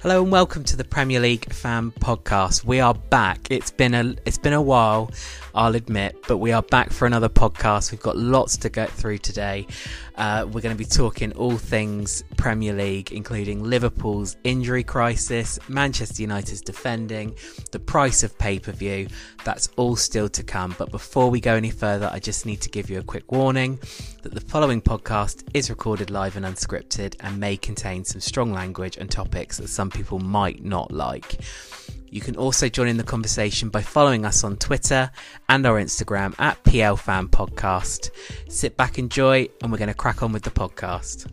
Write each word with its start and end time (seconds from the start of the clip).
Hello 0.00 0.22
and 0.22 0.30
welcome 0.30 0.62
to 0.62 0.76
the 0.76 0.84
Premier 0.84 1.18
League 1.18 1.52
Fan 1.52 1.90
Podcast. 1.90 2.62
We 2.62 2.78
are 2.78 2.94
back. 2.94 3.50
It's 3.50 3.72
been 3.72 3.94
a 3.94 4.14
it's 4.24 4.38
been 4.38 4.52
a 4.52 4.62
while, 4.62 5.10
I'll 5.58 5.74
admit, 5.74 6.16
but 6.28 6.36
we 6.36 6.52
are 6.52 6.62
back 6.62 6.92
for 6.92 7.04
another 7.04 7.28
podcast. 7.28 7.90
We've 7.90 8.00
got 8.00 8.16
lots 8.16 8.56
to 8.58 8.68
get 8.68 8.92
through 8.92 9.18
today. 9.18 9.66
Uh, 10.14 10.46
we're 10.46 10.60
going 10.60 10.72
to 10.72 10.78
be 10.78 10.84
talking 10.84 11.32
all 11.32 11.58
things 11.58 12.22
Premier 12.36 12.72
League, 12.72 13.10
including 13.10 13.64
Liverpool's 13.64 14.36
injury 14.44 14.84
crisis, 14.84 15.58
Manchester 15.68 16.22
United's 16.22 16.60
defending, 16.60 17.34
the 17.72 17.80
price 17.80 18.22
of 18.22 18.38
pay 18.38 18.60
per 18.60 18.70
view. 18.70 19.08
That's 19.42 19.68
all 19.74 19.96
still 19.96 20.28
to 20.28 20.44
come. 20.44 20.76
But 20.78 20.92
before 20.92 21.28
we 21.28 21.40
go 21.40 21.54
any 21.54 21.70
further, 21.70 22.08
I 22.12 22.20
just 22.20 22.46
need 22.46 22.60
to 22.60 22.68
give 22.68 22.88
you 22.88 23.00
a 23.00 23.02
quick 23.02 23.32
warning 23.32 23.80
that 24.22 24.34
the 24.34 24.40
following 24.40 24.80
podcast 24.80 25.42
is 25.54 25.70
recorded 25.70 26.08
live 26.08 26.36
and 26.36 26.46
unscripted 26.46 27.16
and 27.18 27.40
may 27.40 27.56
contain 27.56 28.04
some 28.04 28.20
strong 28.20 28.52
language 28.52 28.96
and 28.96 29.10
topics 29.10 29.56
that 29.56 29.66
some 29.66 29.90
people 29.90 30.20
might 30.20 30.62
not 30.62 30.92
like. 30.92 31.40
You 32.10 32.20
can 32.20 32.36
also 32.36 32.68
join 32.68 32.88
in 32.88 32.96
the 32.96 33.04
conversation 33.04 33.68
by 33.68 33.82
following 33.82 34.24
us 34.24 34.44
on 34.44 34.56
Twitter 34.56 35.10
and 35.48 35.66
our 35.66 35.80
Instagram 35.80 36.34
at 36.38 36.62
PL 36.64 36.96
Fan 36.96 37.28
Podcast. 37.28 38.10
Sit 38.48 38.76
back, 38.76 38.98
enjoy, 38.98 39.48
and 39.62 39.70
we're 39.70 39.78
going 39.78 39.88
to 39.88 39.94
crack 39.94 40.22
on 40.22 40.32
with 40.32 40.42
the 40.42 40.50
podcast. 40.50 41.26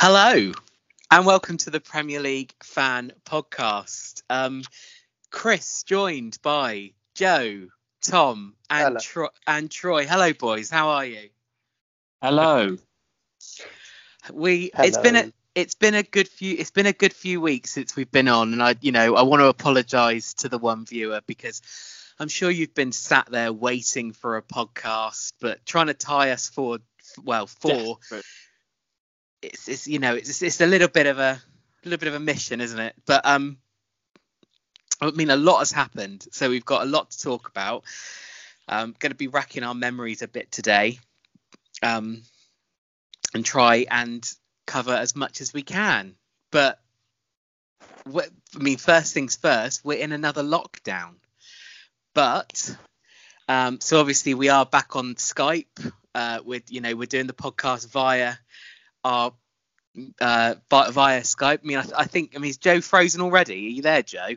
Hello, 0.00 0.52
and 1.10 1.26
welcome 1.26 1.56
to 1.56 1.70
the 1.70 1.80
Premier 1.80 2.20
League 2.20 2.54
Fan 2.62 3.10
Podcast. 3.24 4.22
Um, 4.30 4.62
Chris, 5.32 5.82
joined 5.82 6.38
by 6.40 6.92
Joe, 7.16 7.66
Tom, 8.00 8.54
and, 8.70 9.00
Tro- 9.00 9.30
and 9.44 9.68
Troy. 9.68 10.06
Hello, 10.06 10.32
boys. 10.34 10.70
How 10.70 10.90
are 10.90 11.04
you? 11.04 11.30
Hello. 12.22 12.76
We. 14.32 14.70
It's 14.78 14.98
been 14.98 15.16
a. 15.16 15.32
It's 15.56 15.74
been 15.74 15.96
a 15.96 16.04
good 16.04 16.28
few. 16.28 16.54
It's 16.56 16.70
been 16.70 16.86
a 16.86 16.92
good 16.92 17.12
few 17.12 17.40
weeks 17.40 17.72
since 17.72 17.96
we've 17.96 18.12
been 18.12 18.28
on, 18.28 18.52
and 18.52 18.62
I, 18.62 18.76
you 18.80 18.92
know, 18.92 19.16
I 19.16 19.22
want 19.22 19.40
to 19.40 19.46
apologise 19.46 20.34
to 20.34 20.48
the 20.48 20.58
one 20.58 20.86
viewer 20.86 21.22
because 21.26 21.60
I'm 22.20 22.28
sure 22.28 22.52
you've 22.52 22.74
been 22.74 22.92
sat 22.92 23.28
there 23.32 23.52
waiting 23.52 24.12
for 24.12 24.36
a 24.36 24.42
podcast, 24.42 25.32
but 25.40 25.66
trying 25.66 25.88
to 25.88 25.94
tie 25.94 26.30
us 26.30 26.48
forward. 26.48 26.82
Well, 27.24 27.48
for 27.48 27.98
it's, 29.42 29.68
it's 29.68 29.86
you 29.86 29.98
know 29.98 30.14
it's 30.14 30.42
it's 30.42 30.60
a 30.60 30.66
little 30.66 30.88
bit 30.88 31.06
of 31.06 31.18
a, 31.18 31.40
little 31.84 31.98
bit 31.98 32.08
of 32.08 32.14
a 32.14 32.20
mission, 32.20 32.60
isn't 32.60 32.78
it? 32.78 32.94
But 33.06 33.24
um, 33.24 33.58
I 35.00 35.10
mean 35.10 35.30
a 35.30 35.36
lot 35.36 35.60
has 35.60 35.72
happened, 35.72 36.26
so 36.32 36.50
we've 36.50 36.64
got 36.64 36.82
a 36.82 36.90
lot 36.90 37.10
to 37.10 37.20
talk 37.20 37.48
about. 37.48 37.84
Um, 38.70 38.94
going 38.98 39.12
to 39.12 39.16
be 39.16 39.28
racking 39.28 39.62
our 39.62 39.74
memories 39.74 40.20
a 40.20 40.28
bit 40.28 40.52
today, 40.52 40.98
um, 41.82 42.22
and 43.34 43.44
try 43.44 43.86
and 43.90 44.28
cover 44.66 44.92
as 44.92 45.16
much 45.16 45.40
as 45.40 45.54
we 45.54 45.62
can. 45.62 46.16
But 46.50 46.78
I 48.14 48.58
mean, 48.58 48.76
first 48.76 49.14
things 49.14 49.36
first, 49.36 49.84
we're 49.84 49.98
in 49.98 50.12
another 50.12 50.42
lockdown. 50.42 51.14
But 52.14 52.76
um, 53.48 53.80
so 53.80 54.00
obviously 54.00 54.34
we 54.34 54.48
are 54.48 54.66
back 54.66 54.96
on 54.96 55.14
Skype. 55.14 55.92
Uh, 56.14 56.40
with 56.44 56.72
you 56.72 56.80
know 56.80 56.96
we're 56.96 57.06
doing 57.06 57.28
the 57.28 57.32
podcast 57.32 57.88
via 57.90 58.34
our 59.04 59.32
uh, 60.20 60.54
via 60.70 61.20
Skype. 61.22 61.60
I 61.62 61.66
mean, 61.66 61.78
I, 61.78 61.84
I, 61.96 62.04
think. 62.04 62.32
I 62.36 62.38
mean, 62.38 62.50
is 62.50 62.58
Joe 62.58 62.80
frozen 62.80 63.20
already? 63.20 63.54
Are 63.54 63.70
you 63.70 63.82
there, 63.82 64.02
Joe? 64.02 64.30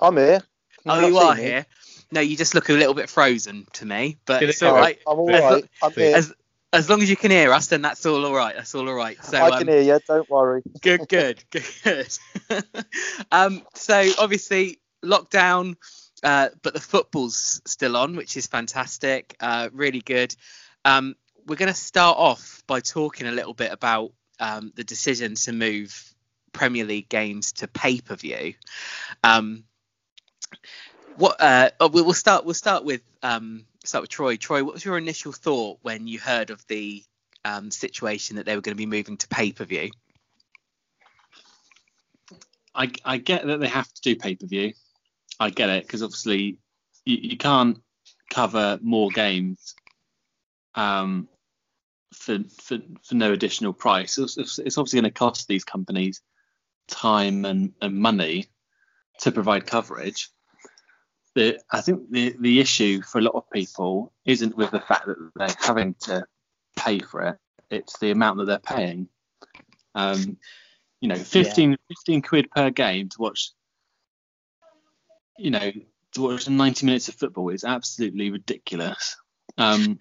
I'm 0.00 0.16
here. 0.16 0.42
You've 0.84 0.94
oh, 0.94 1.06
you 1.06 1.18
are 1.18 1.34
here. 1.34 1.66
No, 2.10 2.20
you 2.20 2.36
just 2.36 2.54
look 2.54 2.68
a 2.68 2.72
little 2.72 2.94
bit 2.94 3.08
frozen 3.08 3.66
to 3.74 3.86
me, 3.86 4.18
but 4.26 4.42
it's 4.42 4.62
all 4.62 4.74
right. 4.74 4.98
I'm 5.06 5.18
all 5.18 5.28
right. 5.28 5.64
I'm 5.82 5.92
here. 5.92 6.16
As, 6.16 6.32
as 6.72 6.90
long 6.90 7.02
as 7.02 7.08
you 7.08 7.16
can 7.16 7.30
hear 7.30 7.52
us, 7.52 7.68
then 7.68 7.82
that's 7.82 8.04
all 8.04 8.24
all 8.24 8.34
right. 8.34 8.54
That's 8.54 8.74
all 8.74 8.88
all 8.88 8.94
right. 8.94 9.22
So 9.24 9.38
I 9.38 9.58
can 9.58 9.68
um, 9.68 9.74
hear 9.74 9.80
you. 9.80 10.00
Don't 10.06 10.28
worry. 10.28 10.62
Good, 10.80 11.08
good, 11.08 11.42
good, 11.50 11.64
good. 11.82 12.18
um, 13.32 13.62
so 13.74 14.10
obviously 14.18 14.80
lockdown, 15.04 15.76
uh, 16.22 16.48
but 16.62 16.74
the 16.74 16.80
football's 16.80 17.62
still 17.66 17.96
on, 17.96 18.16
which 18.16 18.36
is 18.36 18.46
fantastic. 18.46 19.36
Uh, 19.40 19.68
really 19.72 20.00
good. 20.00 20.34
Um, 20.84 21.14
we're 21.46 21.56
going 21.56 21.72
to 21.72 21.78
start 21.78 22.16
off 22.18 22.62
by 22.66 22.80
talking 22.80 23.26
a 23.26 23.32
little 23.32 23.54
bit 23.54 23.72
about 23.72 24.12
um, 24.40 24.72
the 24.74 24.84
decision 24.84 25.34
to 25.34 25.52
move 25.52 26.14
Premier 26.52 26.84
League 26.84 27.08
games 27.08 27.52
to 27.52 27.68
pay 27.68 28.00
per 28.00 28.16
view. 28.16 28.54
Um, 29.22 29.64
what 31.16 31.40
uh, 31.40 31.70
oh, 31.80 31.88
we'll 31.88 32.12
start. 32.12 32.44
We'll 32.44 32.54
start 32.54 32.84
with 32.84 33.02
um, 33.22 33.66
start 33.84 34.02
with 34.02 34.10
Troy. 34.10 34.36
Troy, 34.36 34.64
what 34.64 34.74
was 34.74 34.84
your 34.84 34.98
initial 34.98 35.32
thought 35.32 35.78
when 35.82 36.06
you 36.06 36.18
heard 36.18 36.50
of 36.50 36.64
the 36.66 37.02
um, 37.44 37.70
situation 37.70 38.36
that 38.36 38.46
they 38.46 38.54
were 38.54 38.62
going 38.62 38.76
to 38.76 38.80
be 38.80 38.86
moving 38.86 39.16
to 39.18 39.28
pay 39.28 39.52
per 39.52 39.64
view? 39.64 39.90
I, 42.74 42.90
I 43.04 43.18
get 43.18 43.46
that 43.46 43.60
they 43.60 43.68
have 43.68 43.92
to 43.92 44.02
do 44.02 44.16
pay 44.16 44.34
per 44.34 44.46
view. 44.46 44.72
I 45.38 45.50
get 45.50 45.68
it 45.68 45.84
because 45.86 46.02
obviously 46.02 46.58
you, 47.04 47.16
you, 47.16 47.36
can't 47.36 47.78
cover 48.30 48.78
more 48.82 49.10
games 49.10 49.74
um, 50.74 51.28
for, 52.14 52.38
for, 52.60 52.78
for 53.02 53.14
no 53.14 53.32
additional 53.32 53.72
price. 53.72 54.18
It's, 54.18 54.58
it's 54.58 54.78
obviously 54.78 55.00
going 55.00 55.12
to 55.12 55.18
cost 55.18 55.48
these 55.48 55.64
companies 55.64 56.20
time 56.88 57.44
and, 57.44 57.72
and 57.80 57.96
money 57.96 58.46
to 59.20 59.32
provide 59.32 59.66
coverage. 59.66 60.30
The, 61.34 61.60
I 61.70 61.80
think 61.80 62.10
the, 62.10 62.34
the 62.38 62.60
issue 62.60 63.02
for 63.02 63.18
a 63.18 63.22
lot 63.22 63.34
of 63.34 63.50
people 63.50 64.12
isn't 64.24 64.56
with 64.56 64.70
the 64.70 64.80
fact 64.80 65.06
that 65.06 65.16
they're 65.34 65.48
having 65.58 65.94
to 66.02 66.26
pay 66.76 67.00
for 67.00 67.22
it, 67.22 67.38
it's 67.70 67.98
the 67.98 68.10
amount 68.10 68.38
that 68.38 68.46
they're 68.46 68.58
paying. 68.58 69.08
Um, 69.94 70.38
you 71.00 71.08
know, 71.08 71.16
15, 71.16 71.70
yeah. 71.72 71.76
15 71.88 72.22
quid 72.22 72.50
per 72.50 72.70
game 72.70 73.08
to 73.10 73.16
watch, 73.20 73.50
you 75.36 75.50
know, 75.50 75.72
to 76.12 76.22
watch 76.22 76.48
90 76.48 76.86
minutes 76.86 77.08
of 77.08 77.16
football 77.16 77.50
is 77.50 77.64
absolutely 77.64 78.30
ridiculous. 78.30 79.16
Um, 79.58 79.98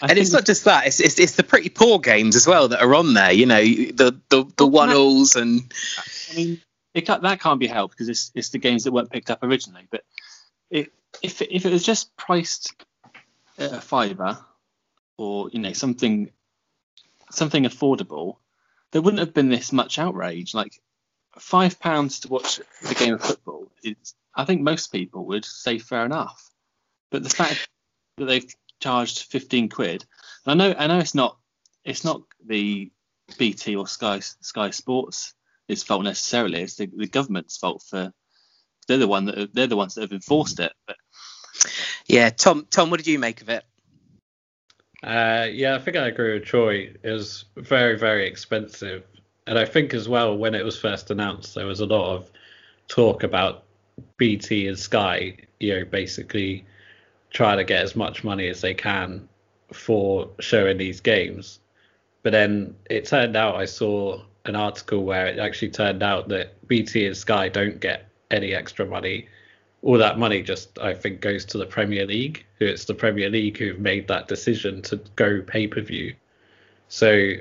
I 0.00 0.08
and 0.08 0.18
it's 0.18 0.32
not 0.32 0.44
just 0.44 0.64
that; 0.64 0.86
it's, 0.86 1.00
it's, 1.00 1.18
it's 1.18 1.36
the 1.36 1.42
pretty 1.42 1.70
poor 1.70 1.98
games 1.98 2.36
as 2.36 2.46
well 2.46 2.68
that 2.68 2.82
are 2.82 2.94
on 2.94 3.14
there. 3.14 3.32
You 3.32 3.46
know, 3.46 3.62
the 3.62 4.20
the 4.28 4.44
the 4.56 4.66
one 4.66 4.90
alls 4.90 5.36
and. 5.36 5.72
I 6.30 6.34
mean, 6.34 6.60
it, 6.92 7.06
that 7.06 7.40
can't 7.40 7.60
be 7.60 7.66
helped 7.66 7.94
because 7.94 8.08
it's 8.08 8.30
it's 8.34 8.50
the 8.50 8.58
games 8.58 8.84
that 8.84 8.92
weren't 8.92 9.10
picked 9.10 9.30
up 9.30 9.42
originally. 9.42 9.86
But 9.90 10.04
it, 10.70 10.92
if 11.22 11.40
if 11.40 11.64
it 11.64 11.72
was 11.72 11.84
just 11.84 12.14
priced 12.16 12.74
at 13.58 13.72
a 13.72 13.80
fiver, 13.80 14.38
or 15.16 15.48
you 15.50 15.60
know 15.60 15.72
something 15.72 16.30
something 17.30 17.64
affordable, 17.64 18.36
there 18.92 19.02
wouldn't 19.02 19.20
have 19.20 19.34
been 19.34 19.48
this 19.48 19.72
much 19.72 19.98
outrage. 19.98 20.54
Like 20.54 20.80
five 21.38 21.78
pounds 21.80 22.20
to 22.20 22.28
watch 22.28 22.60
the 22.82 22.94
game 22.94 23.14
of 23.14 23.22
football 23.22 23.70
is, 23.82 24.14
I 24.34 24.44
think 24.44 24.62
most 24.62 24.92
people 24.92 25.26
would 25.26 25.44
say 25.44 25.78
fair 25.78 26.04
enough. 26.04 26.50
But 27.10 27.22
the 27.22 27.30
fact 27.30 27.68
that 28.16 28.24
they've 28.26 28.54
charged 28.80 29.24
15 29.24 29.68
quid. 29.68 30.04
And 30.44 30.62
I 30.62 30.66
know 30.68 30.74
I 30.78 30.86
know 30.86 30.98
it's 30.98 31.14
not 31.14 31.38
it's 31.84 32.04
not 32.04 32.22
the 32.44 32.90
BT 33.38 33.76
or 33.76 33.86
Sky 33.86 34.20
Sky 34.20 34.70
Sports' 34.70 35.34
its 35.68 35.82
fault 35.82 36.04
necessarily. 36.04 36.62
It's 36.62 36.76
the, 36.76 36.88
the 36.94 37.08
government's 37.08 37.56
fault 37.56 37.82
for 37.88 38.12
they're 38.86 38.98
the 38.98 39.08
one 39.08 39.24
that 39.26 39.52
they're 39.52 39.66
the 39.66 39.76
ones 39.76 39.94
that 39.94 40.02
have 40.02 40.12
enforced 40.12 40.60
it. 40.60 40.72
But 40.86 40.96
yeah, 42.06 42.30
Tom 42.30 42.66
Tom, 42.70 42.90
what 42.90 42.98
did 42.98 43.06
you 43.06 43.18
make 43.18 43.42
of 43.42 43.48
it? 43.48 43.64
Uh, 45.02 45.46
yeah, 45.50 45.74
I 45.74 45.78
think 45.78 45.96
I 45.96 46.08
agree 46.08 46.34
with 46.34 46.44
Troy. 46.44 46.94
It 47.02 47.10
was 47.10 47.44
very 47.56 47.98
very 47.98 48.26
expensive, 48.26 49.04
and 49.46 49.58
I 49.58 49.64
think 49.64 49.94
as 49.94 50.08
well 50.08 50.36
when 50.36 50.54
it 50.54 50.64
was 50.64 50.78
first 50.78 51.10
announced, 51.10 51.54
there 51.54 51.66
was 51.66 51.80
a 51.80 51.86
lot 51.86 52.14
of 52.14 52.30
talk 52.88 53.22
about 53.22 53.64
BT 54.16 54.68
and 54.68 54.78
Sky, 54.78 55.36
you 55.58 55.74
know, 55.74 55.84
basically 55.84 56.64
try 57.30 57.56
to 57.56 57.64
get 57.64 57.82
as 57.82 57.96
much 57.96 58.24
money 58.24 58.48
as 58.48 58.60
they 58.60 58.74
can 58.74 59.28
for 59.72 60.28
showing 60.40 60.78
these 60.78 61.00
games. 61.00 61.60
But 62.22 62.32
then 62.32 62.74
it 62.90 63.06
turned 63.06 63.36
out 63.36 63.56
I 63.56 63.64
saw 63.66 64.22
an 64.46 64.56
article 64.56 65.04
where 65.04 65.26
it 65.26 65.38
actually 65.38 65.70
turned 65.70 66.02
out 66.02 66.28
that 66.28 66.66
BT 66.68 67.06
and 67.06 67.16
Sky 67.16 67.48
don't 67.48 67.80
get 67.80 68.08
any 68.30 68.54
extra 68.54 68.86
money. 68.86 69.28
All 69.82 69.98
that 69.98 70.18
money 70.18 70.42
just 70.42 70.78
I 70.78 70.94
think 70.94 71.20
goes 71.20 71.44
to 71.46 71.58
the 71.58 71.66
Premier 71.66 72.06
League. 72.06 72.44
It's 72.58 72.84
the 72.84 72.94
Premier 72.94 73.28
League 73.28 73.58
who've 73.58 73.78
made 73.78 74.08
that 74.08 74.28
decision 74.28 74.82
to 74.82 75.00
go 75.16 75.42
pay 75.42 75.66
per 75.66 75.80
view. 75.80 76.14
So 76.88 77.34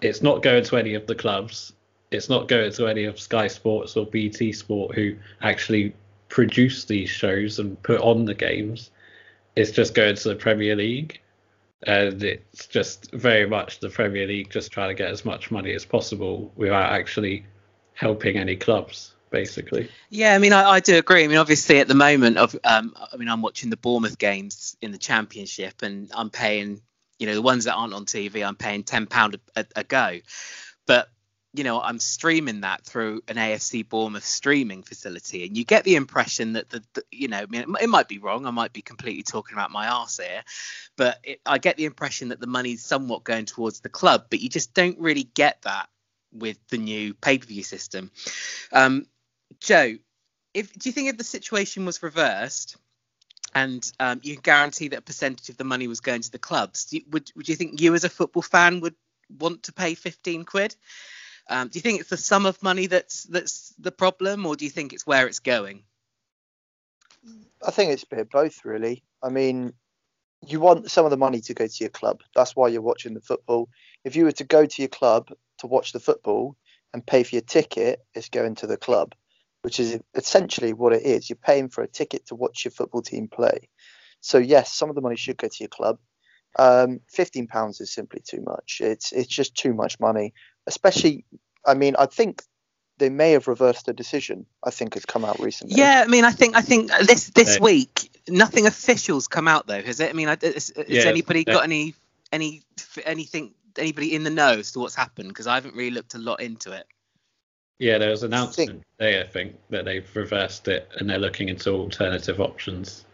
it's 0.00 0.22
not 0.22 0.42
going 0.42 0.64
to 0.64 0.76
any 0.76 0.94
of 0.94 1.06
the 1.06 1.14
clubs. 1.14 1.72
It's 2.10 2.28
not 2.28 2.48
going 2.48 2.72
to 2.72 2.86
any 2.86 3.04
of 3.04 3.20
Sky 3.20 3.48
Sports 3.48 3.96
or 3.96 4.06
BT 4.06 4.52
Sport 4.52 4.94
who 4.94 5.14
actually 5.42 5.94
produce 6.28 6.84
these 6.84 7.08
shows 7.08 7.58
and 7.58 7.82
put 7.82 8.00
on 8.00 8.24
the 8.24 8.34
games 8.34 8.90
it's 9.58 9.72
just 9.72 9.92
going 9.92 10.14
to 10.14 10.28
the 10.28 10.36
Premier 10.36 10.76
League. 10.76 11.20
and 11.82 12.22
it's 12.22 12.66
just 12.66 13.12
very 13.12 13.46
much 13.46 13.80
the 13.80 13.88
Premier 13.88 14.26
League 14.26 14.50
just 14.50 14.70
trying 14.72 14.88
to 14.88 14.94
get 14.94 15.10
as 15.10 15.24
much 15.24 15.50
money 15.50 15.72
as 15.74 15.84
possible 15.84 16.52
without 16.56 16.92
actually 16.92 17.44
helping 17.94 18.36
any 18.36 18.56
clubs, 18.56 19.14
basically. 19.30 19.88
Yeah, 20.10 20.34
I 20.34 20.38
mean, 20.38 20.52
I, 20.52 20.70
I 20.70 20.80
do 20.80 20.96
agree. 20.96 21.24
I 21.24 21.26
mean, 21.26 21.38
obviously, 21.38 21.80
at 21.80 21.88
the 21.88 21.94
moment, 21.94 22.36
of 22.36 22.56
um, 22.64 22.94
I 23.12 23.16
mean, 23.16 23.28
I'm 23.28 23.42
watching 23.42 23.70
the 23.70 23.76
Bournemouth 23.76 24.18
games 24.18 24.76
in 24.80 24.92
the 24.92 24.98
Championship, 24.98 25.82
and 25.82 26.10
I'm 26.14 26.30
paying, 26.30 26.80
you 27.18 27.26
know, 27.26 27.34
the 27.34 27.42
ones 27.42 27.64
that 27.64 27.74
aren't 27.74 27.94
on 27.94 28.06
TV, 28.06 28.46
I'm 28.46 28.56
paying 28.56 28.84
ten 28.84 29.06
pound 29.06 29.38
a, 29.56 29.66
a 29.74 29.84
go, 29.84 30.18
but 30.86 31.08
you 31.54 31.64
know, 31.64 31.80
I'm 31.80 31.98
streaming 31.98 32.60
that 32.60 32.84
through 32.84 33.22
an 33.26 33.36
AFC 33.36 33.88
Bournemouth 33.88 34.24
streaming 34.24 34.82
facility, 34.82 35.46
and 35.46 35.56
you 35.56 35.64
get 35.64 35.84
the 35.84 35.96
impression 35.96 36.52
that 36.54 36.68
the, 36.68 36.84
the 36.94 37.02
you 37.10 37.28
know, 37.28 37.38
I 37.38 37.46
mean, 37.46 37.62
it, 37.62 37.82
it, 37.84 37.88
might 37.88 38.08
be 38.08 38.18
wrong. 38.18 38.46
I 38.46 38.50
might 38.50 38.72
be 38.72 38.82
completely 38.82 39.22
talking 39.22 39.54
about 39.54 39.70
my 39.70 39.88
arse 39.88 40.18
here, 40.18 40.42
but 40.96 41.18
it, 41.24 41.40
I 41.46 41.58
get 41.58 41.76
the 41.76 41.86
impression 41.86 42.28
that 42.28 42.40
the 42.40 42.46
money's 42.46 42.84
somewhat 42.84 43.24
going 43.24 43.46
towards 43.46 43.80
the 43.80 43.88
club, 43.88 44.26
but 44.30 44.40
you 44.40 44.48
just 44.48 44.74
don't 44.74 44.98
really 44.98 45.24
get 45.24 45.62
that 45.62 45.88
with 46.32 46.58
the 46.68 46.78
new 46.78 47.14
pay-per-view 47.14 47.62
system. 47.62 48.10
Um, 48.72 49.06
Joe, 49.60 49.94
if 50.52 50.72
do 50.72 50.88
you 50.88 50.92
think 50.92 51.08
if 51.08 51.16
the 51.16 51.24
situation 51.24 51.86
was 51.86 52.02
reversed? 52.02 52.76
And 53.54 53.90
um, 53.98 54.20
you 54.22 54.36
guarantee 54.36 54.88
that 54.88 54.98
a 54.98 55.02
percentage 55.02 55.48
of 55.48 55.56
the 55.56 55.64
money 55.64 55.88
was 55.88 56.00
going 56.00 56.20
to 56.20 56.30
the 56.30 56.38
clubs. 56.38 56.88
You, 56.90 57.00
would, 57.10 57.32
would 57.34 57.48
you 57.48 57.56
think 57.56 57.80
you, 57.80 57.94
as 57.94 58.04
a 58.04 58.10
football 58.10 58.42
fan, 58.42 58.80
would 58.80 58.94
want 59.38 59.64
to 59.64 59.72
pay 59.72 59.94
15 59.94 60.44
quid? 60.44 60.76
Um, 61.48 61.68
do 61.68 61.78
you 61.78 61.82
think 61.82 62.00
it's 62.00 62.10
the 62.10 62.16
sum 62.16 62.46
of 62.46 62.62
money 62.62 62.86
that's 62.86 63.24
that's 63.24 63.74
the 63.78 63.92
problem, 63.92 64.44
or 64.46 64.56
do 64.56 64.64
you 64.64 64.70
think 64.70 64.92
it's 64.92 65.06
where 65.06 65.26
it's 65.26 65.40
going? 65.40 65.84
I 67.66 67.70
think 67.70 67.92
it's 67.92 68.02
a 68.04 68.08
bit 68.08 68.20
of 68.20 68.30
both, 68.30 68.64
really. 68.64 69.02
I 69.22 69.30
mean, 69.30 69.72
you 70.46 70.60
want 70.60 70.90
some 70.90 71.04
of 71.04 71.10
the 71.10 71.16
money 71.16 71.40
to 71.40 71.54
go 71.54 71.66
to 71.66 71.76
your 71.80 71.90
club. 71.90 72.22
That's 72.34 72.54
why 72.54 72.68
you're 72.68 72.82
watching 72.82 73.14
the 73.14 73.20
football. 73.20 73.68
If 74.04 74.14
you 74.14 74.24
were 74.24 74.32
to 74.32 74.44
go 74.44 74.66
to 74.66 74.82
your 74.82 74.88
club 74.88 75.30
to 75.58 75.66
watch 75.66 75.92
the 75.92 76.00
football 76.00 76.56
and 76.92 77.06
pay 77.06 77.22
for 77.22 77.34
your 77.34 77.42
ticket, 77.42 78.00
it's 78.14 78.28
going 78.28 78.54
to 78.56 78.66
the 78.66 78.76
club, 78.76 79.14
which 79.62 79.80
is 79.80 79.98
essentially 80.14 80.72
what 80.72 80.92
it 80.92 81.02
is. 81.02 81.28
You're 81.28 81.36
paying 81.36 81.68
for 81.68 81.82
a 81.82 81.88
ticket 81.88 82.26
to 82.26 82.34
watch 82.34 82.64
your 82.64 82.72
football 82.72 83.02
team 83.02 83.28
play. 83.28 83.68
So 84.20 84.38
yes, 84.38 84.72
some 84.72 84.88
of 84.88 84.94
the 84.94 85.00
money 85.00 85.16
should 85.16 85.36
go 85.36 85.48
to 85.48 85.56
your 85.60 85.68
club. 85.68 85.98
Um, 86.58 87.00
Fifteen 87.08 87.46
pounds 87.46 87.80
is 87.80 87.92
simply 87.92 88.20
too 88.26 88.40
much. 88.40 88.80
It's 88.80 89.12
it's 89.12 89.28
just 89.28 89.54
too 89.54 89.74
much 89.74 90.00
money 90.00 90.32
especially. 90.68 91.24
I 91.66 91.74
mean, 91.74 91.96
I 91.98 92.06
think 92.06 92.42
they 92.98 93.08
may 93.08 93.32
have 93.32 93.48
reversed 93.48 93.86
the 93.86 93.92
decision. 93.92 94.46
I 94.64 94.70
think 94.70 94.94
has 94.94 95.04
come 95.04 95.24
out 95.24 95.40
recently. 95.40 95.76
Yeah, 95.76 96.02
I 96.04 96.08
mean, 96.08 96.24
I 96.24 96.30
think 96.30 96.54
I 96.54 96.60
think 96.60 96.90
this 97.06 97.30
this 97.30 97.58
week 97.58 98.10
nothing 98.28 98.66
official's 98.66 99.26
come 99.26 99.48
out 99.48 99.66
though, 99.66 99.82
has 99.82 100.00
it? 100.00 100.10
I 100.10 100.12
mean, 100.12 100.28
has, 100.28 100.42
has 100.42 100.72
yeah, 100.86 101.02
anybody 101.02 101.44
got 101.44 101.64
any 101.64 101.94
any 102.30 102.62
anything 103.04 103.54
anybody 103.76 104.14
in 104.14 104.24
the 104.24 104.30
know 104.30 104.58
as 104.58 104.72
to 104.72 104.80
what's 104.80 104.94
happened? 104.94 105.28
Because 105.28 105.46
I 105.46 105.54
haven't 105.54 105.74
really 105.74 105.90
looked 105.90 106.14
a 106.14 106.18
lot 106.18 106.40
into 106.40 106.72
it. 106.72 106.86
Yeah, 107.78 107.98
there 107.98 108.10
was 108.10 108.24
an 108.24 108.32
announcement 108.32 108.82
today, 108.98 109.20
I 109.20 109.26
think, 109.26 109.54
that 109.70 109.84
they've 109.84 110.16
reversed 110.16 110.66
it 110.66 110.88
and 110.96 111.08
they're 111.08 111.18
looking 111.18 111.48
into 111.48 111.70
alternative 111.70 112.40
options. 112.40 113.04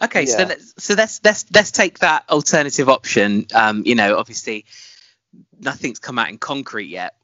Okay, 0.00 0.24
yeah. 0.24 0.36
so 0.36 0.44
let's 0.44 0.74
so 0.78 0.94
let's 0.94 1.20
let's 1.24 1.46
let's 1.52 1.70
take 1.72 1.98
that 2.00 2.24
alternative 2.28 2.88
option. 2.88 3.46
Um, 3.54 3.82
you 3.84 3.94
know, 3.94 4.18
obviously 4.18 4.66
nothing's 5.60 5.98
come 5.98 6.18
out 6.18 6.28
in 6.28 6.38
concrete 6.38 6.88
yet. 6.88 7.14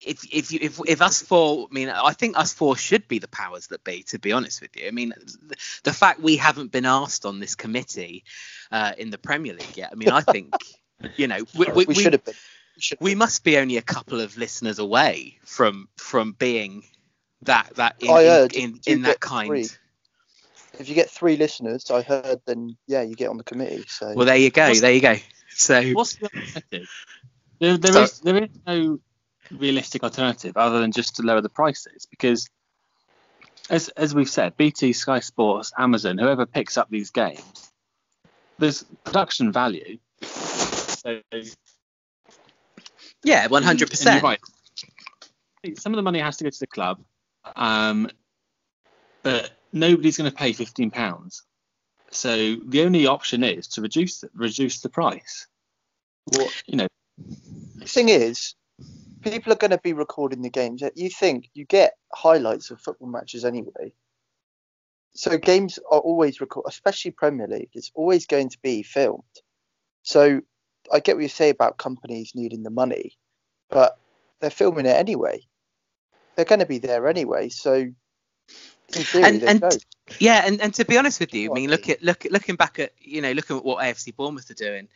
If 0.00 0.24
if 0.32 0.52
you 0.52 0.58
if 0.60 0.80
if 0.86 1.00
us 1.00 1.22
four, 1.22 1.68
I 1.70 1.74
mean, 1.74 1.88
I 1.88 2.12
think 2.12 2.36
us 2.36 2.52
four 2.52 2.76
should 2.76 3.08
be 3.08 3.18
the 3.18 3.28
powers 3.28 3.68
that 3.68 3.84
be. 3.84 4.02
To 4.08 4.18
be 4.18 4.32
honest 4.32 4.60
with 4.60 4.76
you, 4.76 4.86
I 4.86 4.90
mean, 4.90 5.14
the, 5.16 5.56
the 5.84 5.92
fact 5.92 6.20
we 6.20 6.36
haven't 6.36 6.72
been 6.72 6.84
asked 6.84 7.24
on 7.24 7.40
this 7.40 7.54
committee 7.54 8.24
uh, 8.70 8.92
in 8.98 9.10
the 9.10 9.18
Premier 9.18 9.54
League 9.54 9.76
yet. 9.76 9.90
I 9.92 9.94
mean, 9.94 10.10
I 10.10 10.20
think 10.20 10.54
you 11.16 11.26
know 11.26 11.38
we, 11.56 11.66
we, 11.74 11.84
we 11.86 11.94
should 11.94 12.12
have 12.12 12.24
been. 12.24 12.34
We, 13.00 13.12
we 13.12 13.14
must 13.14 13.44
be 13.44 13.56
only 13.56 13.76
a 13.76 13.82
couple 13.82 14.20
of 14.20 14.36
listeners 14.36 14.78
away 14.78 15.38
from 15.44 15.88
from 15.96 16.32
being 16.32 16.82
that 17.42 17.70
that 17.76 17.96
in, 18.00 18.10
I 18.10 18.24
heard, 18.24 18.52
in, 18.52 18.80
in, 18.86 18.94
in 18.94 19.02
that 19.02 19.20
kind. 19.20 19.48
Three. 19.48 19.68
If 20.78 20.88
you 20.88 20.96
get 20.96 21.08
three 21.08 21.36
listeners, 21.36 21.90
I 21.90 22.02
heard, 22.02 22.40
then 22.46 22.76
yeah, 22.88 23.02
you 23.02 23.14
get 23.14 23.28
on 23.28 23.36
the 23.36 23.44
committee. 23.44 23.84
So 23.86 24.12
well, 24.14 24.26
there 24.26 24.36
you 24.36 24.50
go, 24.50 24.74
there 24.74 24.92
you 24.92 25.00
go. 25.00 25.16
So 25.50 25.82
what's 25.92 26.16
the 26.16 26.24
alternative? 26.24 26.88
There, 27.60 27.76
there 27.76 27.92
so, 27.92 28.02
is, 28.02 28.20
there 28.20 28.36
is 28.44 28.50
no 28.66 28.98
realistic 29.50 30.02
alternative 30.02 30.56
other 30.56 30.80
than 30.80 30.92
just 30.92 31.16
to 31.16 31.22
lower 31.22 31.40
the 31.40 31.48
prices 31.48 32.06
because, 32.10 32.48
as 33.70 33.88
as 33.90 34.14
we've 34.14 34.28
said, 34.28 34.56
BT, 34.56 34.92
Sky 34.92 35.20
Sports, 35.20 35.72
Amazon, 35.78 36.18
whoever 36.18 36.46
picks 36.46 36.76
up 36.76 36.90
these 36.90 37.10
games, 37.10 37.72
there's 38.58 38.84
production 39.04 39.52
value. 39.52 39.98
So, 40.22 41.20
yeah, 43.22 43.46
one 43.46 43.62
hundred 43.62 43.90
percent. 43.90 44.22
Right. 44.22 44.40
Some 45.76 45.92
of 45.92 45.96
the 45.96 46.02
money 46.02 46.18
has 46.18 46.36
to 46.38 46.44
go 46.44 46.50
to 46.50 46.60
the 46.60 46.66
club, 46.66 47.00
um, 47.56 48.10
but 49.22 49.50
nobody's 49.72 50.18
going 50.18 50.30
to 50.30 50.36
pay 50.36 50.52
fifteen 50.52 50.90
pounds. 50.90 51.42
So 52.10 52.56
the 52.64 52.82
only 52.82 53.06
option 53.06 53.42
is 53.42 53.66
to 53.68 53.80
reduce 53.80 54.20
the, 54.20 54.30
reduce 54.34 54.80
the 54.80 54.88
price. 54.88 55.46
What 56.26 56.62
you 56.66 56.76
know, 56.76 56.86
thing 57.86 58.08
is, 58.08 58.54
people 59.22 59.52
are 59.52 59.56
going 59.56 59.70
to 59.70 59.78
be 59.78 59.92
recording 59.92 60.42
the 60.42 60.50
games. 60.50 60.82
You 60.94 61.10
think 61.10 61.50
you 61.54 61.64
get 61.64 61.94
highlights 62.12 62.70
of 62.70 62.80
football 62.80 63.08
matches 63.08 63.44
anyway. 63.44 63.92
So 65.14 65.38
games 65.38 65.78
are 65.90 66.00
always 66.00 66.40
recorded, 66.40 66.68
especially 66.68 67.12
Premier 67.12 67.46
League. 67.46 67.70
It's 67.72 67.92
always 67.94 68.26
going 68.26 68.48
to 68.50 68.58
be 68.62 68.82
filmed. 68.82 69.22
So 70.02 70.40
I 70.92 71.00
get 71.00 71.16
what 71.16 71.22
you 71.22 71.28
say 71.28 71.50
about 71.50 71.78
companies 71.78 72.32
needing 72.34 72.62
the 72.62 72.70
money, 72.70 73.16
but 73.70 73.96
they're 74.40 74.50
filming 74.50 74.86
it 74.86 74.96
anyway. 74.96 75.40
They're 76.36 76.44
going 76.44 76.58
to 76.60 76.66
be 76.66 76.78
there 76.78 77.06
anyway. 77.06 77.48
So 77.48 77.86
theory, 78.88 79.24
and, 79.24 79.42
and 79.42 79.84
yeah, 80.18 80.42
and, 80.46 80.60
and 80.60 80.74
to 80.74 80.84
be 80.84 80.98
honest 80.98 81.20
with 81.20 81.34
you, 81.34 81.50
I 81.50 81.54
mean, 81.54 81.70
look 81.70 81.88
at 81.88 82.02
look 82.02 82.26
looking 82.30 82.56
back 82.56 82.78
at 82.78 82.92
you 83.00 83.20
know 83.22 83.32
looking 83.32 83.56
at 83.56 83.64
what 83.64 83.78
AFC 83.78 84.14
Bournemouth 84.14 84.50
are 84.50 84.54
doing, 84.54 84.88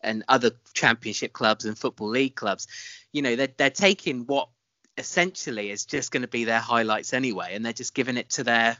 and 0.00 0.24
other 0.28 0.52
Championship 0.72 1.32
clubs 1.32 1.64
and 1.64 1.76
Football 1.78 2.08
League 2.08 2.34
clubs, 2.34 2.66
you 3.12 3.22
know, 3.22 3.36
they're 3.36 3.48
they're 3.56 3.70
taking 3.70 4.26
what 4.26 4.48
essentially 4.96 5.70
is 5.70 5.84
just 5.86 6.12
going 6.12 6.22
to 6.22 6.28
be 6.28 6.44
their 6.44 6.60
highlights 6.60 7.12
anyway, 7.12 7.54
and 7.54 7.64
they're 7.64 7.72
just 7.72 7.94
giving 7.94 8.16
it 8.16 8.30
to 8.30 8.44
their 8.44 8.76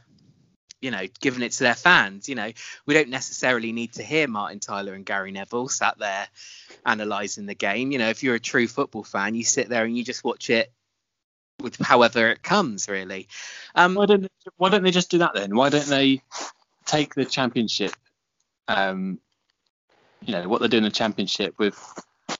you 0.81 0.91
know, 0.91 1.07
giving 1.19 1.41
it 1.41 1.51
to 1.53 1.63
their 1.63 1.73
fans. 1.73 2.29
You 2.29 2.35
know, 2.35 2.51
we 2.85 2.93
don't 2.93 3.09
necessarily 3.09 3.71
need 3.71 3.93
to 3.93 4.03
hear 4.03 4.27
Martin 4.27 4.59
Tyler 4.59 4.93
and 4.93 5.05
Gary 5.05 5.31
Neville 5.31 5.67
sat 5.67 5.97
there 5.97 6.27
analysing 6.85 7.47
the 7.47 7.55
game. 7.55 7.91
You 7.91 7.97
know, 7.97 8.09
if 8.09 8.21
you're 8.21 8.35
a 8.35 8.39
true 8.39 8.67
football 8.67 9.03
fan, 9.03 9.33
you 9.35 9.43
sit 9.43 9.69
there 9.69 9.85
and 9.85 9.97
you 9.97 10.03
just 10.03 10.23
watch 10.23 10.49
it 10.49 10.71
with 11.61 11.77
however 11.77 12.29
it 12.29 12.43
comes, 12.43 12.87
really. 12.87 13.27
Um, 13.75 13.95
why 13.95 14.05
don't 14.05 14.21
they, 14.21 14.29
Why 14.57 14.69
don't 14.69 14.83
they 14.83 14.91
just 14.91 15.11
do 15.11 15.19
that 15.19 15.33
then? 15.33 15.55
Why 15.55 15.69
don't 15.69 15.87
they 15.87 16.21
take 16.85 17.15
the 17.15 17.25
championship? 17.25 17.93
Um, 18.67 19.19
you 20.21 20.33
know 20.33 20.47
what 20.47 20.61
they 20.61 20.67
do 20.67 20.77
in 20.77 20.83
the 20.83 20.89
championship 20.89 21.57
with 21.59 21.77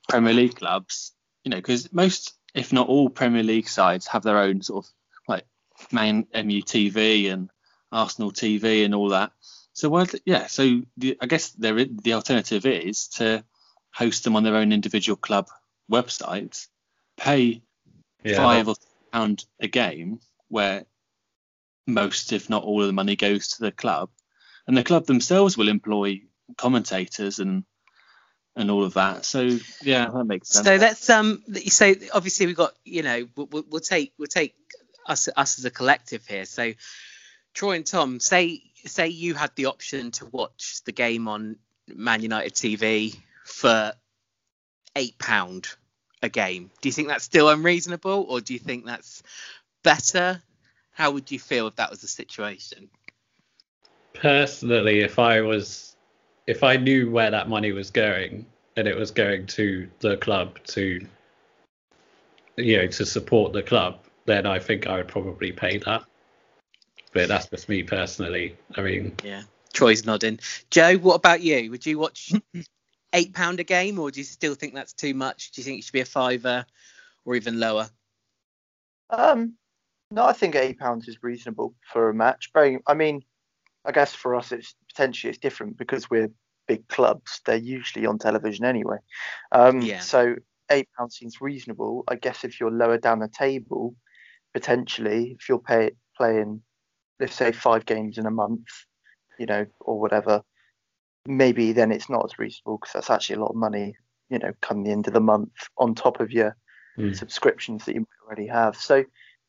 Premier 0.10 0.34
League 0.34 0.56
clubs. 0.56 1.12
You 1.44 1.52
know, 1.52 1.58
because 1.58 1.92
most, 1.94 2.34
if 2.54 2.74
not 2.74 2.88
all, 2.88 3.10
Premier 3.10 3.44
League 3.44 3.68
sides 3.68 4.08
have 4.08 4.24
their 4.24 4.40
own 4.40 4.62
sort 4.62 4.86
of 4.86 4.92
like 5.28 5.46
Man 5.92 6.26
MU 6.34 6.62
TV 6.62 7.32
and 7.32 7.50
Arsenal 7.92 8.32
TV 8.32 8.86
and 8.86 8.96
all 8.96 9.10
that. 9.10 9.32
So 9.74 9.90
why? 9.90 10.06
Yeah. 10.26 10.48
So 10.48 10.82
the, 10.98 11.18
I 11.22 11.28
guess 11.28 11.52
there 11.52 11.76
the 11.76 12.14
alternative 12.14 12.66
is 12.66 13.08
to 13.10 13.44
host 13.94 14.24
them 14.24 14.36
on 14.36 14.44
their 14.44 14.56
own 14.56 14.74
individual 14.74 15.16
club 15.16 15.48
websites, 15.92 16.68
pay 17.18 17.62
yeah, 18.24 18.38
five 18.38 18.68
or 18.68 18.76
pound 19.16 19.46
a 19.62 19.68
game, 19.68 20.20
where 20.50 20.86
most, 21.88 22.34
if 22.34 22.50
not 22.50 22.64
all, 22.64 22.82
of 22.82 22.88
the 22.88 22.94
money 22.94 23.16
goes 23.16 23.50
to 23.50 23.62
the 23.62 23.72
club, 23.72 24.10
and 24.68 24.76
the 24.76 24.84
club 24.84 25.06
themselves 25.06 25.58
will 25.58 25.70
employ 25.70 26.22
commentators 26.58 27.40
and 27.40 27.64
and 28.58 28.72
all 28.72 28.84
of 28.84 28.94
that. 28.96 29.26
So 29.26 29.58
yeah, 29.82 30.10
that 30.10 30.26
makes 30.26 30.50
sense. 30.50 30.66
So 30.66 30.78
that's 30.78 31.10
um. 31.10 31.44
So 31.68 31.94
obviously 32.14 32.46
we've 32.46 32.56
got 32.56 32.74
you 32.84 33.04
know 33.04 33.28
we'll, 33.36 33.64
we'll 33.70 33.82
take 33.82 34.14
we'll 34.18 34.28
take 34.28 34.56
us 35.08 35.30
us 35.36 35.60
as 35.60 35.66
a 35.66 35.72
collective 35.72 36.26
here. 36.26 36.46
So 36.46 36.74
Troy 37.54 37.76
and 37.78 37.86
Tom, 37.86 38.20
say 38.20 38.64
say 38.86 39.08
you 39.08 39.34
had 39.34 39.52
the 39.56 39.68
option 39.68 40.12
to 40.12 40.26
watch 40.26 40.82
the 40.86 40.92
game 40.92 41.28
on 41.28 41.58
Man 41.88 42.22
United 42.22 42.54
TV 42.54 43.18
for 43.46 43.94
eight 44.96 45.18
pound 45.20 45.68
a 46.22 46.30
game. 46.30 46.72
Do 46.82 46.90
you 46.90 46.94
think 46.94 47.08
that's 47.08 47.24
still 47.24 47.50
unreasonable, 47.50 48.26
or 48.30 48.42
do 48.42 48.54
you 48.54 48.60
think 48.60 48.86
that's 48.86 49.24
better? 49.84 50.42
How 50.92 51.12
would 51.12 51.32
you 51.32 51.40
feel 51.40 51.68
if 51.68 51.76
that 51.76 51.90
was 51.90 52.02
the 52.02 52.08
situation? 52.08 52.90
Personally, 54.14 55.02
if 55.02 55.20
I 55.20 55.42
was, 55.42 55.96
if 56.48 56.64
I 56.64 56.78
knew 56.78 57.12
where 57.12 57.32
that 57.32 57.50
money 57.50 57.72
was 57.72 57.92
going, 57.92 58.46
and 58.78 58.88
it 58.88 58.96
was 58.96 59.12
going 59.12 59.46
to 59.48 59.90
the 60.00 60.18
club 60.18 60.58
to, 60.68 61.06
you 62.58 62.78
know, 62.78 62.88
to 62.88 63.06
support 63.06 63.54
the 63.54 63.64
club, 63.64 64.00
then 64.26 64.46
I 64.46 64.60
think 64.60 64.88
I 64.88 64.98
would 64.98 65.08
probably 65.08 65.52
pay 65.52 65.78
that. 65.80 66.04
But 67.14 67.30
that's 67.30 67.48
just 67.48 67.70
me 67.70 67.84
personally. 67.84 68.58
I 68.76 68.82
mean, 68.82 69.16
yeah. 69.24 69.44
Troy's 69.74 70.06
nodding. 70.06 70.40
Joe, 70.70 70.98
what 70.98 71.16
about 71.16 71.42
you? 71.42 71.70
Would 71.72 71.86
you 71.86 72.00
watch 72.00 72.34
eight 73.16 73.34
pound 73.34 73.60
a 73.60 73.64
game, 73.64 73.98
or 73.98 74.12
do 74.12 74.20
you 74.20 74.24
still 74.24 74.54
think 74.54 74.76
that's 74.76 74.94
too 74.94 75.14
much? 75.14 75.52
Do 75.52 75.62
you 75.62 75.66
think 75.66 75.80
it 75.80 75.86
should 75.86 75.94
be 75.94 76.02
a 76.02 76.06
fiver 76.06 76.66
or 77.24 77.36
even 77.36 77.60
lower? 77.60 77.90
Um, 79.10 79.54
no, 80.12 80.26
I 80.26 80.34
think 80.34 80.56
eight 80.56 80.78
pounds 80.78 81.08
is 81.08 81.24
reasonable 81.24 81.74
for 81.92 82.10
a 82.10 82.14
match. 82.14 82.52
Bearing, 82.54 82.82
I 82.86 82.94
mean, 82.94 83.24
I 83.86 83.92
guess 83.92 84.14
for 84.14 84.36
us 84.36 84.52
it's 84.52 84.76
potentially 84.90 85.30
it's 85.30 85.40
different 85.40 85.78
because 85.78 86.10
we're 86.10 86.32
big 86.68 86.88
clubs. 86.88 87.42
They're 87.46 87.56
usually 87.56 88.06
on 88.06 88.20
television 88.20 88.66
anyway. 88.66 88.98
Um, 89.52 89.82
yeah. 89.82 90.00
So 90.00 90.36
eight 90.70 90.90
pounds 90.98 91.18
seems 91.18 91.42
reasonable. 91.42 92.04
I 92.08 92.16
guess 92.16 92.44
if 92.44 92.60
you're 92.60 92.72
lower 92.72 92.98
down 92.98 93.20
the 93.20 93.28
table, 93.28 93.96
potentially 94.54 95.38
if 95.40 95.48
you're 95.48 95.60
pay, 95.60 95.92
playing, 96.18 96.62
let's 97.20 97.36
say 97.36 97.52
five 97.52 97.86
games 97.86 98.18
in 98.18 98.26
a 98.26 98.32
month, 98.32 98.68
you 99.40 99.46
know, 99.46 99.66
or 99.80 100.00
whatever, 100.00 100.42
maybe 101.26 101.72
then 101.72 101.92
it's 101.92 102.10
not 102.10 102.26
as 102.26 102.40
reasonable 102.40 102.78
because 102.78 102.94
that's 102.94 103.10
actually 103.10 103.38
a 103.38 103.40
lot 103.40 103.50
of 103.50 103.56
money, 103.56 103.96
you 104.30 104.40
know, 104.40 104.54
come 104.62 104.84
the 104.84 104.92
end 104.92 105.08
of 105.08 105.14
the 105.14 105.20
month 105.20 105.52
on 105.78 105.96
top 105.96 106.20
of 106.20 106.32
your 106.32 106.56
mm. 106.98 107.16
subscriptions 107.16 107.86
that 107.86 107.96
you 107.96 108.08
already 108.26 108.48
have. 108.48 108.76
So 108.76 109.06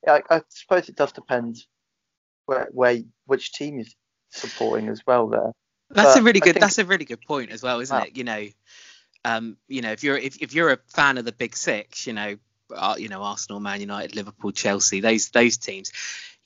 I, 0.06 0.22
I 0.30 0.42
suppose 0.48 0.88
it 0.88 0.96
does 0.96 1.12
depend 1.12 1.58
where, 2.46 2.68
where 2.72 2.98
which 3.26 3.52
team 3.52 3.78
is 3.80 3.94
supporting 4.30 4.88
as 4.88 5.02
well 5.06 5.28
there. 5.28 5.52
That's 5.90 6.14
but 6.14 6.20
a 6.20 6.24
really 6.24 6.40
good. 6.40 6.56
That's 6.56 6.78
a 6.78 6.84
really 6.84 7.04
good 7.04 7.20
point 7.20 7.52
as 7.52 7.62
well, 7.62 7.78
isn't 7.80 7.96
wow. 7.96 8.04
it? 8.04 8.16
You 8.16 8.24
know, 8.24 8.46
um, 9.24 9.56
you 9.68 9.82
know, 9.82 9.92
if 9.92 10.02
you're 10.02 10.16
if, 10.16 10.42
if 10.42 10.52
you're 10.52 10.72
a 10.72 10.78
fan 10.88 11.18
of 11.18 11.24
the 11.24 11.32
Big 11.32 11.56
Six, 11.56 12.06
you 12.06 12.12
know, 12.12 12.36
uh, 12.74 12.96
you 12.98 13.08
know, 13.08 13.22
Arsenal, 13.22 13.60
Man 13.60 13.80
United, 13.80 14.16
Liverpool, 14.16 14.50
Chelsea, 14.52 15.00
those 15.00 15.28
those 15.30 15.58
teams, 15.58 15.92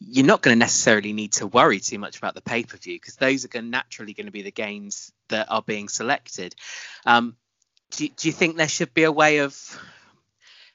you're 0.01 0.27
not 0.27 0.43
going 0.43 0.55
to 0.55 0.59
necessarily 0.59 1.13
need 1.13 1.33
to 1.33 1.47
worry 1.47 1.79
too 1.79 1.99
much 1.99 2.17
about 2.19 2.35
the 2.35 2.41
pay 2.41 2.65
per 2.65 2.77
view 2.77 2.97
because 2.97 3.17
those 3.17 3.45
are 3.45 3.49
going, 3.49 3.71
naturally 3.71 4.15
going 4.15 4.27
to 4.27 4.33
be 4.33 4.43
the 4.43 4.51
games 4.51 5.13
that 5.29 5.51
are 5.51 5.63
being 5.63 5.89
selected. 5.89 6.55
Um, 7.05 7.37
do, 7.91 8.09
do 8.09 8.29
you 8.29 8.33
think 8.33 8.57
there 8.57 8.69
should 8.69 8.95
be 8.95 9.05
a 9.05 9.13
way 9.13 9.39
of 9.39 9.57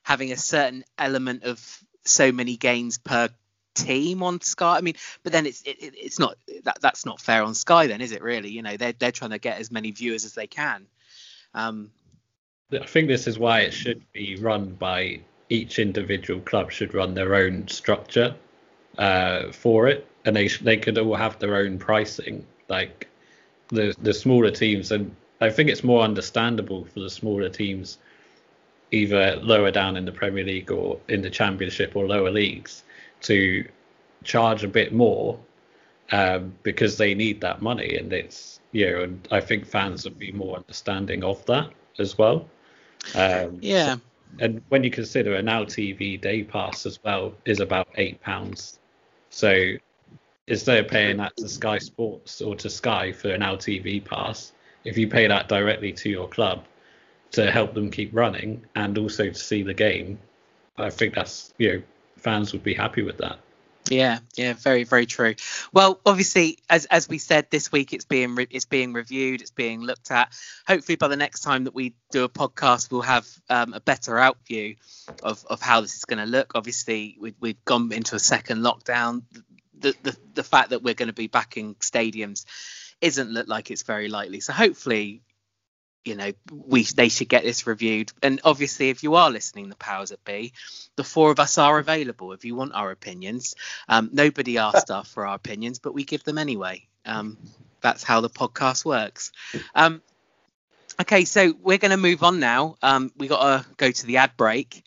having 0.04 0.32
a 0.32 0.38
certain 0.38 0.84
element 0.98 1.44
of 1.44 1.84
so 2.06 2.32
many 2.32 2.56
games 2.56 3.00
per 3.00 3.30
team 3.74 4.24
on 4.24 4.40
Sky. 4.42 4.78
I 4.78 4.82
mean, 4.82 4.96
but 5.24 5.34
then 5.34 5.46
it's 5.46 5.62
it, 5.64 5.78
it's 5.80 6.20
not 6.20 6.38
that 6.64 6.78
that's 6.82 7.06
not 7.06 7.20
fair 7.20 7.44
on 7.44 7.54
Sky 7.54 7.88
then, 7.88 8.02
is 8.02 8.12
it? 8.12 8.24
Really, 8.24 8.50
you 8.50 8.62
know, 8.62 8.78
they're 8.78 8.94
they're 8.94 9.12
trying 9.12 9.32
to 9.32 9.40
get 9.40 9.60
as 9.60 9.72
many 9.72 9.92
viewers 9.92 10.26
as 10.26 10.34
they 10.34 10.48
can. 10.48 10.88
Um, 11.54 11.92
I 12.72 12.86
think 12.86 13.08
this 13.08 13.28
is 13.28 13.38
why 13.38 13.62
it 13.62 13.74
should 13.74 14.02
be 14.12 14.38
run 14.38 14.74
by 14.74 15.22
each 15.50 15.78
individual 15.78 16.42
club 16.42 16.72
should 16.72 16.94
run 16.94 17.14
their 17.14 17.36
own 17.36 17.68
structure 17.68 18.36
uh, 18.98 19.52
for 19.52 19.88
it, 19.88 20.08
and 20.26 20.36
they 20.36 20.48
they 20.48 20.78
could 20.78 20.98
all 20.98 21.16
have 21.16 21.40
their 21.40 21.56
own 21.56 21.78
pricing, 21.78 22.46
like 22.70 23.08
the 23.70 23.96
the 24.02 24.14
smaller 24.14 24.52
teams, 24.52 24.92
and 24.92 25.16
I 25.42 25.50
think 25.50 25.70
it's 25.70 25.84
more 25.84 26.02
understandable 26.02 26.86
for 26.86 27.00
the 27.00 27.10
smaller 27.10 27.50
teams, 27.50 27.98
either 28.92 29.36
lower 29.38 29.72
down 29.72 29.98
in 29.98 30.06
the 30.06 30.12
Premier 30.12 30.44
League 30.44 30.72
or 30.72 31.00
in 31.08 31.22
the 31.22 31.30
Championship 31.30 31.96
or 31.96 32.08
lower 32.08 32.32
leagues, 32.32 32.84
to 33.22 33.68
charge 34.24 34.64
a 34.64 34.68
bit 34.68 34.94
more 34.94 35.40
um, 36.12 36.54
because 36.64 36.98
they 36.98 37.14
need 37.14 37.42
that 37.42 37.62
money, 37.62 37.98
and 37.98 38.14
it's 38.14 38.60
you 38.72 38.92
know, 38.92 39.04
and 39.04 39.28
I 39.32 39.42
think 39.42 39.66
fans 39.66 40.04
would 40.04 40.20
be 40.20 40.32
more 40.32 40.58
understanding 40.58 41.24
of 41.24 41.46
that 41.46 41.70
as 42.00 42.18
well. 42.18 42.48
Um, 43.16 43.60
yeah. 43.62 43.96
So, 43.96 44.02
and 44.40 44.62
when 44.70 44.84
you 44.84 44.92
consider 44.92 45.36
a 45.36 45.42
Now 45.42 45.64
TV 45.64 46.20
day 46.20 46.44
pass 46.44 46.86
as 46.86 47.02
well 47.04 47.34
is 47.46 47.60
about 47.60 47.88
eight 47.96 48.22
pounds, 48.22 48.80
so 49.36 49.74
instead 50.48 50.78
of 50.78 50.90
paying 50.90 51.18
that 51.18 51.36
to 51.36 51.50
Sky 51.50 51.78
Sports 51.78 52.42
or 52.42 52.56
to 52.56 52.70
Sky 52.70 53.12
for 53.12 53.32
an 53.32 53.42
LTV 53.42 54.06
pass, 54.06 54.54
if 54.86 54.98
you 54.98 55.10
pay 55.10 55.28
that 55.28 55.50
directly 55.50 55.92
to 55.92 56.10
your 56.10 56.30
club 56.30 56.64
to 57.32 57.52
help 57.52 57.74
them 57.74 57.92
keep 57.92 58.16
running 58.16 58.64
and 58.76 58.98
also 58.98 59.28
to 59.28 59.36
see 59.36 59.62
the 59.62 59.74
game, 59.74 60.18
I 60.78 60.90
think 60.90 61.16
that's 61.16 61.54
you 61.58 61.74
know 61.74 61.84
fans 62.16 62.54
would 62.54 62.64
be 62.64 62.74
happy 62.74 63.02
with 63.02 63.18
that. 63.18 63.40
Yeah, 63.90 64.20
yeah, 64.36 64.54
very, 64.54 64.84
very 64.84 65.06
true. 65.06 65.36
Well, 65.72 66.00
obviously, 66.06 66.58
as 66.70 66.86
as 66.86 67.08
we 67.08 67.20
said 67.20 67.52
this 67.52 67.72
week, 67.72 67.94
it's 67.94 68.06
being 68.06 68.34
re- 68.34 68.48
it's 68.50 68.66
being 68.66 68.94
reviewed, 68.94 69.42
it's 69.42 69.52
being 69.52 69.82
looked 69.82 70.10
at. 70.10 70.34
Hopefully, 70.68 70.96
by 70.96 71.08
the 71.08 71.16
next 71.16 71.42
time 71.42 71.66
that 71.66 71.76
we 71.76 71.94
do 72.12 72.24
a 72.24 72.30
podcast, 72.30 72.92
we'll 72.92 73.02
have 73.02 73.28
um, 73.48 73.74
a 73.74 73.80
better 73.80 74.18
out 74.18 74.38
view 74.48 74.76
of, 75.22 75.46
of 75.48 75.62
how 75.62 75.82
this 75.82 75.96
is 75.98 76.06
going 76.06 76.18
to 76.18 76.26
look. 76.26 76.54
Obviously, 76.56 77.16
we, 77.20 77.36
we've 77.40 77.64
gone 77.64 77.92
into 77.92 78.16
a 78.16 78.20
second 78.20 78.62
lockdown. 78.64 79.22
The, 79.78 79.94
the 80.02 80.18
the 80.34 80.44
fact 80.44 80.72
that 80.72 80.82
we're 80.82 80.96
going 80.96 81.10
to 81.10 81.14
be 81.14 81.28
back 81.28 81.58
in 81.58 81.76
stadiums 81.76 82.46
isn't 83.02 83.30
look 83.30 83.48
like 83.48 83.70
it's 83.70 83.84
very 83.84 84.08
likely. 84.08 84.40
So 84.40 84.52
hopefully, 84.52 85.22
you 86.06 86.16
know 86.16 86.32
we 86.52 86.84
they 86.84 87.10
should 87.10 87.28
get 87.28 87.44
this 87.44 87.68
reviewed 87.68 88.12
and 88.22 88.40
obviously 88.44 88.90
if 88.90 89.04
you 89.04 89.16
are 89.16 89.30
listening 89.30 89.70
the 89.70 89.76
powers 89.76 90.10
that 90.10 90.24
be 90.24 90.54
the 90.96 91.04
four 91.04 91.32
of 91.32 91.40
us 91.40 91.58
are 91.58 91.80
available 91.80 92.32
if 92.32 92.46
you 92.46 92.56
want 92.56 92.74
our 92.74 92.92
opinions 92.92 93.56
um, 93.90 94.10
nobody 94.14 94.58
asked 94.58 94.92
us 94.92 95.12
for 95.12 95.26
our 95.26 95.36
opinions 95.36 95.80
but 95.80 95.94
we 95.94 96.04
give 96.04 96.24
them 96.24 96.38
anyway 96.38 96.86
um, 97.06 97.38
that's 97.82 98.04
how 98.04 98.22
the 98.22 98.30
podcast 98.30 98.86
works 98.86 99.32
um, 99.74 100.02
okay 101.02 101.26
so 101.26 101.54
we're 101.62 101.80
going 101.80 101.92
to 101.92 101.98
move 101.98 102.24
on 102.24 102.40
now 102.40 102.78
um, 102.82 103.12
we 103.18 103.28
got 103.28 103.42
to 103.42 103.70
go 103.78 103.92
to 103.92 104.06
the 104.06 104.18
ad 104.18 104.32
break 104.38 104.84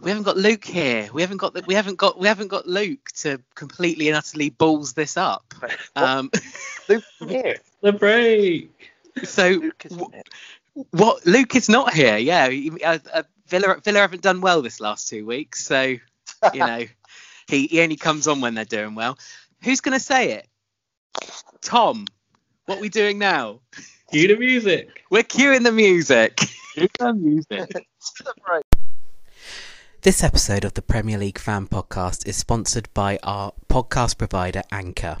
we 0.00 0.10
haven't 0.10 0.24
got 0.24 0.36
Luke 0.36 0.64
here. 0.64 1.08
We 1.12 1.22
haven't 1.22 1.38
got 1.38 1.54
the, 1.54 1.64
we 1.66 1.74
haven't 1.74 1.96
got 1.96 2.18
we 2.18 2.28
haven't 2.28 2.48
got 2.48 2.66
Luke 2.68 3.10
to 3.16 3.40
completely 3.54 4.08
and 4.08 4.16
utterly 4.16 4.50
balls 4.50 4.92
this 4.92 5.16
up. 5.16 5.54
Um, 5.96 6.30
Luke 6.88 7.02
here. 7.26 7.56
The 7.80 7.92
break. 7.92 8.92
So 9.24 9.48
Luke 9.50 9.86
what 10.90 11.26
Luke 11.26 11.54
is 11.54 11.68
not 11.68 11.92
here. 11.92 12.16
Yeah, 12.16 12.50
uh, 12.84 12.98
uh, 13.12 13.22
Villa 13.48 13.80
Villa 13.82 14.00
haven't 14.00 14.22
done 14.22 14.40
well 14.40 14.62
this 14.62 14.80
last 14.80 15.08
two 15.08 15.26
weeks, 15.26 15.64
so 15.64 15.82
you 15.82 16.00
know 16.54 16.84
he, 17.48 17.66
he 17.66 17.80
only 17.80 17.96
comes 17.96 18.28
on 18.28 18.40
when 18.40 18.54
they're 18.54 18.64
doing 18.64 18.94
well. 18.94 19.18
Who's 19.62 19.80
going 19.80 19.98
to 19.98 20.04
say 20.04 20.32
it? 20.32 20.48
Tom. 21.60 22.06
What 22.66 22.78
are 22.78 22.80
we 22.82 22.90
doing 22.90 23.18
now? 23.18 23.60
Cue 24.12 24.28
the 24.28 24.36
music. 24.36 25.04
We're 25.10 25.22
cueing 25.22 25.64
the 25.64 25.72
music. 25.72 26.36
Cue 26.74 26.88
the 26.98 27.14
music. 27.14 27.70
This 30.02 30.22
episode 30.22 30.64
of 30.64 30.74
the 30.74 30.80
Premier 30.80 31.18
League 31.18 31.40
Fan 31.40 31.66
Podcast 31.66 32.26
is 32.26 32.36
sponsored 32.36 32.88
by 32.94 33.18
our 33.24 33.52
podcast 33.68 34.16
provider 34.16 34.62
Anchor. 34.70 35.18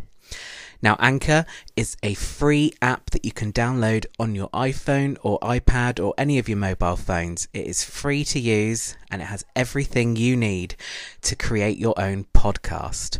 Now, 0.80 0.96
Anchor 1.00 1.44
is 1.74 1.96
a 2.04 2.14
free 2.14 2.72
app 2.80 3.10
that 3.10 3.24
you 3.24 3.32
can 3.32 3.52
download 3.52 4.06
on 4.20 4.36
your 4.36 4.48
iPhone 4.50 5.18
or 5.22 5.40
iPad 5.40 6.04
or 6.04 6.14
any 6.16 6.38
of 6.38 6.48
your 6.48 6.58
mobile 6.58 6.96
phones. 6.96 7.48
It 7.52 7.66
is 7.66 7.82
free 7.82 8.22
to 8.24 8.38
use 8.38 8.96
and 9.10 9.20
it 9.20 9.24
has 9.24 9.44
everything 9.56 10.14
you 10.14 10.36
need 10.36 10.76
to 11.22 11.34
create 11.34 11.78
your 11.78 12.00
own 12.00 12.26
podcast. 12.32 13.18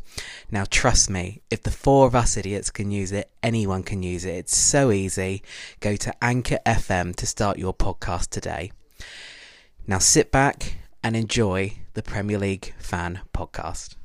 Now, 0.53 0.65
trust 0.71 1.11
me, 1.11 1.43
if 1.51 1.65
the 1.65 1.73
four 1.73 2.07
of 2.07 2.15
us 2.15 2.37
idiots 2.37 2.71
can 2.71 2.93
use 2.93 3.11
it, 3.11 3.29
anyone 3.43 3.83
can 3.83 4.05
use 4.05 4.25
it. 4.25 4.37
It's 4.37 4.57
so 4.57 4.93
easy. 4.93 5.43
Go 5.81 5.97
to 5.97 6.15
Anchor 6.25 6.59
FM 6.65 7.17
to 7.17 7.27
start 7.27 7.59
your 7.59 7.75
podcast 7.75 8.29
today. 8.29 8.71
Now, 9.87 9.99
sit 9.99 10.31
back 10.31 10.77
and 11.03 11.17
enjoy 11.17 11.73
the 11.95 12.03
Premier 12.03 12.39
League 12.39 12.75
Fan 12.79 13.21
Podcast. 13.35 13.97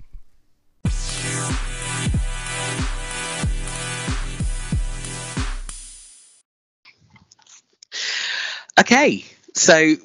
Okay, 8.79 9.23
so 9.53 9.95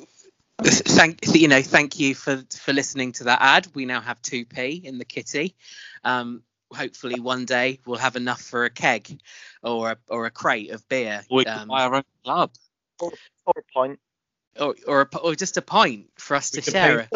thank 0.63 1.21
you 1.35 1.49
know 1.49 1.63
thank 1.63 1.99
you 1.99 2.15
for 2.15 2.43
for 2.51 2.73
listening 2.73 3.13
to 3.13 3.25
that 3.25 3.39
ad. 3.41 3.67
We 3.75 3.87
now 3.87 4.01
have 4.01 4.21
two 4.21 4.45
p 4.45 4.83
in 4.85 4.99
the 4.99 5.05
kitty. 5.05 5.55
Um, 6.05 6.43
hopefully 6.75 7.21
one 7.21 7.45
day 7.45 7.81
we'll 7.87 7.99
have 7.99 8.17
enough 8.17 8.41
for 8.41 8.65
a 8.65 8.71
keg 8.71 9.21
or 9.63 9.93
a, 9.93 9.97
or 10.09 10.27
a 10.27 10.31
crate 10.31 10.71
of 10.71 10.87
beer. 10.89 11.23
We 11.31 11.45
can 11.45 11.61
um, 11.61 11.69
buy 11.69 11.85
our 11.85 11.95
own 11.97 12.03
club. 12.25 12.51
Or, 13.01 13.13
or 13.47 13.55
a 13.57 13.73
pint. 13.73 14.01
Or 14.59 14.75
or, 14.87 15.01
a, 15.03 15.19
or 15.19 15.35
just 15.35 15.57
a 15.57 15.63
pint 15.63 16.11
for 16.17 16.35
us 16.37 16.53
we 16.53 16.61
to 16.61 16.71
share. 16.71 17.09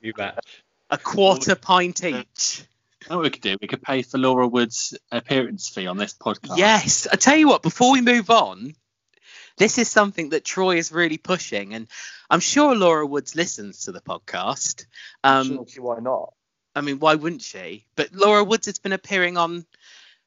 you 0.00 0.12
bet. 0.12 0.44
A 0.90 0.98
quarter 0.98 1.54
pint 1.54 2.04
each. 2.04 2.64
what 3.08 3.20
we 3.20 3.30
could 3.30 3.42
do? 3.42 3.56
We 3.60 3.66
could 3.66 3.82
pay 3.82 4.02
for 4.02 4.18
Laura 4.18 4.46
Wood's 4.46 4.96
appearance 5.10 5.68
fee 5.68 5.86
on 5.86 5.96
this 5.96 6.12
podcast. 6.12 6.58
Yes. 6.58 7.08
I 7.10 7.16
tell 7.16 7.36
you 7.36 7.48
what. 7.48 7.62
Before 7.62 7.92
we 7.92 8.02
move 8.02 8.28
on, 8.28 8.74
this 9.56 9.78
is 9.78 9.88
something 9.88 10.30
that 10.30 10.44
Troy 10.44 10.76
is 10.76 10.92
really 10.92 11.18
pushing, 11.18 11.74
and 11.74 11.88
I'm 12.30 12.40
sure 12.40 12.74
Laura 12.74 13.06
Woods 13.06 13.34
listens 13.34 13.82
to 13.84 13.92
the 13.92 14.00
podcast. 14.00 14.86
Um, 15.22 15.66
sure, 15.66 15.84
why 15.84 16.00
not? 16.00 16.32
I 16.74 16.80
mean, 16.80 16.98
why 16.98 17.14
wouldn't 17.14 17.42
she? 17.42 17.84
But 17.96 18.12
Laura 18.12 18.44
Woods 18.44 18.66
has 18.66 18.78
been 18.78 18.92
appearing 18.92 19.36
on 19.36 19.66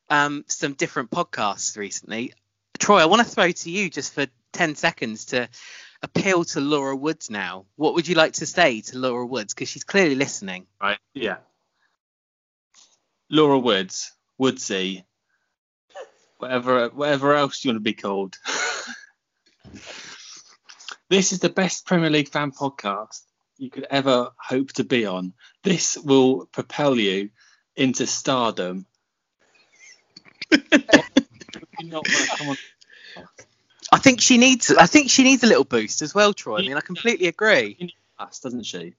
um, 0.10 0.46
some 0.48 0.74
different 0.74 1.10
podcasts 1.10 1.78
recently. 1.78 2.34
Troy, 2.78 2.98
I 2.98 3.06
want 3.06 3.28
to 3.28 3.34
throw 3.34 3.52
to 3.52 3.72
you 3.72 3.90
just 3.90 4.14
for 4.14 4.28
10 4.54 4.76
seconds 4.76 5.26
to 5.26 5.50
appeal 6.02 6.44
to 6.44 6.60
Laura 6.62 6.96
Woods 6.96 7.30
now. 7.30 7.66
What 7.76 7.96
would 7.96 8.08
you 8.08 8.16
like 8.16 8.34
to 8.34 8.46
say 8.46 8.82
to 8.82 8.98
Laura 8.98 9.26
Woods? 9.26 9.54
Because 9.54 9.70
she's 9.70 9.84
clearly 9.84 10.16
listening. 10.16 10.68
Right, 10.82 11.00
yeah. 11.14 11.38
Laura 13.30 13.58
Woods, 13.58 14.14
Woodsy, 14.38 15.04
whatever, 16.38 16.90
whatever 16.90 17.34
else 17.34 17.64
you 17.64 17.70
want 17.70 17.78
to 17.78 17.82
be 17.82 17.94
called. 17.94 18.38
This 21.10 21.32
is 21.32 21.40
the 21.40 21.50
best 21.50 21.86
Premier 21.86 22.10
League 22.10 22.30
fan 22.30 22.52
podcast 22.52 23.22
you 23.58 23.70
could 23.70 23.88
ever 23.90 24.32
hope 24.38 24.74
to 24.74 24.84
be 24.84 25.06
on. 25.06 25.34
This 25.64 25.98
will 25.98 26.46
propel 26.48 26.98
you 26.98 27.30
into 27.76 28.08
stardom. 28.08 28.86
I 33.92 33.98
think 34.00 34.22
she 34.22 34.38
needs. 34.38 34.72
I 34.72 34.88
think 34.88 35.10
she 35.10 35.24
needs 35.24 35.44
a 35.44 35.48
little 35.48 35.64
boost 35.64 36.02
as 36.02 36.14
well, 36.14 36.34
Troy. 36.34 36.58
I 36.58 36.62
mean, 36.62 36.78
I 36.78 36.82
completely 36.82 37.28
agree. 37.28 37.94
Us, 38.18 38.40
doesn't 38.40 38.66
she? 38.66 38.96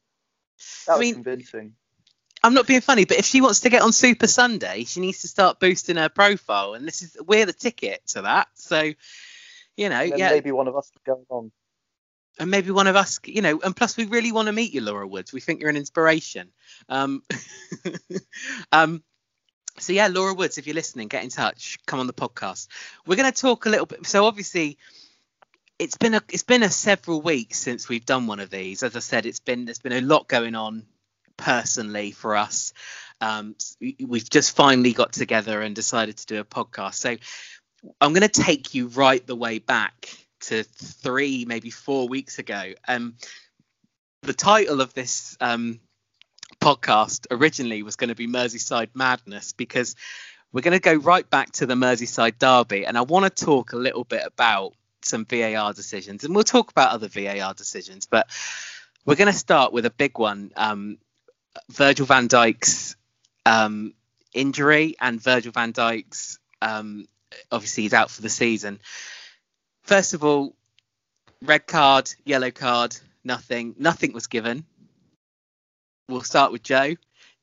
That 0.86 0.98
was 0.98 0.98
I 0.98 1.00
mean- 1.00 1.14
convincing. 1.14 1.74
I'm 2.42 2.54
not 2.54 2.66
being 2.66 2.82
funny, 2.82 3.06
but 3.06 3.16
if 3.16 3.24
she 3.24 3.40
wants 3.40 3.60
to 3.60 3.70
get 3.70 3.82
on 3.82 3.92
Super 3.92 4.28
Sunday, 4.28 4.84
she 4.84 5.00
needs 5.00 5.22
to 5.22 5.28
start 5.28 5.58
boosting 5.58 5.96
her 5.96 6.08
profile, 6.10 6.74
and 6.74 6.86
this 6.86 7.02
is 7.02 7.16
we're 7.26 7.46
the 7.46 7.52
ticket 7.52 8.06
to 8.08 8.22
that. 8.22 8.46
So, 8.54 8.92
you 9.76 9.88
know, 9.88 10.00
And 10.00 10.18
yeah, 10.18 10.30
maybe 10.30 10.52
one 10.52 10.68
of 10.68 10.76
us 10.76 10.90
could 10.90 11.04
go 11.04 11.24
along. 11.30 11.52
and 12.38 12.50
maybe 12.50 12.70
one 12.70 12.86
of 12.86 12.96
us, 12.96 13.20
you 13.24 13.42
know, 13.42 13.60
and 13.60 13.74
plus 13.74 13.96
we 13.96 14.04
really 14.06 14.32
want 14.32 14.46
to 14.46 14.52
meet 14.52 14.72
you, 14.74 14.80
Laura 14.80 15.06
Woods. 15.06 15.32
We 15.32 15.40
think 15.40 15.60
you're 15.60 15.70
an 15.70 15.76
inspiration. 15.76 16.50
Um, 16.88 17.22
um, 18.72 19.02
so 19.78 19.92
yeah, 19.92 20.08
Laura 20.08 20.34
Woods, 20.34 20.58
if 20.58 20.66
you're 20.66 20.74
listening, 20.74 21.08
get 21.08 21.24
in 21.24 21.30
touch. 21.30 21.78
Come 21.86 22.00
on 22.00 22.06
the 22.06 22.12
podcast. 22.12 22.68
We're 23.06 23.16
going 23.16 23.30
to 23.30 23.40
talk 23.40 23.66
a 23.66 23.68
little 23.70 23.86
bit. 23.86 24.06
So 24.06 24.24
obviously, 24.24 24.78
it's 25.78 25.96
been 25.98 26.14
a 26.14 26.22
it's 26.30 26.42
been 26.42 26.62
a 26.62 26.70
several 26.70 27.20
weeks 27.20 27.58
since 27.58 27.88
we've 27.88 28.06
done 28.06 28.26
one 28.26 28.40
of 28.40 28.50
these. 28.50 28.82
As 28.82 28.96
I 28.96 29.00
said, 29.00 29.26
it's 29.26 29.40
been 29.40 29.66
there's 29.66 29.78
been 29.78 29.92
a 29.92 30.00
lot 30.00 30.28
going 30.28 30.54
on 30.54 30.86
personally 31.36 32.12
for 32.12 32.36
us. 32.36 32.72
Um, 33.20 33.54
we've 33.80 34.28
just 34.28 34.56
finally 34.56 34.92
got 34.92 35.12
together 35.12 35.60
and 35.62 35.74
decided 35.74 36.16
to 36.18 36.26
do 36.26 36.40
a 36.40 36.44
podcast. 36.44 36.94
So 36.94 37.16
I'm 38.00 38.12
going 38.12 38.28
to 38.28 38.42
take 38.42 38.74
you 38.74 38.88
right 38.88 39.24
the 39.26 39.36
way 39.36 39.58
back 39.58 40.08
to 40.42 40.62
three, 40.62 41.44
maybe 41.46 41.70
four 41.70 42.08
weeks 42.08 42.38
ago. 42.38 42.72
Um, 42.86 43.16
the 44.22 44.32
title 44.32 44.80
of 44.80 44.92
this 44.94 45.36
um, 45.40 45.80
podcast 46.60 47.26
originally 47.30 47.82
was 47.82 47.96
going 47.96 48.08
to 48.08 48.14
be 48.14 48.26
Merseyside 48.26 48.90
Madness 48.94 49.52
because 49.52 49.96
we're 50.52 50.62
going 50.62 50.78
to 50.78 50.80
go 50.80 50.94
right 50.94 51.28
back 51.28 51.52
to 51.52 51.66
the 51.66 51.74
Merseyside 51.74 52.38
Derby, 52.38 52.86
and 52.86 52.96
I 52.96 53.02
want 53.02 53.24
to 53.24 53.44
talk 53.44 53.72
a 53.72 53.76
little 53.76 54.04
bit 54.04 54.22
about 54.24 54.74
some 55.02 55.24
VAR 55.24 55.72
decisions, 55.72 56.24
and 56.24 56.34
we'll 56.34 56.44
talk 56.44 56.70
about 56.70 56.90
other 56.90 57.08
VAR 57.08 57.54
decisions, 57.54 58.06
but 58.06 58.28
we're 59.04 59.16
going 59.16 59.32
to 59.32 59.38
start 59.38 59.72
with 59.72 59.86
a 59.86 59.90
big 59.90 60.18
one. 60.18 60.52
Um, 60.56 60.98
Virgil 61.70 62.06
van 62.06 62.28
Dijk's 62.28 62.96
um, 63.44 63.94
injury 64.34 64.96
and 65.00 65.22
Virgil 65.22 65.52
van 65.52 65.72
Dijk's 65.72 66.38
um, 66.60 67.06
obviously 67.50 67.84
he's 67.84 67.94
out 67.94 68.10
for 68.10 68.22
the 68.22 68.28
season. 68.28 68.80
First 69.82 70.14
of 70.14 70.24
all, 70.24 70.54
red 71.42 71.66
card, 71.66 72.10
yellow 72.24 72.50
card, 72.50 72.96
nothing. 73.24 73.74
Nothing 73.78 74.12
was 74.12 74.26
given. 74.26 74.64
We'll 76.08 76.22
start 76.22 76.52
with 76.52 76.62
Joe. 76.62 76.94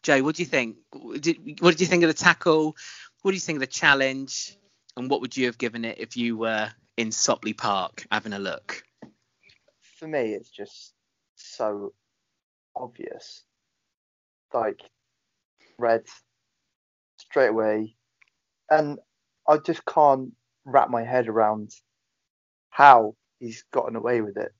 Joe, 0.03 0.21
what 0.23 0.35
do 0.35 0.43
you 0.43 0.47
think? 0.47 0.77
What 0.91 1.21
did 1.21 1.81
you 1.81 1.87
think 1.87 2.03
of 2.03 2.09
the 2.09 2.13
tackle? 2.13 2.75
What 3.21 3.31
do 3.31 3.35
you 3.35 3.41
think 3.41 3.57
of 3.57 3.61
the 3.61 3.67
challenge? 3.67 4.57
And 4.97 5.09
what 5.09 5.21
would 5.21 5.35
you 5.35 5.45
have 5.47 5.57
given 5.57 5.85
it 5.85 5.97
if 5.99 6.17
you 6.17 6.37
were 6.37 6.69
in 6.97 7.11
Stockley 7.11 7.53
Park 7.53 8.05
having 8.11 8.33
a 8.33 8.39
look? 8.39 8.83
For 9.97 10.07
me, 10.07 10.33
it's 10.33 10.49
just 10.49 10.93
so 11.35 11.93
obvious. 12.75 13.43
Like 14.53 14.81
red 15.79 16.03
straight 17.17 17.47
away, 17.49 17.95
and 18.69 18.99
I 19.47 19.57
just 19.57 19.85
can't 19.85 20.33
wrap 20.65 20.89
my 20.89 21.03
head 21.03 21.27
around 21.27 21.71
how 22.69 23.15
he's 23.39 23.63
gotten 23.71 23.95
away 23.95 24.21
with 24.21 24.37
it 24.37 24.51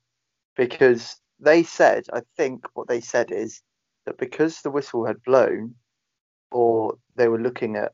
because 0.56 1.16
they 1.40 1.64
said, 1.64 2.06
I 2.14 2.22
think 2.38 2.66
what 2.74 2.88
they 2.88 3.02
said 3.02 3.32
is 3.32 3.62
that 4.06 4.18
because 4.18 4.62
the 4.62 4.72
whistle 4.72 5.06
had 5.06 5.24
blown, 5.24 5.76
or 6.52 6.98
they 7.16 7.28
were 7.28 7.40
looking 7.40 7.76
at 7.76 7.94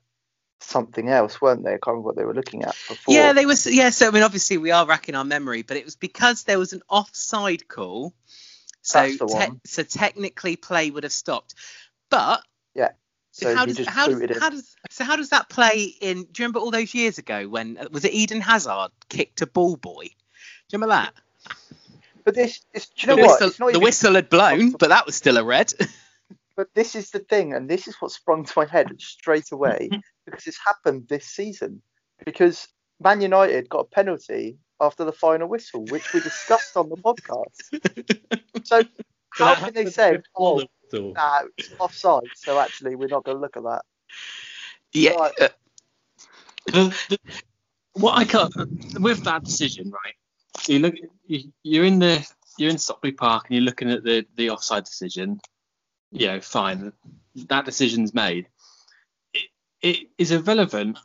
something 0.60 1.10
else, 1.10 1.42
weren't 1.42 1.64
they? 1.64 1.72
I 1.72 1.74
can't 1.74 1.88
remember 1.88 2.08
what 2.08 2.18
they 2.18 2.26
were 2.26 2.34
looking 2.34 2.64
at 2.64 2.76
before. 2.88 3.14
Yeah, 3.14 3.34
they 3.34 3.46
was. 3.46 3.66
Yeah, 3.66 3.90
so 3.92 4.08
I 4.08 4.12
mean, 4.12 4.24
obviously 4.24 4.58
we 4.58 4.72
are 4.72 4.86
racking 4.86 5.16
our 5.16 5.24
memory, 5.24 5.62
but 5.62 5.78
it 5.78 5.86
was 5.86 5.96
because 5.96 6.44
there 6.44 6.60
was 6.60 6.74
an 6.74 6.82
offside 6.90 7.68
call. 7.68 8.14
So, 8.82 9.08
te- 9.08 9.60
so 9.66 9.84
technically, 9.84 10.56
play 10.56 10.90
would 10.90 11.04
have 11.04 11.12
stopped. 11.12 11.54
But 12.10 12.44
so 13.40 13.56
how 13.56 13.66
does 13.66 13.78
just 13.78 13.90
how 13.90 14.08
does, 14.08 14.40
how 14.40 14.50
does 14.50 14.76
so 14.90 15.04
how 15.04 15.16
does 15.16 15.30
that 15.30 15.50
play 15.50 15.94
in? 16.02 16.18
Do 16.18 16.22
you 16.22 16.46
remember 16.46 16.60
all 16.60 16.72
those 16.72 16.94
years 16.94 17.18
ago 17.18 17.48
when 17.48 17.78
uh, 17.78 17.88
was 17.92 18.06
it 18.06 18.14
Eden 18.14 18.42
Hazard 18.42 18.92
kicked 19.10 19.42
a 19.42 19.48
ball 19.48 19.76
boy? 19.76 20.04
Do 20.04 20.10
you 20.78 20.80
remember 20.80 20.96
that? 20.96 21.14
But 22.24 22.36
this, 22.36 22.62
is, 22.74 22.88
do 22.88 22.94
you 22.98 23.08
know 23.08 23.16
the 23.16 23.28
what? 23.28 23.42
whistle, 23.42 23.66
the 23.66 23.70
even- 23.72 23.82
whistle 23.82 24.16
had 24.16 24.30
blown, 24.30 24.72
but 24.72 24.90
that 24.90 25.06
was 25.06 25.16
still 25.16 25.38
a 25.38 25.44
red. 25.44 25.74
But 26.56 26.74
this 26.76 26.94
is 26.94 27.12
the 27.12 27.20
thing, 27.20 27.54
and 27.54 27.70
this 27.70 27.88
is 27.88 27.96
what 28.02 28.12
sprung 28.12 28.44
to 28.44 28.54
my 28.58 28.66
head 28.66 28.88
straight 29.00 29.54
away 29.54 29.90
because 30.26 30.46
it's 30.46 30.60
happened 30.64 31.08
this 31.08 31.26
season. 31.26 31.82
Because 32.26 32.68
Man 33.00 33.22
United 33.22 33.70
got 33.70 33.80
a 33.80 33.84
penalty 33.86 34.58
after 34.82 35.06
the 35.06 35.14
final 35.14 35.48
whistle, 35.48 35.86
which 35.86 36.12
we 36.14 36.20
discussed 36.20 36.76
on 36.76 36.90
the 36.90 36.98
podcast. 36.98 38.44
So 38.66 38.84
how 39.32 39.56
can 39.56 39.74
they 39.74 39.86
say, 39.86 40.18
"Oh, 40.36 40.62
So, 40.90 41.14
nah, 41.16 41.42
it's 41.58 41.70
offside"? 41.80 42.30
So 42.34 42.60
actually, 42.60 42.96
we're 42.96 43.08
not 43.08 43.24
going 43.24 43.38
to 43.38 43.42
look 43.42 43.58
at 43.58 43.64
that. 43.64 43.82
yeah, 44.94 45.14
Right. 45.14 45.42
uh, 45.42 45.50
the, 46.66 46.98
the, 47.10 47.18
what 47.94 48.18
I 48.18 48.26
can't 48.26 48.54
with 49.00 49.24
that 49.24 49.44
decision, 49.44 49.92
right? 49.92 50.16
You 50.68 50.80
look, 50.80 50.96
you, 51.26 51.52
you're 51.64 51.86
in 51.86 52.00
the 52.00 52.28
you're 52.58 52.70
in 52.70 52.78
Stockley 52.78 53.12
Park 53.12 53.46
and 53.48 53.56
you're 53.56 53.66
looking 53.66 53.92
at 53.92 54.04
the 54.04 54.26
the 54.36 54.50
offside 54.50 54.86
decision. 54.86 55.40
You 56.12 56.28
know, 56.28 56.42
fine, 56.42 56.92
that 57.36 57.66
decision's 57.66 58.14
made. 58.14 58.48
It, 59.34 59.50
it 59.82 60.08
is 60.18 60.32
irrelevant 60.32 60.98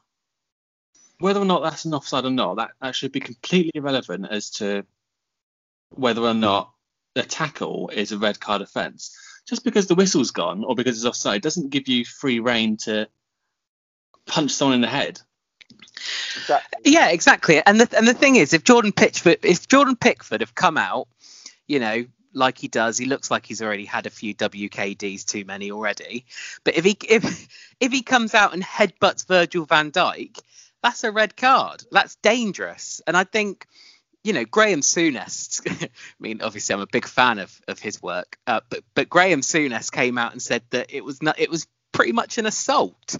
whether 1.18 1.40
or 1.40 1.44
not 1.44 1.62
that's 1.62 1.84
an 1.84 1.94
offside 1.94 2.24
or 2.24 2.30
not. 2.30 2.56
That 2.56 2.70
that 2.80 2.94
should 2.94 3.12
be 3.12 3.20
completely 3.20 3.72
irrelevant 3.74 4.26
as 4.30 4.50
to 4.52 4.84
whether 5.90 6.22
or 6.22 6.34
not 6.34 6.72
the 7.14 7.22
tackle 7.22 7.90
is 7.92 8.12
a 8.12 8.18
red 8.18 8.40
card 8.40 8.62
offence. 8.62 9.16
Just 9.46 9.64
because 9.64 9.86
the 9.86 9.94
whistle's 9.94 10.30
gone 10.30 10.64
or 10.64 10.74
because 10.74 10.96
it's 10.96 11.06
offside 11.06 11.42
doesn't 11.42 11.70
give 11.70 11.88
you 11.88 12.04
free 12.04 12.40
reign 12.40 12.76
to 12.78 13.08
punch 14.26 14.52
someone 14.52 14.76
in 14.76 14.80
the 14.80 14.86
head. 14.86 15.20
Exactly. 16.36 16.92
yeah, 16.92 17.08
exactly. 17.10 17.62
And 17.64 17.80
the 17.80 17.96
and 17.96 18.08
the 18.08 18.14
thing 18.14 18.36
is, 18.36 18.52
if 18.52 18.64
Jordan 18.64 18.92
Pickford, 18.92 19.38
if 19.42 19.68
Jordan 19.68 19.96
Pickford 19.96 20.40
have 20.40 20.54
come 20.54 20.76
out, 20.76 21.08
you 21.66 21.78
know, 21.78 22.06
like 22.32 22.58
he 22.58 22.68
does, 22.68 22.98
he 22.98 23.06
looks 23.06 23.30
like 23.30 23.46
he's 23.46 23.62
already 23.62 23.84
had 23.84 24.06
a 24.06 24.10
few 24.10 24.34
WKDs 24.34 25.24
too 25.24 25.44
many 25.44 25.70
already. 25.70 26.26
But 26.64 26.76
if 26.76 26.84
he 26.84 26.96
if 27.08 27.48
if 27.80 27.92
he 27.92 28.02
comes 28.02 28.34
out 28.34 28.54
and 28.54 28.62
headbutts 28.62 29.26
Virgil 29.26 29.64
Van 29.66 29.92
Dijk, 29.92 30.38
that's 30.82 31.04
a 31.04 31.12
red 31.12 31.36
card. 31.36 31.84
That's 31.90 32.16
dangerous. 32.16 33.00
And 33.06 33.16
I 33.16 33.24
think. 33.24 33.66
You 34.24 34.32
know, 34.32 34.44
Graham 34.44 34.80
Souness. 34.80 35.60
I 35.84 35.88
mean, 36.18 36.42
obviously, 36.42 36.74
I'm 36.74 36.80
a 36.80 36.86
big 36.86 37.06
fan 37.06 37.38
of, 37.38 37.60
of 37.68 37.78
his 37.78 38.02
work, 38.02 38.38
uh, 38.46 38.60
but 38.68 38.82
but 38.94 39.08
Graham 39.08 39.42
Souness 39.42 39.92
came 39.92 40.18
out 40.18 40.32
and 40.32 40.42
said 40.42 40.62
that 40.70 40.92
it 40.92 41.04
was 41.04 41.22
not. 41.22 41.38
It 41.38 41.50
was 41.50 41.66
pretty 41.94 42.12
much 42.12 42.38
an 42.38 42.44
assault. 42.44 43.16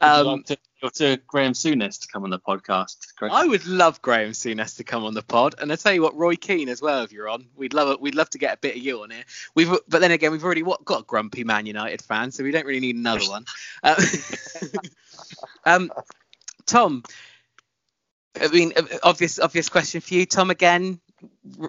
Um, 0.00 0.44
to, 0.44 0.58
to 0.94 1.16
Graham 1.26 1.54
Souness 1.54 2.02
to 2.02 2.08
come 2.08 2.24
on 2.24 2.30
the 2.30 2.38
podcast. 2.38 2.96
I 3.20 3.46
would 3.46 3.66
love 3.66 4.00
Graham 4.02 4.30
Souness 4.30 4.76
to 4.76 4.84
come 4.84 5.04
on 5.04 5.14
the 5.14 5.22
pod, 5.22 5.56
and 5.58 5.72
I 5.72 5.76
tell 5.76 5.92
you 5.92 6.02
what, 6.02 6.16
Roy 6.16 6.36
Keane 6.36 6.68
as 6.68 6.80
well. 6.80 7.02
If 7.02 7.10
you're 7.10 7.28
on, 7.28 7.46
we'd 7.56 7.74
love 7.74 7.88
it. 7.88 8.00
We'd 8.00 8.14
love 8.14 8.30
to 8.30 8.38
get 8.38 8.54
a 8.54 8.58
bit 8.58 8.76
of 8.76 8.82
you 8.82 9.02
on 9.02 9.10
here. 9.10 9.24
We've, 9.54 9.70
but 9.88 10.00
then 10.00 10.12
again, 10.12 10.30
we've 10.30 10.44
already 10.44 10.62
what, 10.62 10.84
got 10.84 11.00
a 11.00 11.04
grumpy 11.04 11.42
Man 11.42 11.66
United 11.66 12.02
fan, 12.02 12.30
so 12.30 12.44
we 12.44 12.52
don't 12.52 12.66
really 12.66 12.80
need 12.80 12.96
another 12.96 13.24
one. 13.28 13.44
Uh, 13.82 14.00
um, 15.64 15.90
Tom, 16.66 17.02
I 18.40 18.48
mean, 18.48 18.72
obvious, 19.02 19.38
obvious 19.38 19.68
question 19.68 20.00
for 20.00 20.14
you, 20.14 20.26
Tom. 20.26 20.50
Again, 20.50 21.00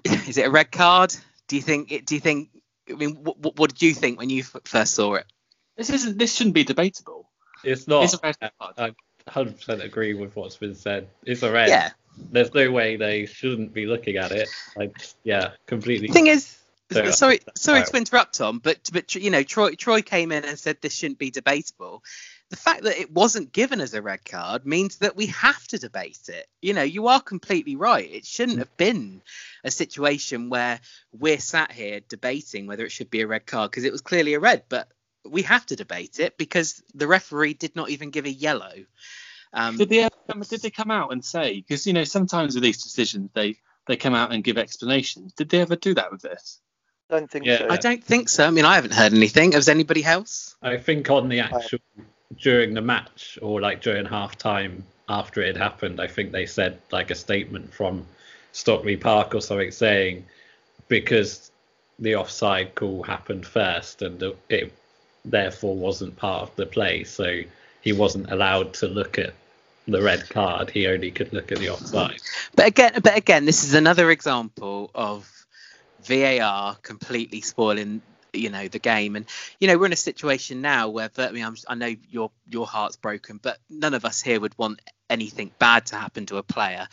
is 0.06 0.38
it 0.38 0.46
a 0.48 0.52
red 0.52 0.72
card? 0.72 1.16
Do 1.48 1.56
you 1.56 1.62
think? 1.62 1.92
It, 1.92 2.06
do 2.06 2.16
you 2.16 2.22
think? 2.22 2.50
I 2.90 2.94
mean, 2.94 3.16
what, 3.24 3.58
what 3.58 3.70
did 3.70 3.82
you 3.82 3.94
think 3.94 4.20
when 4.20 4.30
you 4.30 4.44
first 4.44 4.94
saw 4.94 5.16
it? 5.16 5.26
This 5.78 5.90
isn't. 5.90 6.18
This 6.18 6.36
shouldn't 6.36 6.56
be 6.56 6.64
debatable. 6.64 7.30
it's 7.64 7.88
not. 7.88 8.04
It's 8.04 8.14
a 8.14 8.20
red 8.22 8.36
card. 8.60 8.74
I 8.78 8.94
100% 9.30 9.84
agree 9.84 10.14
with 10.14 10.36
what's 10.36 10.58
been 10.58 10.76
said. 10.76 11.08
It's 11.26 11.44
a 11.44 11.52
red. 11.52 11.70
Yeah. 11.70 11.90
There's 12.32 12.54
no 12.54 12.70
way 12.72 12.98
they 12.98 13.26
shouldn't 13.26 13.74
be 13.74 13.86
looking 13.86 14.18
at 14.18 14.32
it. 14.32 14.50
Like, 14.76 14.96
yeah, 15.24 15.52
completely. 15.68 16.08
The 16.08 16.14
thing 16.14 16.28
is 16.28 16.58
So, 16.92 17.04
uh, 17.04 17.12
sorry 17.12 17.40
sorry 17.56 17.80
right. 17.82 17.88
to 17.88 17.98
interrupt 17.98 18.38
tom 18.40 18.58
but 18.58 18.90
but 18.92 19.14
you 19.14 19.30
know 19.30 19.44
troy 19.44 19.76
troy 19.76 20.02
came 20.02 20.32
in 20.32 20.44
and 20.44 20.58
said 20.58 20.78
this 20.82 20.96
shouldn't 20.96 21.20
be 21.20 21.30
debatable 21.30 22.04
the 22.50 22.56
fact 22.56 22.84
that 22.84 23.00
it 23.00 23.12
wasn't 23.12 23.54
given 23.54 23.80
as 23.80 23.94
a 23.94 24.02
red 24.02 24.26
card 24.26 24.66
means 24.66 24.98
that 24.98 25.16
we 25.16 25.28
have 25.28 25.68
to 25.68 25.78
debate 25.78 26.30
it 26.30 26.48
you 26.62 26.74
know 26.74 26.82
you 26.84 27.08
are 27.08 27.22
completely 27.22 27.76
right 27.76 28.10
it 28.12 28.26
shouldn't 28.26 28.60
have 28.60 28.76
been 28.78 29.22
a 29.64 29.72
situation 29.72 30.50
where 30.50 30.80
we're 31.12 31.40
sat 31.40 31.72
here 31.72 32.00
debating 32.10 32.68
whether 32.68 32.86
it 32.86 32.92
should 32.92 33.10
be 33.10 33.22
a 33.22 33.28
red 33.28 33.46
card 33.46 33.70
because 33.70 33.84
it 33.84 33.92
was 33.92 34.02
clearly 34.02 34.34
a 34.34 34.40
red 34.40 34.64
but 34.70 34.88
we 35.26 35.42
have 35.44 35.66
to 35.66 35.76
debate 35.76 36.20
it 36.20 36.38
because 36.38 36.82
the 36.96 37.08
referee 37.08 37.54
did 37.54 37.76
not 37.76 37.90
even 37.90 38.10
give 38.10 38.26
a 38.26 38.32
yellow 38.32 38.74
um, 39.54 39.78
Did 39.78 39.90
they 39.90 40.00
ever 40.02 40.16
come, 40.30 40.42
did 40.42 40.62
they 40.62 40.70
come 40.70 40.92
out 40.92 41.12
and 41.12 41.26
say? 41.26 41.56
Because 41.56 41.88
you 41.88 41.94
know 41.94 42.04
sometimes 42.04 42.54
with 42.54 42.64
these 42.64 42.84
decisions 42.84 43.32
they 43.34 43.58
they 43.88 43.98
come 43.98 44.14
out 44.14 44.32
and 44.32 44.44
give 44.44 44.58
explanations. 44.58 45.34
Did 45.34 45.50
they 45.50 45.62
ever 45.62 45.76
do 45.76 45.96
that 45.96 46.12
with 46.12 46.22
this? 46.22 46.62
Don't 47.10 47.30
think 47.30 47.46
Yeah. 47.46 47.58
so. 47.58 47.68
I 47.70 47.78
don't 47.78 48.04
think 48.04 48.30
so. 48.30 48.46
I 48.46 48.52
mean, 48.52 48.66
I 48.66 48.76
haven't 48.76 48.94
heard 48.94 49.14
anything. 49.14 49.54
Has 49.54 49.68
anybody 49.68 50.04
else? 50.04 50.56
I 50.62 50.78
think 50.78 51.10
on 51.10 51.28
the 51.28 51.40
actual 51.40 51.80
during 52.38 52.74
the 52.74 52.82
match 52.82 53.40
or 53.42 53.62
like 53.62 53.82
during 53.82 54.06
half 54.06 54.38
time 54.38 54.84
after 55.08 55.42
it 55.42 55.48
had 55.48 55.58
happened, 55.58 56.00
I 56.00 56.08
think 56.08 56.32
they 56.32 56.46
said 56.46 56.80
like 56.92 57.12
a 57.12 57.16
statement 57.16 57.74
from 57.74 58.06
Stockley 58.52 58.98
Park 58.98 59.36
or 59.36 59.42
something 59.42 59.72
saying 59.72 60.26
because 60.88 61.52
the 61.98 62.16
offside 62.16 62.76
call 62.76 63.04
happened 63.04 63.46
first 63.46 64.02
and 64.02 64.22
it 64.50 64.74
therefore 65.26 65.76
wasn't 65.76 66.16
part 66.16 66.44
of 66.44 66.56
the 66.56 66.66
play, 66.66 67.04
so 67.04 67.42
he 67.82 67.94
wasn't 67.94 68.32
allowed 68.32 68.74
to 68.76 68.88
look 68.88 69.20
at 69.20 69.34
the 69.88 70.02
red 70.02 70.30
card. 70.30 70.70
He 70.70 70.88
only 70.88 71.12
could 71.12 71.34
look 71.34 71.52
at 71.52 71.60
the 71.60 71.70
offside. 71.70 72.20
But 72.56 72.68
again, 72.68 72.94
but 73.04 73.18
again, 73.18 73.46
this 73.46 73.64
is 73.64 73.74
another 73.74 74.12
example 74.12 74.92
of 74.94 75.30
VAR 76.04 76.76
completely 76.82 77.42
spoiling, 77.42 78.02
you 78.34 78.50
know, 78.50 78.68
the 78.68 78.80
game. 78.80 79.16
And 79.16 79.26
you 79.60 79.68
know, 79.68 79.78
we're 79.78 79.88
in 79.88 79.94
a 79.94 79.98
situation 79.98 80.62
now 80.62 80.90
where, 80.90 81.10
I 81.18 81.32
mean, 81.32 81.46
I'm, 81.46 81.56
I 81.68 81.76
know 81.76 81.94
your 82.10 82.32
your 82.48 82.68
heart's 82.68 82.96
broken, 82.96 83.40
but 83.42 83.58
none 83.70 83.94
of 83.94 84.06
us 84.06 84.22
here 84.22 84.40
would 84.40 84.58
want 84.58 84.82
anything 85.10 85.52
bad 85.60 85.88
to 85.88 85.96
happen 85.96 86.26
to 86.28 86.38
a 86.38 86.44
player. 86.44 86.88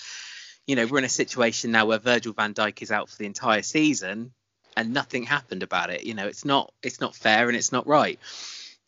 You 0.67 0.77
know, 0.77 0.87
we're 0.87 0.99
in 0.99 1.05
a 1.05 1.09
situation 1.09 1.71
now 1.71 1.87
where 1.87 1.99
Virgil 1.99 2.33
Van 2.33 2.55
Dijk 2.55 2.83
is 2.83 2.91
out 2.91 3.09
for 3.09 3.17
the 3.17 3.27
entire 3.27 3.63
season, 3.63 4.33
and 4.77 4.93
nothing 4.93 5.25
happened 5.25 5.63
about 5.63 5.91
it. 5.91 6.05
You 6.05 6.15
know, 6.15 6.27
it's 6.27 6.45
not 6.45 6.73
it's 6.83 7.01
not 7.01 7.15
fair 7.15 7.49
and 7.49 7.57
it's 7.57 7.73
not 7.73 7.87
right. 7.87 8.19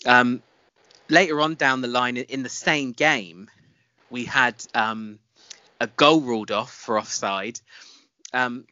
Um, 0.06 0.42
later 1.08 1.40
on 1.40 1.54
down 1.54 1.80
the 1.80 1.88
line 1.88 2.16
in 2.16 2.42
the 2.42 2.48
same 2.48 2.92
game, 2.92 3.50
we 4.10 4.24
had 4.24 4.54
um, 4.74 5.18
a 5.80 5.86
goal 5.86 6.20
ruled 6.20 6.50
off 6.50 6.72
for 6.72 6.98
offside. 6.98 7.60
Um, 8.32 8.66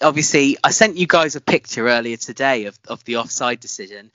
obviously, 0.00 0.56
I 0.62 0.70
sent 0.70 0.96
you 0.96 1.06
guys 1.06 1.36
a 1.36 1.40
picture 1.40 1.88
earlier 1.88 2.16
today 2.16 2.66
of, 2.66 2.78
of 2.86 3.04
the 3.04 3.16
offside 3.16 3.60
decision. 3.60 4.10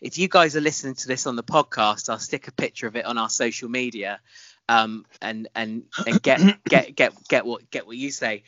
If 0.00 0.18
you 0.18 0.28
guys 0.28 0.56
are 0.56 0.60
listening 0.60 0.94
to 0.96 1.08
this 1.08 1.26
on 1.26 1.36
the 1.36 1.42
podcast, 1.42 2.08
I'll 2.08 2.18
stick 2.18 2.48
a 2.48 2.52
picture 2.52 2.86
of 2.86 2.96
it 2.96 3.04
on 3.04 3.18
our 3.18 3.28
social 3.28 3.68
media, 3.68 4.20
um, 4.68 5.04
and 5.20 5.48
and 5.54 5.84
and 6.06 6.22
get 6.22 6.40
get 6.64 6.94
get 6.94 7.28
get 7.28 7.46
what 7.46 7.70
get 7.70 7.86
what 7.86 7.96
you 7.96 8.10
say. 8.10 8.44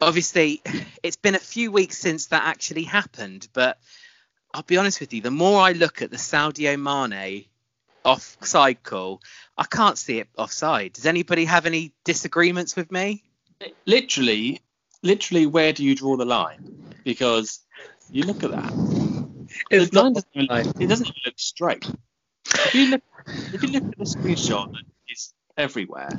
Obviously, 0.00 0.62
it's 1.02 1.16
been 1.16 1.34
a 1.34 1.40
few 1.40 1.70
weeks 1.70 1.98
since 1.98 2.28
that 2.28 2.44
actually 2.44 2.84
happened, 2.84 3.48
but 3.52 3.78
I'll 4.54 4.62
be 4.62 4.78
honest 4.78 5.00
with 5.00 5.12
you. 5.12 5.20
The 5.20 5.30
more 5.30 5.60
I 5.60 5.72
look 5.72 6.00
at 6.00 6.10
the 6.10 6.16
Sadio 6.16 6.80
Mane 6.80 7.44
offside 8.02 8.82
call, 8.82 9.20
I 9.58 9.64
can't 9.64 9.98
see 9.98 10.20
it 10.20 10.28
offside. 10.38 10.94
Does 10.94 11.06
anybody 11.06 11.44
have 11.44 11.66
any 11.66 11.92
disagreements 12.04 12.74
with 12.76 12.90
me? 12.90 13.22
Literally, 13.84 14.62
literally, 15.02 15.46
where 15.46 15.72
do 15.72 15.84
you 15.84 15.94
draw 15.94 16.16
the 16.16 16.24
line? 16.24 16.94
Because 17.04 17.60
you 18.10 18.24
look 18.24 18.42
at 18.44 18.50
that, 18.50 18.72
It's 19.70 19.90
the 19.90 20.02
line 20.02 20.12
doesn't 20.12 20.28
even, 20.34 20.72
it 20.78 20.86
doesn't 20.86 21.06
even 21.06 21.20
look 21.26 21.38
straight. 21.38 21.84
If 22.46 22.74
you 22.74 22.90
look, 22.90 23.02
if 23.52 23.62
you 23.62 23.70
look 23.70 23.84
at 23.84 23.98
the 23.98 24.04
screenshot 24.04 24.70
that 24.72 24.82
is 25.08 25.32
everywhere, 25.56 26.10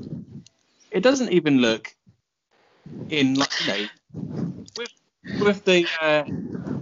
it 0.91 1.01
doesn't 1.01 1.31
even 1.31 1.59
look 1.59 1.93
in 3.09 3.35
like 3.35 3.51
you 3.61 3.67
know 3.67 3.87
with 4.77 4.89
with 5.39 5.65
the 5.65 5.87
uh, 6.01 6.23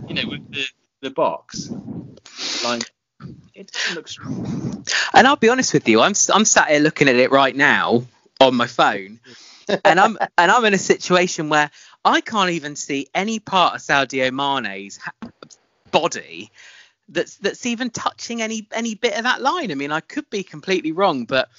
you 0.07 0.15
know 0.15 0.29
with 0.29 0.51
the 0.51 0.65
the 1.01 1.09
box 1.09 1.69
like 2.63 2.83
it 3.53 3.71
doesn't 3.71 3.95
look. 3.95 4.07
And 5.13 5.27
I'll 5.27 5.35
be 5.35 5.49
honest 5.49 5.73
with 5.73 5.87
you, 5.87 6.01
I'm 6.01 6.13
I'm 6.33 6.45
sat 6.45 6.69
here 6.69 6.79
looking 6.79 7.07
at 7.09 7.15
it 7.15 7.31
right 7.31 7.55
now 7.55 8.03
on 8.39 8.55
my 8.55 8.67
phone, 8.67 9.19
and 9.83 9.99
I'm 9.99 10.17
and 10.37 10.51
I'm 10.51 10.65
in 10.65 10.73
a 10.73 10.79
situation 10.79 11.49
where 11.49 11.69
I 12.05 12.21
can't 12.21 12.51
even 12.51 12.75
see 12.75 13.07
any 13.13 13.39
part 13.39 13.75
of 13.75 13.81
Sadio 13.81 14.31
Mane's 14.31 14.99
body 15.91 16.51
that's 17.09 17.37
that's 17.37 17.65
even 17.65 17.89
touching 17.89 18.41
any 18.41 18.67
any 18.71 18.95
bit 18.95 19.17
of 19.17 19.23
that 19.23 19.41
line. 19.41 19.71
I 19.71 19.75
mean, 19.75 19.91
I 19.91 19.99
could 19.99 20.29
be 20.29 20.43
completely 20.43 20.91
wrong, 20.91 21.25
but 21.25 21.49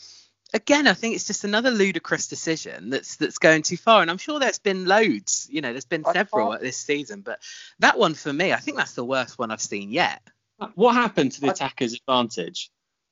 again, 0.54 0.86
I 0.86 0.94
think 0.94 1.14
it's 1.14 1.26
just 1.26 1.44
another 1.44 1.70
ludicrous 1.70 2.28
decision 2.28 2.90
that's 2.90 3.16
that's 3.16 3.38
going 3.38 3.62
too 3.62 3.76
far. 3.76 4.02
And 4.02 4.10
I'm 4.10 4.18
sure 4.18 4.38
there's 4.38 4.58
been 4.58 4.86
loads, 4.86 5.48
you 5.50 5.60
know, 5.60 5.72
there's 5.72 5.84
been 5.84 6.04
I 6.06 6.12
several 6.12 6.50
can't- 6.50 6.62
this 6.62 6.76
season, 6.76 7.20
but 7.22 7.40
that 7.80 7.98
one 7.98 8.14
for 8.14 8.32
me, 8.32 8.52
I 8.52 8.56
think 8.56 8.76
that's 8.76 8.94
the 8.94 9.04
worst 9.04 9.38
one 9.38 9.50
I've 9.50 9.60
seen 9.60 9.90
yet. 9.90 10.22
What 10.74 10.94
happened 10.94 11.32
to 11.32 11.40
the 11.40 11.48
attacker's 11.50 11.94
advantage? 11.94 12.70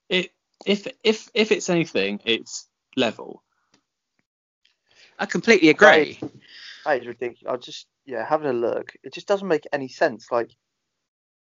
It 0.09 0.33
if 0.67 0.87
if 1.03 1.31
if 1.35 1.53
it's 1.53 1.71
anything, 1.71 2.21
it's 2.25 2.67
level. 2.97 3.43
I 5.19 5.27
completely 5.27 5.71
agree. 5.71 6.21
That 6.85 7.01
is 7.01 7.07
ridiculous. 7.07 7.53
I 7.53 7.57
just 7.57 7.87
yeah, 8.07 8.27
having 8.27 8.49
a 8.49 8.53
look, 8.53 8.93
it 9.03 9.13
just 9.13 9.27
doesn't 9.29 9.49
make 9.49 9.67
any 9.73 9.89
sense. 9.89 10.31
Like 10.31 10.51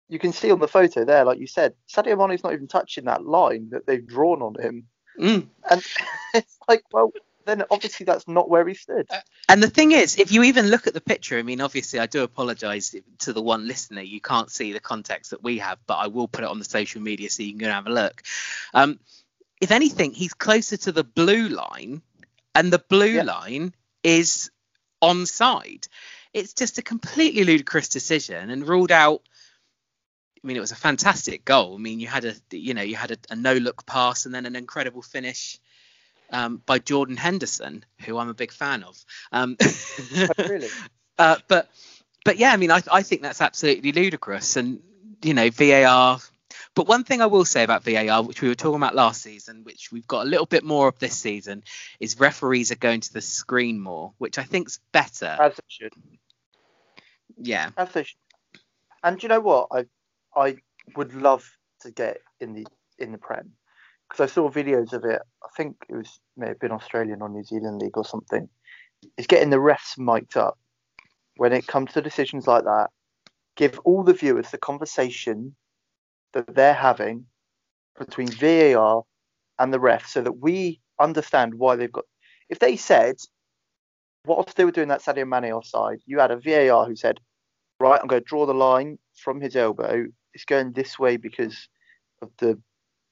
you 0.08 0.18
can 0.18 0.32
see 0.32 0.50
on 0.50 0.58
the 0.58 0.68
photo 0.68 1.04
there, 1.04 1.24
like 1.24 1.38
you 1.38 1.46
said, 1.46 1.74
Sadio 1.92 2.16
Mane's 2.16 2.42
not 2.42 2.52
even 2.54 2.68
touching 2.68 3.04
that 3.04 3.24
line 3.24 3.70
that 3.70 3.86
they've 3.86 4.06
drawn 4.06 4.42
on 4.42 4.54
him, 4.60 4.88
Mm. 5.18 5.48
and 5.70 5.84
it's 6.34 6.58
like, 6.68 6.82
well, 6.92 7.12
then 7.44 7.64
obviously 7.70 8.04
that's 8.04 8.28
not 8.28 8.48
where 8.48 8.66
he 8.66 8.74
stood. 8.74 9.08
And 9.48 9.62
the 9.62 9.70
thing 9.70 9.92
is, 9.92 10.18
if 10.18 10.30
you 10.32 10.42
even 10.44 10.68
look 10.68 10.86
at 10.86 10.94
the 10.94 11.00
picture, 11.00 11.38
I 11.38 11.42
mean, 11.42 11.60
obviously, 11.62 11.98
I 11.98 12.06
do 12.06 12.22
apologise 12.22 12.94
to 13.20 13.32
the 13.32 13.40
one 13.40 13.66
listener. 13.66 14.02
You 14.02 14.20
can't 14.20 14.50
see 14.50 14.72
the 14.72 14.80
context 14.80 15.30
that 15.30 15.42
we 15.42 15.58
have, 15.58 15.78
but 15.86 15.94
I 15.94 16.08
will 16.08 16.28
put 16.28 16.44
it 16.44 16.50
on 16.50 16.58
the 16.58 16.64
social 16.66 17.00
media 17.00 17.30
so 17.30 17.42
you 17.42 17.50
can 17.52 17.58
go 17.58 17.66
and 17.66 17.74
have 17.74 17.86
a 17.86 17.90
look. 17.90 18.22
Um, 18.74 19.00
if 19.60 19.70
anything, 19.70 20.12
he's 20.12 20.34
closer 20.34 20.76
to 20.76 20.92
the 20.92 21.04
blue 21.04 21.48
line, 21.48 22.02
and 22.54 22.70
the 22.72 22.78
blue 22.78 23.06
Yeah. 23.06 23.22
line 23.22 23.74
is 24.02 24.50
onside. 25.02 25.88
It's 26.32 26.52
just 26.52 26.78
a 26.78 26.82
completely 26.82 27.44
ludicrous 27.44 27.88
decision 27.88 28.50
and 28.50 28.68
ruled 28.68 28.92
out. 28.92 29.22
I 30.42 30.46
mean, 30.46 30.56
it 30.56 30.60
was 30.60 30.72
a 30.72 30.76
fantastic 30.76 31.44
goal. 31.44 31.74
I 31.74 31.78
mean, 31.78 32.00
you 32.00 32.06
had 32.06 32.24
a, 32.24 32.34
you 32.50 32.74
know, 32.74 32.82
you 32.82 32.96
had 32.96 33.10
a, 33.10 33.16
a 33.30 33.36
no-look 33.36 33.86
pass 33.86 34.24
and 34.24 34.34
then 34.34 34.46
an 34.46 34.54
incredible 34.54 35.02
finish 35.02 35.58
um, 36.30 36.62
by 36.64 36.78
Jordan 36.78 37.16
Henderson, 37.16 37.84
who 38.04 38.18
I'm 38.18 38.28
a 38.28 38.34
big 38.34 38.52
fan 38.52 38.82
of. 38.82 39.04
Um, 39.32 39.56
really? 40.38 40.68
uh, 41.18 41.36
but 41.48 41.68
but 42.24 42.36
yeah, 42.36 42.52
I 42.52 42.56
mean, 42.56 42.70
I, 42.70 42.82
I 42.90 43.02
think 43.02 43.22
that's 43.22 43.40
absolutely 43.40 43.92
ludicrous, 43.92 44.56
and 44.56 44.80
you 45.22 45.34
know, 45.34 45.50
VAR. 45.50 46.20
But 46.78 46.86
one 46.86 47.02
thing 47.02 47.20
I 47.20 47.26
will 47.26 47.44
say 47.44 47.64
about 47.64 47.82
VAR, 47.82 48.22
which 48.22 48.40
we 48.40 48.46
were 48.46 48.54
talking 48.54 48.76
about 48.76 48.94
last 48.94 49.20
season, 49.20 49.64
which 49.64 49.90
we've 49.90 50.06
got 50.06 50.24
a 50.24 50.30
little 50.30 50.46
bit 50.46 50.62
more 50.62 50.86
of 50.86 50.96
this 51.00 51.18
season, 51.18 51.64
is 51.98 52.20
referees 52.20 52.70
are 52.70 52.76
going 52.76 53.00
to 53.00 53.12
the 53.12 53.20
screen 53.20 53.80
more, 53.80 54.12
which 54.18 54.38
I 54.38 54.44
think's 54.44 54.78
better. 54.92 55.36
As 55.40 55.56
they 55.56 55.62
should. 55.66 55.92
Yeah, 57.36 57.70
As 57.76 57.90
they 57.90 58.04
should. 58.04 58.20
And 59.02 59.18
do 59.18 59.24
you 59.24 59.28
know 59.28 59.40
what? 59.40 59.66
I 59.72 59.86
I 60.36 60.58
would 60.94 61.14
love 61.14 61.50
to 61.80 61.90
get 61.90 62.18
in 62.38 62.54
the 62.54 62.64
in 63.00 63.10
the 63.10 63.18
Prem 63.18 63.50
because 64.08 64.30
I 64.30 64.32
saw 64.32 64.48
videos 64.48 64.92
of 64.92 65.04
it. 65.04 65.20
I 65.42 65.48
think 65.56 65.78
it 65.88 65.96
was 65.96 66.20
may 66.36 66.46
have 66.46 66.60
been 66.60 66.70
Australian 66.70 67.22
or 67.22 67.28
New 67.28 67.42
Zealand 67.42 67.82
league 67.82 67.96
or 67.96 68.04
something. 68.04 68.48
Is 69.16 69.26
getting 69.26 69.50
the 69.50 69.56
refs 69.56 69.98
mic'd 69.98 70.36
up 70.36 70.56
when 71.38 71.52
it 71.52 71.66
comes 71.66 71.94
to 71.94 72.02
decisions 72.02 72.46
like 72.46 72.62
that. 72.62 72.90
Give 73.56 73.80
all 73.80 74.04
the 74.04 74.14
viewers 74.14 74.52
the 74.52 74.58
conversation 74.58 75.56
that 76.32 76.54
they're 76.54 76.74
having 76.74 77.26
between 77.98 78.28
VAR 78.28 79.04
and 79.58 79.72
the 79.72 79.80
ref, 79.80 80.06
so 80.06 80.20
that 80.22 80.38
we 80.38 80.80
understand 81.00 81.54
why 81.54 81.76
they've 81.76 81.92
got. 81.92 82.04
If 82.48 82.58
they 82.58 82.76
said, 82.76 83.16
whilst 84.24 84.56
they 84.56 84.64
were 84.64 84.70
doing 84.70 84.88
that 84.88 85.02
Sadio 85.02 85.28
Mane 85.28 85.52
offside, 85.52 86.00
you 86.06 86.18
had 86.18 86.30
a 86.30 86.36
VAR 86.36 86.86
who 86.86 86.96
said, 86.96 87.20
right, 87.80 88.00
I'm 88.00 88.06
going 88.06 88.22
to 88.22 88.28
draw 88.28 88.46
the 88.46 88.54
line 88.54 88.98
from 89.14 89.40
his 89.40 89.56
elbow. 89.56 90.06
It's 90.34 90.44
going 90.44 90.72
this 90.72 90.98
way 90.98 91.16
because 91.16 91.68
of 92.22 92.30
the, 92.38 92.60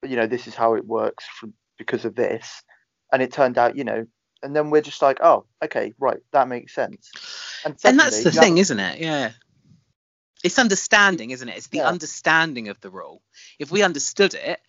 you 0.04 0.16
know, 0.16 0.26
this 0.26 0.46
is 0.46 0.54
how 0.54 0.74
it 0.74 0.86
works 0.86 1.24
for, 1.38 1.48
because 1.78 2.04
of 2.04 2.14
this. 2.14 2.62
And 3.12 3.22
it 3.22 3.32
turned 3.32 3.58
out, 3.58 3.76
you 3.76 3.84
know, 3.84 4.06
and 4.42 4.54
then 4.54 4.70
we're 4.70 4.82
just 4.82 5.02
like, 5.02 5.18
oh, 5.22 5.46
okay, 5.64 5.94
right, 5.98 6.18
that 6.32 6.48
makes 6.48 6.74
sense. 6.74 7.10
And, 7.64 7.76
and 7.84 7.98
that's 7.98 8.22
the 8.22 8.30
thing, 8.30 8.56
have- 8.56 8.62
isn't 8.62 8.80
it? 8.80 9.00
Yeah. 9.00 9.32
It's 10.46 10.58
understanding, 10.60 11.30
isn't 11.30 11.48
it? 11.48 11.56
It's 11.56 11.66
the 11.66 11.78
Yeah. 11.78 11.88
understanding 11.88 12.68
of 12.68 12.80
the 12.80 12.88
rule. 12.88 13.20
If 13.58 13.72
we 13.72 13.82
understood 13.82 14.34
it, 14.34 14.60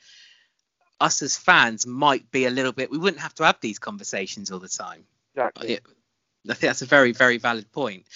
us 1.00 1.22
as 1.22 1.38
fans 1.38 1.86
might 1.86 2.32
be 2.32 2.46
a 2.46 2.50
little 2.50 2.72
bit. 2.72 2.90
We 2.90 2.98
wouldn't 2.98 3.22
have 3.22 3.36
to 3.36 3.46
have 3.46 3.60
these 3.62 3.78
conversations 3.78 4.52
all 4.52 4.60
the 4.60 4.68
time. 4.70 5.06
Exactly. 5.36 5.80
I 6.50 6.54
think 6.54 6.62
that's 6.62 6.82
a 6.82 6.86
very, 6.88 7.12
very 7.12 7.38
valid 7.38 7.72
point. 7.72 8.08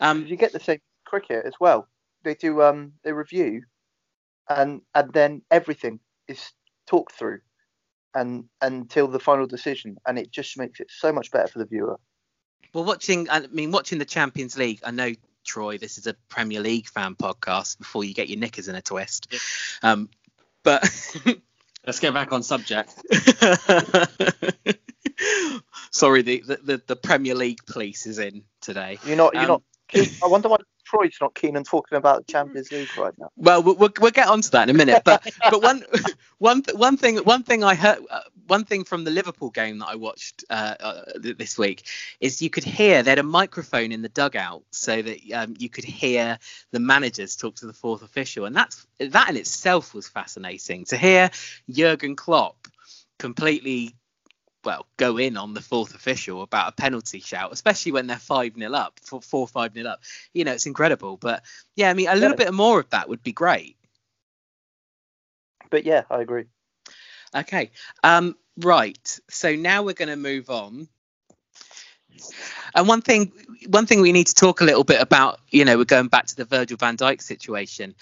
Um, 0.00 0.24
you 0.26 0.36
get 0.36 0.52
the 0.52 0.60
same 0.60 0.80
cricket 1.04 1.44
as 1.44 1.54
well. 1.60 1.86
They 2.22 2.34
do 2.34 2.62
um 2.62 2.94
they 3.02 3.12
review, 3.12 3.64
and 4.48 4.80
and 4.94 5.12
then 5.12 5.42
everything 5.50 6.00
is 6.28 6.52
talked 6.86 7.12
through, 7.12 7.40
and 8.14 8.48
until 8.62 9.08
the 9.08 9.20
final 9.20 9.46
decision, 9.46 9.98
and 10.06 10.18
it 10.18 10.30
just 10.30 10.56
makes 10.56 10.80
it 10.80 10.90
so 10.90 11.12
much 11.12 11.30
better 11.30 11.48
for 11.48 11.58
the 11.58 11.66
viewer. 11.66 11.98
well, 12.72 12.84
watching, 12.84 13.28
I 13.28 13.46
mean, 13.48 13.70
watching 13.70 13.98
the 13.98 14.06
Champions 14.06 14.56
League. 14.56 14.80
I 14.84 14.92
know, 14.92 15.12
Troy, 15.44 15.78
this 15.78 15.98
is 15.98 16.06
a 16.06 16.14
Premier 16.28 16.60
League 16.60 16.88
fan 16.88 17.14
podcast. 17.14 17.78
Before 17.78 18.04
you 18.04 18.14
get 18.14 18.28
your 18.28 18.38
knickers 18.38 18.68
in 18.68 18.74
a 18.74 18.82
twist, 18.82 19.34
um, 19.82 20.08
but 20.62 20.88
Let's 21.86 21.98
get 21.98 22.14
back 22.14 22.32
on 22.32 22.42
subject. 22.44 22.94
Sorry, 25.90 26.22
the, 26.22 26.42
the 26.46 26.80
the 26.86 26.96
Premier 26.96 27.34
League 27.34 27.66
police 27.66 28.06
is 28.06 28.18
in 28.20 28.44
today. 28.60 28.98
You're 29.04 29.16
not. 29.16 29.34
You're 29.34 29.42
um, 29.42 29.48
not. 29.48 29.62
I 30.22 30.26
wonder 30.28 30.48
why 30.48 30.58
Troy's 30.84 31.16
not 31.20 31.34
keen 31.34 31.56
on 31.56 31.64
talking 31.64 31.98
about 31.98 32.24
the 32.24 32.32
Champions 32.32 32.70
League 32.72 32.96
right 32.96 33.12
now. 33.18 33.30
Well, 33.36 33.62
we'll, 33.64 33.90
we'll 34.00 34.10
get 34.12 34.28
onto 34.28 34.50
that 34.50 34.68
in 34.68 34.76
a 34.76 34.78
minute. 34.78 35.02
But 35.04 35.28
but 35.50 35.60
one 35.60 35.82
one 36.38 36.62
one 36.74 36.96
thing 36.96 37.16
one 37.18 37.42
thing 37.42 37.64
I 37.64 37.74
heard 37.74 37.98
uh, 38.08 38.20
one 38.52 38.66
thing 38.66 38.84
from 38.84 39.02
the 39.04 39.10
Liverpool 39.10 39.48
game 39.48 39.78
that 39.78 39.88
I 39.88 39.94
watched 39.94 40.44
uh, 40.50 40.74
uh, 40.78 41.02
this 41.16 41.56
week 41.56 41.86
is 42.20 42.42
you 42.42 42.50
could 42.50 42.64
hear 42.64 43.02
they 43.02 43.12
had 43.12 43.18
a 43.18 43.22
microphone 43.22 43.92
in 43.92 44.02
the 44.02 44.10
dugout 44.10 44.62
so 44.70 45.00
that 45.00 45.18
um, 45.32 45.54
you 45.58 45.70
could 45.70 45.84
hear 45.84 46.38
the 46.70 46.78
managers 46.78 47.34
talk 47.34 47.54
to 47.56 47.66
the 47.66 47.72
fourth 47.72 48.02
official, 48.02 48.44
and 48.44 48.54
that's 48.54 48.86
that 48.98 49.30
in 49.30 49.38
itself 49.38 49.94
was 49.94 50.06
fascinating 50.06 50.84
to 50.84 50.98
hear 50.98 51.30
Jurgen 51.70 52.14
Klopp 52.14 52.68
completely 53.18 53.94
well, 54.66 54.84
go 54.98 55.16
in 55.16 55.38
on 55.38 55.54
the 55.54 55.62
fourth 55.62 55.94
official 55.94 56.42
about 56.42 56.68
a 56.68 56.72
penalty 56.72 57.20
shout, 57.20 57.54
especially 57.54 57.92
when 57.92 58.06
they're 58.06 58.18
5 58.18 58.54
0 58.54 58.74
up, 58.74 59.00
4 59.00 59.48
5 59.48 59.72
0 59.72 59.88
up. 59.88 60.02
You 60.34 60.44
know, 60.44 60.52
it's 60.52 60.66
incredible. 60.66 61.16
But 61.16 61.42
yeah, 61.74 61.88
I 61.88 61.94
mean, 61.94 62.08
a 62.08 62.14
little 62.14 62.36
yeah. 62.38 62.44
bit 62.44 62.54
more 62.54 62.80
of 62.80 62.90
that 62.90 63.08
would 63.08 63.22
be 63.22 63.32
great. 63.32 63.78
But 65.70 65.86
yeah, 65.86 66.02
I 66.10 66.20
agree. 66.20 66.44
Okay. 67.34 67.70
Um, 68.04 68.36
right. 68.56 69.18
So 69.30 69.54
now 69.54 69.82
we're 69.82 69.94
going 69.94 70.08
to 70.08 70.16
move 70.16 70.50
on. 70.50 70.88
And 72.74 72.88
one 72.88 73.02
thing, 73.02 73.32
one 73.68 73.86
thing 73.86 74.00
we 74.00 74.12
need 74.12 74.28
to 74.28 74.34
talk 74.34 74.60
a 74.60 74.64
little 74.64 74.84
bit 74.84 75.00
about, 75.00 75.40
you 75.50 75.64
know, 75.64 75.76
we're 75.76 75.84
going 75.84 76.08
back 76.08 76.26
to 76.26 76.36
the 76.36 76.44
Virgil 76.44 76.76
van 76.76 76.96
Dijk 76.96 77.20
situation, 77.20 77.94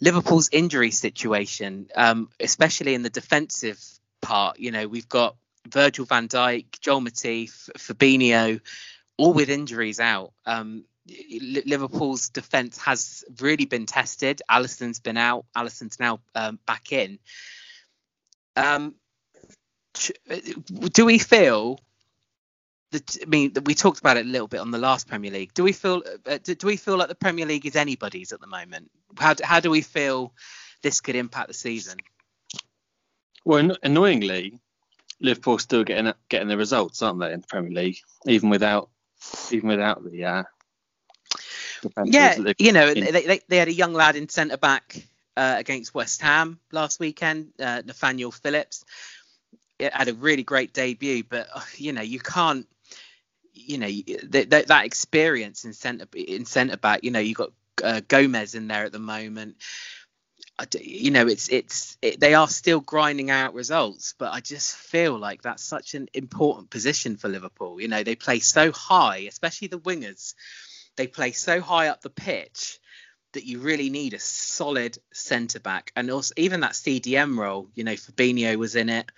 Liverpool's 0.00 0.48
injury 0.52 0.90
situation, 0.90 1.88
um, 1.96 2.28
especially 2.38 2.94
in 2.94 3.02
the 3.02 3.10
defensive 3.10 3.82
part. 4.20 4.58
You 4.58 4.70
know, 4.70 4.86
we've 4.86 5.08
got 5.08 5.36
Virgil 5.66 6.04
van 6.04 6.28
Dijk, 6.28 6.80
Joel 6.80 7.00
Matip, 7.00 7.50
Fabinho, 7.76 8.60
all 9.16 9.32
with 9.32 9.50
injuries 9.50 10.00
out. 10.00 10.32
Um, 10.46 10.84
Liverpool's 11.64 12.28
defence 12.28 12.78
has 12.78 13.24
really 13.40 13.64
been 13.64 13.86
tested. 13.86 14.42
Alisson's 14.48 15.00
been 15.00 15.16
out. 15.16 15.46
Alisson's 15.56 15.98
now 15.98 16.20
um, 16.34 16.58
back 16.66 16.92
in. 16.92 17.18
Um, 18.56 18.94
do 20.92 21.04
we 21.04 21.18
feel 21.18 21.80
that? 22.92 23.16
I 23.22 23.26
mean, 23.26 23.52
we 23.64 23.74
talked 23.74 24.00
about 24.00 24.16
it 24.16 24.26
a 24.26 24.28
little 24.28 24.48
bit 24.48 24.60
on 24.60 24.70
the 24.70 24.78
last 24.78 25.08
Premier 25.08 25.30
League. 25.30 25.54
Do 25.54 25.62
we 25.62 25.72
feel? 25.72 26.02
Uh, 26.26 26.38
do, 26.42 26.54
do, 26.54 26.66
we 26.66 26.76
feel 26.76 26.96
like 26.96 27.08
the 27.08 27.14
Premier 27.14 27.46
League 27.46 27.66
is 27.66 27.76
anybody's 27.76 28.32
at 28.32 28.40
the 28.40 28.46
moment? 28.46 28.90
How 29.16 29.34
how 29.42 29.60
do 29.60 29.70
we 29.70 29.82
feel 29.82 30.32
this 30.82 31.00
could 31.00 31.16
impact 31.16 31.48
the 31.48 31.54
season? 31.54 31.98
Well, 33.44 33.76
annoyingly, 33.82 34.60
Liverpool 35.20 35.58
still 35.58 35.84
getting 35.84 36.12
getting 36.28 36.48
the 36.48 36.56
results, 36.56 37.02
aren't 37.02 37.20
they, 37.20 37.32
in 37.32 37.40
the 37.40 37.46
Premier 37.46 37.72
League, 37.72 37.98
even 38.26 38.50
without 38.50 38.90
even 39.50 39.68
without 39.68 40.04
the 40.04 40.24
uh, 40.24 40.42
yeah, 42.04 42.36
you 42.58 42.72
know, 42.72 42.92
they, 42.92 43.10
they, 43.10 43.40
they 43.48 43.56
had 43.56 43.68
a 43.68 43.72
young 43.72 43.92
lad 43.92 44.16
in 44.16 44.28
centre 44.28 44.56
back 44.56 44.96
uh, 45.36 45.54
against 45.58 45.94
West 45.94 46.20
Ham 46.22 46.58
last 46.72 47.00
weekend, 47.00 47.52
uh, 47.60 47.82
Nathaniel 47.84 48.32
Phillips. 48.32 48.84
It 49.78 49.94
had 49.94 50.08
a 50.08 50.14
really 50.14 50.42
great 50.42 50.72
debut, 50.72 51.24
but 51.28 51.48
uh, 51.54 51.60
you 51.76 51.92
know, 51.92 52.02
you 52.02 52.18
can't, 52.18 52.66
you 53.52 53.78
know, 53.78 53.88
that 54.30 54.68
that 54.68 54.84
experience 54.84 55.64
in 55.64 55.72
centre 55.72 56.06
in 56.14 56.44
centre 56.44 56.76
back. 56.76 57.04
You 57.04 57.10
know, 57.10 57.20
you 57.20 57.34
got 57.34 57.52
uh, 57.82 58.00
Gomez 58.06 58.54
in 58.54 58.68
there 58.68 58.84
at 58.84 58.92
the 58.92 58.98
moment. 58.98 59.56
You 60.80 61.12
know 61.12 61.28
it's 61.28 61.48
it's 61.48 61.96
it, 62.02 62.18
they 62.18 62.34
are 62.34 62.48
still 62.48 62.80
grinding 62.80 63.30
out 63.30 63.54
results 63.54 64.14
but 64.18 64.32
i 64.32 64.40
just 64.40 64.74
feel 64.76 65.16
like 65.16 65.40
that's 65.40 65.62
such 65.62 65.94
an 65.94 66.08
important 66.14 66.68
position 66.68 67.16
for 67.16 67.28
liverpool. 67.28 67.80
You 67.80 67.86
know 67.86 68.02
they 68.02 68.16
play 68.16 68.40
so 68.40 68.72
high 68.72 69.18
especially 69.28 69.68
the 69.68 69.78
wingers. 69.78 70.34
They 70.96 71.06
play 71.06 71.30
so 71.30 71.60
high 71.60 71.88
up 71.88 72.00
the 72.00 72.10
pitch 72.10 72.80
that 73.34 73.44
you 73.44 73.60
really 73.60 73.88
need 73.88 74.14
a 74.14 74.18
solid 74.18 74.98
centre 75.12 75.60
back. 75.60 75.92
And 75.94 76.10
also 76.10 76.34
even 76.36 76.60
that 76.60 76.72
cdm 76.72 77.38
role 77.38 77.68
you 77.76 77.84
know 77.84 77.94
fabinho 77.94 78.56
was 78.56 78.74
in 78.74 78.88
it 78.88 79.08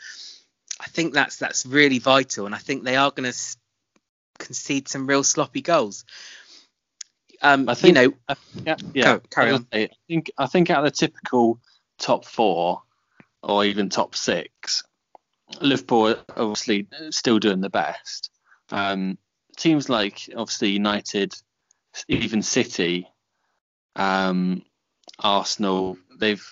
i 0.80 0.86
think 0.86 1.14
that's 1.14 1.36
that's 1.36 1.66
really 1.66 1.98
vital 1.98 2.46
and 2.46 2.54
i 2.54 2.58
think 2.58 2.84
they 2.84 2.96
are 2.96 3.10
going 3.10 3.30
to 3.30 3.38
concede 4.38 4.88
some 4.88 5.06
real 5.06 5.22
sloppy 5.22 5.60
goals 5.60 6.04
um, 7.42 7.68
I 7.68 7.74
think, 7.74 7.96
you 7.96 8.08
know, 8.08 8.14
uh, 8.28 8.34
yeah, 8.64 8.76
yeah. 8.94 9.18
carry 9.30 9.52
on. 9.52 9.66
I 9.72 9.88
think 10.08 10.30
I 10.36 10.46
think 10.46 10.68
out 10.70 10.84
of 10.84 10.92
the 10.92 10.96
typical 10.96 11.58
top 11.98 12.24
four 12.24 12.82
or 13.42 13.64
even 13.64 13.88
top 13.88 14.14
six, 14.14 14.82
Liverpool 15.60 16.08
are 16.08 16.18
obviously 16.36 16.86
still 17.10 17.38
doing 17.38 17.60
the 17.60 17.70
best. 17.70 18.30
Um, 18.70 19.16
teams 19.56 19.88
like 19.88 20.28
obviously 20.36 20.70
United, 20.70 21.34
even 22.08 22.42
City, 22.42 23.08
um, 23.96 24.62
Arsenal, 25.18 25.96
they've 26.18 26.44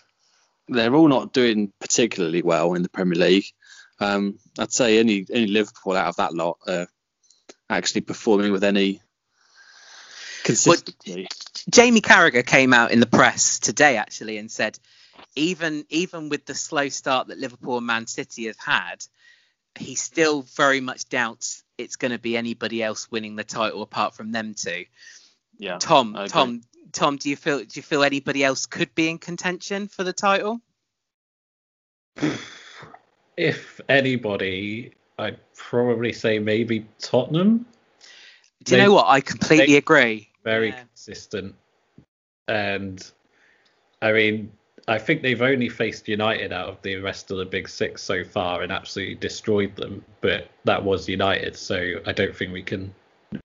they're 0.68 0.94
all 0.94 1.08
not 1.08 1.32
doing 1.32 1.72
particularly 1.80 2.42
well 2.42 2.74
in 2.74 2.82
the 2.82 2.90
Premier 2.90 3.18
League. 3.18 3.46
Um, 4.00 4.38
I'd 4.58 4.72
say 4.72 4.98
any 4.98 5.26
any 5.32 5.46
Liverpool 5.46 5.96
out 5.96 6.08
of 6.08 6.16
that 6.16 6.34
lot 6.34 6.58
are 6.66 6.87
actually 7.68 8.02
performing 8.02 8.52
with 8.52 8.64
any 8.64 9.00
consistently. 10.44 11.22
Well, 11.22 11.26
Jamie 11.70 12.00
Carragher 12.00 12.46
came 12.46 12.72
out 12.72 12.92
in 12.92 13.00
the 13.00 13.06
press 13.06 13.58
today 13.58 13.96
actually 13.96 14.38
and 14.38 14.50
said, 14.50 14.78
even 15.37 15.84
even 15.90 16.28
with 16.28 16.46
the 16.46 16.54
slow 16.54 16.88
start 16.88 17.28
that 17.28 17.38
Liverpool 17.38 17.78
and 17.78 17.87
Man 17.87 18.06
City 18.06 18.46
have 18.46 18.58
had, 18.58 19.04
he 19.78 19.94
still 19.94 20.42
very 20.42 20.80
much 20.80 21.08
doubts 21.08 21.64
it's 21.76 21.96
going 21.96 22.12
to 22.12 22.18
be 22.18 22.37
anybody 22.37 22.82
else 22.82 23.11
winning 23.11 23.37
the 23.37 23.44
title 23.44 23.82
apart 23.82 24.14
from 24.14 24.32
them 24.32 24.54
two. 24.54 24.84
Yeah. 25.58 25.78
Tom, 25.78 26.16
Tom, 26.28 26.62
Tom, 26.92 27.16
do 27.16 27.30
you 27.30 27.37
feel 27.37 27.58
do 27.58 27.66
you 27.72 27.82
feel 27.82 28.02
anybody 28.02 28.44
else 28.44 28.66
could 28.66 28.94
be 28.94 29.08
in 29.08 29.18
contention 29.18 29.88
for 29.88 30.04
the 30.04 30.12
title? 30.12 30.61
If 33.38 33.81
anybody, 33.88 34.92
I'd 35.18 35.38
probably 35.55 36.12
say 36.12 36.38
maybe 36.38 36.87
Tottenham. 36.98 37.66
Do 38.64 38.74
you 38.74 38.81
they, 38.81 38.85
know 38.85 38.92
what? 38.92 39.07
I 39.07 39.20
completely 39.20 39.77
agree 39.77 40.29
very 40.48 40.68
yeah. 40.68 40.81
consistent. 40.81 41.55
And 42.48 42.98
I 44.01 44.12
mean, 44.12 44.51
I 44.87 44.98
think 44.98 45.20
they've 45.20 45.42
only 45.42 45.68
faced 45.68 46.09
United 46.09 46.53
out 46.53 46.68
of 46.68 46.83
the 46.83 46.96
rest 46.96 47.31
of 47.31 47.37
the 47.37 47.44
big 47.44 47.68
six 47.68 48.03
so 48.03 48.24
far 48.24 48.62
and 48.62 48.72
absolutely 48.72 49.16
destroyed 49.16 49.77
them. 49.77 50.03
But 50.22 50.48
that 50.64 50.83
was 50.83 51.09
United, 51.09 51.55
so 51.57 51.77
I 52.07 52.12
don't 52.12 52.35
think 52.35 52.53
we 52.53 52.62
can 52.62 52.94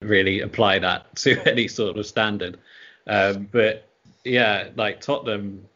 really 0.02 0.40
apply 0.40 0.80
that 0.80 1.14
to 1.24 1.32
any 1.46 1.68
sort 1.68 1.98
of 1.98 2.06
standard. 2.06 2.58
Um, 3.06 3.50
but 3.52 3.90
yeah, 4.24 4.70
like 4.78 5.02
Tottenham, 5.02 5.68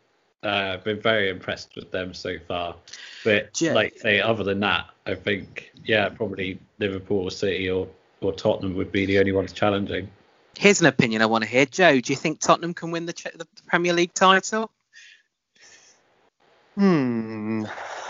uh, 0.43 0.73
I've 0.73 0.83
been 0.83 1.01
very 1.01 1.29
impressed 1.29 1.75
with 1.75 1.91
them 1.91 2.13
so 2.13 2.37
far. 2.47 2.75
But 3.23 3.59
yeah. 3.59 3.73
like 3.73 3.97
say, 3.97 4.21
other 4.21 4.43
than 4.43 4.59
that, 4.61 4.87
I 5.05 5.15
think 5.15 5.71
yeah, 5.83 6.09
probably 6.09 6.59
Liverpool, 6.79 7.23
or 7.23 7.31
City, 7.31 7.69
or 7.69 7.87
or 8.21 8.33
Tottenham 8.33 8.75
would 8.75 8.91
be 8.91 9.05
the 9.05 9.19
only 9.19 9.31
ones 9.31 9.53
challenging. 9.53 10.09
Here's 10.57 10.81
an 10.81 10.87
opinion 10.87 11.21
I 11.21 11.27
want 11.27 11.43
to 11.43 11.49
hear. 11.49 11.65
Joe, 11.65 11.99
do 11.99 12.11
you 12.11 12.17
think 12.17 12.39
Tottenham 12.39 12.73
can 12.73 12.89
win 12.91 13.05
the, 13.05 13.13
the 13.35 13.47
Premier 13.67 13.93
League 13.93 14.13
title? 14.13 14.71
Hmm. 16.75 17.65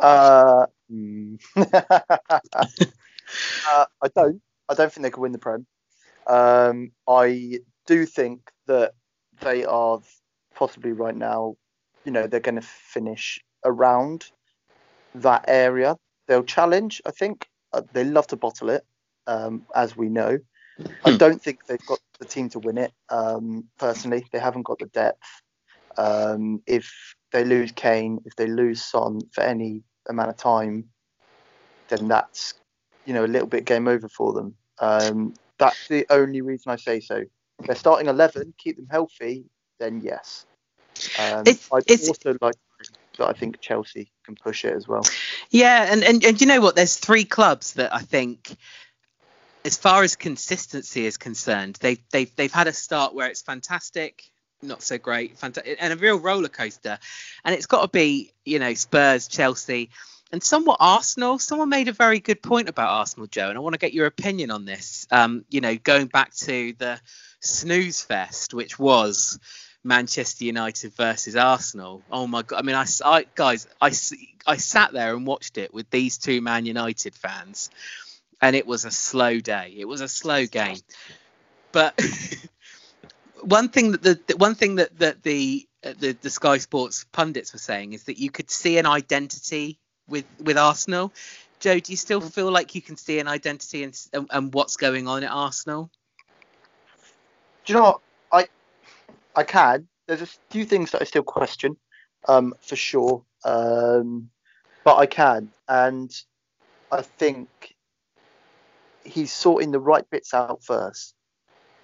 uh, 0.00 0.66
hmm. 0.88 1.36
uh, 1.56 1.66
I 3.66 4.08
don't. 4.14 4.40
I 4.68 4.74
don't 4.74 4.92
think 4.92 5.02
they 5.02 5.10
can 5.10 5.22
win 5.22 5.32
the 5.32 5.38
Prem. 5.38 5.66
Um, 6.26 6.92
I 7.08 7.60
do 7.86 8.04
think 8.04 8.50
that 8.66 8.92
they 9.40 9.64
are 9.64 10.00
possibly 10.54 10.92
right 10.92 11.16
now. 11.16 11.56
You 12.04 12.12
know, 12.12 12.26
they're 12.26 12.40
going 12.40 12.54
to 12.54 12.62
finish 12.62 13.40
around 13.64 14.26
that 15.14 15.44
area. 15.48 15.96
They'll 16.26 16.44
challenge. 16.44 17.02
I 17.06 17.10
think 17.10 17.48
uh, 17.72 17.82
they 17.92 18.04
love 18.04 18.26
to 18.28 18.36
bottle 18.36 18.70
it 18.70 18.84
um, 19.26 19.66
as 19.74 19.96
we 19.96 20.08
know. 20.08 20.38
I 21.04 21.10
hmm. 21.10 21.16
don't 21.16 21.42
think 21.42 21.66
they've 21.66 21.86
got 21.86 22.00
the 22.18 22.24
team 22.24 22.48
to 22.50 22.58
win 22.58 22.78
it. 22.78 22.92
Um, 23.08 23.64
personally, 23.78 24.26
they 24.32 24.38
haven't 24.38 24.62
got 24.62 24.78
the 24.78 24.86
depth. 24.86 25.42
Um, 25.96 26.62
if 26.66 26.92
they 27.32 27.44
lose 27.44 27.72
Kane, 27.72 28.20
if 28.24 28.36
they 28.36 28.46
lose 28.46 28.84
Son 28.84 29.20
for 29.32 29.42
any 29.42 29.82
amount 30.08 30.30
of 30.30 30.36
time, 30.36 30.84
then 31.88 32.08
that's 32.08 32.54
you 33.04 33.14
know 33.14 33.24
a 33.24 33.26
little 33.26 33.48
bit 33.48 33.64
game 33.64 33.88
over 33.88 34.08
for 34.08 34.32
them. 34.32 34.54
Um, 34.78 35.34
that's 35.58 35.88
the 35.88 36.06
only 36.10 36.40
reason 36.40 36.70
I 36.70 36.76
say 36.76 37.00
so. 37.00 37.24
If 37.58 37.66
they're 37.66 37.76
starting 37.76 38.08
eleven, 38.08 38.54
keep 38.56 38.76
them 38.76 38.88
healthy, 38.90 39.46
then 39.78 40.00
yes. 40.00 40.46
Um, 41.18 41.42
it's, 41.46 41.68
I'd 41.72 41.84
it's, 41.86 42.08
also 42.08 42.36
like 42.40 42.54
that 43.18 43.28
I 43.28 43.32
think 43.32 43.60
Chelsea 43.60 44.10
can 44.24 44.36
push 44.36 44.64
it 44.64 44.74
as 44.74 44.86
well. 44.86 45.02
Yeah, 45.50 45.86
and, 45.90 46.04
and 46.04 46.24
and 46.24 46.40
you 46.40 46.46
know 46.46 46.60
what? 46.60 46.76
There's 46.76 46.96
three 46.96 47.24
clubs 47.24 47.74
that 47.74 47.94
I 47.94 48.00
think 48.00 48.56
as 49.64 49.76
far 49.76 50.02
as 50.02 50.16
consistency 50.16 51.04
is 51.04 51.16
concerned, 51.16 51.78
they've 51.80 52.00
they've 52.10 52.34
they've 52.36 52.52
had 52.52 52.68
a 52.68 52.72
start 52.72 53.14
where 53.14 53.28
it's 53.28 53.42
fantastic, 53.42 54.30
not 54.62 54.82
so 54.82 54.98
great, 54.98 55.36
fantastic, 55.38 55.78
and 55.80 55.92
a 55.92 55.96
real 55.96 56.18
roller 56.18 56.48
coaster. 56.48 56.98
And 57.44 57.54
it's 57.54 57.66
got 57.66 57.82
to 57.82 57.88
be, 57.88 58.32
you 58.44 58.58
know, 58.58 58.74
Spurs, 58.74 59.28
Chelsea. 59.28 59.90
and 60.32 60.42
somewhat 60.42 60.78
Arsenal. 60.80 61.38
Someone 61.38 61.68
made 61.68 61.88
a 61.88 61.92
very 61.92 62.20
good 62.20 62.42
point 62.42 62.68
about 62.68 62.90
Arsenal, 62.90 63.26
Joe, 63.26 63.48
and 63.48 63.56
I 63.56 63.60
want 63.60 63.74
to 63.74 63.78
get 63.78 63.94
your 63.94 64.06
opinion 64.06 64.50
on 64.50 64.64
this. 64.64 65.06
Um, 65.10 65.44
you 65.48 65.60
know, 65.60 65.76
going 65.76 66.06
back 66.06 66.34
to 66.36 66.74
the 66.78 67.00
snooze 67.40 68.00
fest, 68.00 68.54
which 68.54 68.78
was 68.78 69.38
Manchester 69.84 70.44
United 70.44 70.92
versus 70.94 71.36
Arsenal. 71.36 72.02
Oh 72.10 72.26
my 72.26 72.42
god! 72.42 72.58
I 72.58 72.62
mean, 72.62 72.76
I, 72.76 72.86
I 73.04 73.26
guys, 73.34 73.66
I 73.80 73.92
I 74.46 74.56
sat 74.56 74.92
there 74.92 75.14
and 75.14 75.26
watched 75.26 75.58
it 75.58 75.72
with 75.72 75.90
these 75.90 76.18
two 76.18 76.40
Man 76.40 76.66
United 76.66 77.14
fans, 77.14 77.70
and 78.40 78.54
it 78.56 78.66
was 78.66 78.84
a 78.84 78.90
slow 78.90 79.40
day. 79.40 79.74
It 79.76 79.86
was 79.86 80.00
a 80.00 80.08
slow 80.08 80.46
game, 80.46 80.78
but. 81.72 81.98
one 83.42 83.68
thing 83.68 83.92
that 83.92 84.02
the, 84.02 84.20
the 84.26 84.36
one 84.36 84.54
thing 84.54 84.76
that, 84.76 84.98
that 84.98 85.22
the, 85.22 85.66
uh, 85.84 85.92
the 85.98 86.12
the 86.12 86.30
Sky 86.30 86.58
Sports 86.58 87.06
pundits 87.12 87.52
were 87.52 87.58
saying 87.58 87.92
is 87.92 88.04
that 88.04 88.18
you 88.18 88.30
could 88.30 88.50
see 88.50 88.78
an 88.78 88.86
identity 88.86 89.78
with 90.08 90.24
with 90.40 90.58
Arsenal. 90.58 91.12
Joe, 91.60 91.78
do 91.78 91.92
you 91.92 91.96
still 91.96 92.20
feel 92.20 92.50
like 92.50 92.74
you 92.74 92.82
can 92.82 92.96
see 92.96 93.18
an 93.18 93.26
identity 93.26 93.82
and, 93.82 93.98
and 94.30 94.54
what's 94.54 94.76
going 94.76 95.08
on 95.08 95.24
at 95.24 95.30
Arsenal? 95.30 95.90
Do 97.68 97.74
you 97.74 97.80
know 97.80 97.84
what? 97.84 98.00
I 98.32 98.46
I 99.38 99.44
can. 99.44 99.88
There's 100.06 100.22
a 100.22 100.28
few 100.48 100.64
things 100.64 100.90
that 100.92 101.02
I 101.02 101.04
still 101.04 101.22
question, 101.22 101.76
um, 102.26 102.54
for 102.62 102.76
sure. 102.76 103.22
Um, 103.44 104.30
but 104.84 104.96
I 104.96 105.04
can, 105.04 105.50
and 105.68 106.10
I 106.90 107.02
think 107.02 107.74
he's 109.04 109.34
sorting 109.34 109.70
the 109.70 109.80
right 109.80 110.08
bits 110.08 110.32
out 110.32 110.64
first. 110.64 111.14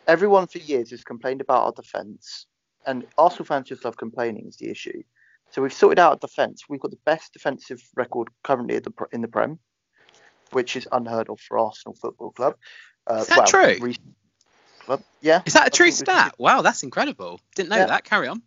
Everyone 0.06 0.46
for 0.46 0.56
years 0.56 0.88
has 0.88 1.04
complained 1.04 1.42
about 1.42 1.64
our 1.64 1.72
defence, 1.72 2.46
and 2.86 3.06
Arsenal 3.18 3.44
fans 3.44 3.68
just 3.68 3.84
love 3.84 3.98
complaining 3.98 4.48
is 4.48 4.56
the 4.56 4.70
issue. 4.70 5.02
So 5.50 5.60
we've 5.60 5.70
sorted 5.70 5.98
out 5.98 6.16
a 6.16 6.26
defence. 6.26 6.62
We've 6.66 6.80
got 6.80 6.92
the 6.92 6.98
best 7.04 7.34
defensive 7.34 7.82
record 7.94 8.28
currently 8.42 8.78
the, 8.78 8.92
in 9.12 9.20
the 9.20 9.28
Prem, 9.28 9.58
which 10.52 10.76
is 10.76 10.88
unheard 10.92 11.28
of 11.28 11.40
for 11.40 11.58
Arsenal 11.58 11.94
Football 11.94 12.30
Club. 12.30 12.54
Uh, 13.06 13.16
is 13.16 13.26
that 13.26 13.36
well, 13.36 13.46
true? 13.46 13.76
Re- 13.80 13.96
club. 14.84 15.02
Yeah. 15.20 15.42
Is 15.46 15.54
that 15.54 15.66
a 15.66 15.70
true 15.70 15.90
stat? 15.90 16.34
Wow, 16.38 16.62
that's 16.62 16.82
incredible. 16.82 17.40
Didn't 17.54 17.70
know 17.70 17.76
yeah. 17.76 17.86
that. 17.86 18.04
Carry 18.04 18.28
on. 18.28 18.42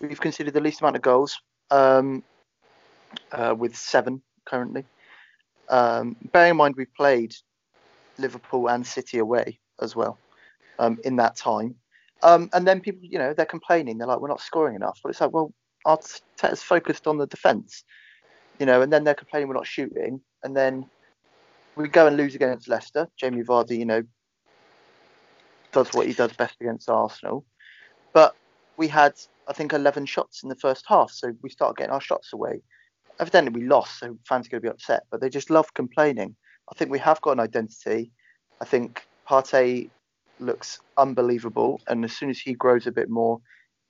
We've 0.00 0.20
considered 0.20 0.54
the 0.54 0.60
least 0.60 0.80
amount 0.80 0.96
of 0.96 1.02
goals, 1.02 1.40
um, 1.70 2.22
uh, 3.32 3.54
with 3.56 3.76
seven 3.76 4.22
currently. 4.44 4.84
Um, 5.68 6.16
bearing 6.32 6.50
in 6.50 6.56
mind 6.56 6.74
we 6.76 6.84
played 6.84 7.34
Liverpool 8.18 8.68
and 8.68 8.86
City 8.86 9.18
away 9.18 9.58
as 9.80 9.96
well 9.96 10.18
um, 10.78 10.98
in 11.04 11.16
that 11.16 11.36
time. 11.36 11.76
Um, 12.22 12.48
and 12.52 12.66
then 12.66 12.80
people, 12.80 13.00
you 13.02 13.18
know, 13.18 13.34
they're 13.34 13.46
complaining. 13.46 13.98
They're 13.98 14.06
like, 14.06 14.20
we're 14.20 14.28
not 14.28 14.40
scoring 14.40 14.76
enough. 14.76 14.98
But 15.02 15.10
it's 15.10 15.20
like, 15.20 15.32
well, 15.32 15.52
Arteta's 15.86 16.62
focused 16.62 17.06
on 17.06 17.18
the 17.18 17.26
defence, 17.26 17.84
you 18.58 18.66
know, 18.66 18.82
and 18.82 18.92
then 18.92 19.04
they're 19.04 19.14
complaining 19.14 19.48
we're 19.48 19.54
not 19.54 19.66
shooting. 19.66 20.20
And 20.42 20.56
then 20.56 20.86
we 21.76 21.88
go 21.88 22.06
and 22.06 22.16
lose 22.16 22.34
against 22.34 22.68
Leicester. 22.68 23.08
Jamie 23.18 23.42
Vardy, 23.42 23.78
you 23.78 23.84
know, 23.84 24.02
does 25.74 25.92
what 25.92 26.06
he 26.06 26.14
does 26.14 26.32
best 26.32 26.56
against 26.60 26.88
Arsenal. 26.88 27.44
But 28.12 28.34
we 28.76 28.88
had, 28.88 29.14
I 29.46 29.52
think, 29.52 29.72
11 29.72 30.06
shots 30.06 30.42
in 30.42 30.48
the 30.48 30.56
first 30.56 30.84
half. 30.88 31.10
So 31.10 31.32
we 31.42 31.50
started 31.50 31.76
getting 31.76 31.92
our 31.92 32.00
shots 32.00 32.32
away. 32.32 32.62
Evidently, 33.20 33.60
we 33.60 33.66
lost, 33.66 33.98
so 34.00 34.16
fans 34.26 34.46
are 34.46 34.50
going 34.50 34.62
to 34.62 34.68
be 34.68 34.72
upset. 34.72 35.04
But 35.10 35.20
they 35.20 35.28
just 35.28 35.50
love 35.50 35.74
complaining. 35.74 36.34
I 36.70 36.74
think 36.76 36.90
we 36.90 36.98
have 37.00 37.20
got 37.20 37.32
an 37.32 37.40
identity. 37.40 38.10
I 38.60 38.64
think 38.64 39.06
Partey 39.28 39.90
looks 40.40 40.80
unbelievable. 40.96 41.80
And 41.86 42.04
as 42.04 42.12
soon 42.16 42.30
as 42.30 42.38
he 42.38 42.54
grows 42.54 42.86
a 42.86 42.92
bit 42.92 43.10
more 43.10 43.40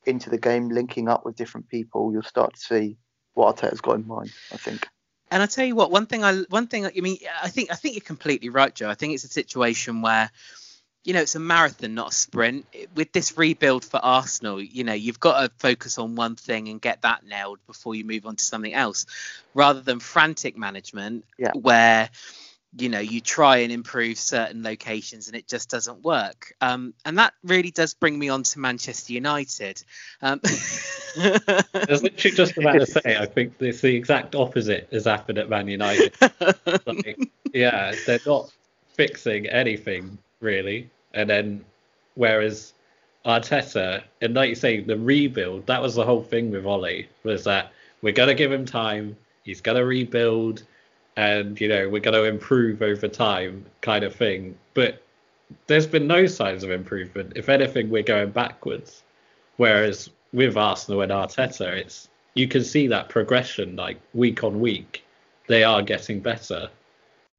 into 0.04 0.30
the 0.30 0.38
game, 0.38 0.68
linking 0.68 1.08
up 1.08 1.24
with 1.24 1.36
different 1.36 1.68
people, 1.68 2.12
you'll 2.12 2.22
start 2.22 2.54
to 2.54 2.60
see 2.60 2.96
what 3.34 3.56
Arteta's 3.56 3.80
got 3.80 3.96
in 3.96 4.06
mind. 4.06 4.32
I 4.52 4.56
think. 4.56 4.88
And 5.30 5.42
I 5.42 5.46
tell 5.46 5.64
you 5.64 5.74
what, 5.74 5.90
one 5.90 6.06
thing 6.06 6.22
I 6.22 6.42
one 6.48 6.66
thing 6.66 6.86
I 6.86 6.92
mean, 7.00 7.18
I 7.42 7.48
think 7.48 7.72
I 7.72 7.74
think 7.74 7.94
you're 7.94 8.02
completely 8.02 8.50
right, 8.50 8.74
Joe. 8.74 8.88
I 8.88 8.94
think 8.94 9.14
it's 9.14 9.24
a 9.24 9.28
situation 9.28 10.02
where 10.02 10.30
you 11.04 11.12
know, 11.12 11.20
it's 11.20 11.34
a 11.34 11.40
marathon, 11.40 11.94
not 11.94 12.12
a 12.12 12.14
sprint. 12.14 12.66
With 12.94 13.12
this 13.12 13.36
rebuild 13.36 13.84
for 13.84 14.00
Arsenal, 14.02 14.60
you 14.60 14.84
know, 14.84 14.94
you've 14.94 15.20
got 15.20 15.42
to 15.42 15.52
focus 15.58 15.98
on 15.98 16.16
one 16.16 16.34
thing 16.34 16.68
and 16.68 16.80
get 16.80 17.02
that 17.02 17.26
nailed 17.26 17.58
before 17.66 17.94
you 17.94 18.04
move 18.04 18.24
on 18.26 18.36
to 18.36 18.44
something 18.44 18.72
else, 18.72 19.04
rather 19.52 19.82
than 19.82 20.00
frantic 20.00 20.56
management 20.56 21.24
yeah. 21.38 21.52
where 21.52 22.08
you 22.76 22.88
know 22.88 22.98
you 22.98 23.20
try 23.20 23.58
and 23.58 23.70
improve 23.70 24.18
certain 24.18 24.62
locations 24.62 25.28
and 25.28 25.36
it 25.36 25.46
just 25.46 25.70
doesn't 25.70 26.02
work 26.02 26.54
um, 26.60 26.92
and 27.04 27.18
that 27.18 27.32
really 27.44 27.70
does 27.70 27.94
bring 27.94 28.18
me 28.18 28.28
on 28.28 28.42
to 28.42 28.58
manchester 28.58 29.12
united 29.12 29.80
um, 30.22 30.40
i 31.16 31.62
was 31.88 32.02
literally 32.02 32.36
just 32.36 32.56
about 32.58 32.72
to 32.72 32.86
say 32.86 33.16
i 33.16 33.26
think 33.26 33.54
it's 33.60 33.80
the 33.80 33.94
exact 33.94 34.34
opposite 34.34 34.88
has 34.90 35.04
happened 35.04 35.38
at 35.38 35.48
man 35.48 35.68
united 35.68 36.12
like, 36.86 37.18
yeah 37.52 37.94
they're 38.06 38.18
not 38.26 38.50
fixing 38.94 39.46
anything 39.46 40.18
really 40.40 40.90
and 41.14 41.28
then 41.28 41.64
whereas 42.14 42.74
arteta 43.24 44.02
and 44.20 44.34
like 44.34 44.50
you 44.50 44.54
say 44.54 44.80
the 44.80 44.98
rebuild 44.98 45.66
that 45.66 45.80
was 45.80 45.94
the 45.94 46.04
whole 46.04 46.22
thing 46.22 46.50
with 46.50 46.66
Ollie 46.66 47.08
was 47.22 47.44
that 47.44 47.72
we're 48.02 48.12
going 48.12 48.28
to 48.28 48.34
give 48.34 48.52
him 48.52 48.66
time 48.66 49.16
he's 49.44 49.60
going 49.60 49.78
to 49.78 49.84
rebuild 49.84 50.64
and 51.16 51.60
you 51.60 51.68
know 51.68 51.88
we're 51.88 52.00
going 52.00 52.14
to 52.14 52.24
improve 52.24 52.82
over 52.82 53.08
time 53.08 53.64
kind 53.80 54.04
of 54.04 54.14
thing. 54.14 54.56
But 54.74 55.02
there's 55.66 55.86
been 55.86 56.06
no 56.06 56.26
signs 56.26 56.64
of 56.64 56.70
improvement. 56.70 57.34
If 57.36 57.48
anything 57.48 57.90
we're 57.90 58.02
going 58.02 58.30
backwards. 58.30 59.02
Whereas 59.56 60.10
with 60.32 60.56
arsenal 60.56 61.02
and 61.02 61.12
arteta 61.12 61.76
it's 61.76 62.08
you 62.34 62.48
can 62.48 62.64
see 62.64 62.88
that 62.88 63.08
progression 63.08 63.76
like 63.76 64.00
week 64.12 64.42
on 64.42 64.60
week. 64.60 65.04
They 65.46 65.62
are 65.62 65.82
getting 65.82 66.20
better 66.20 66.68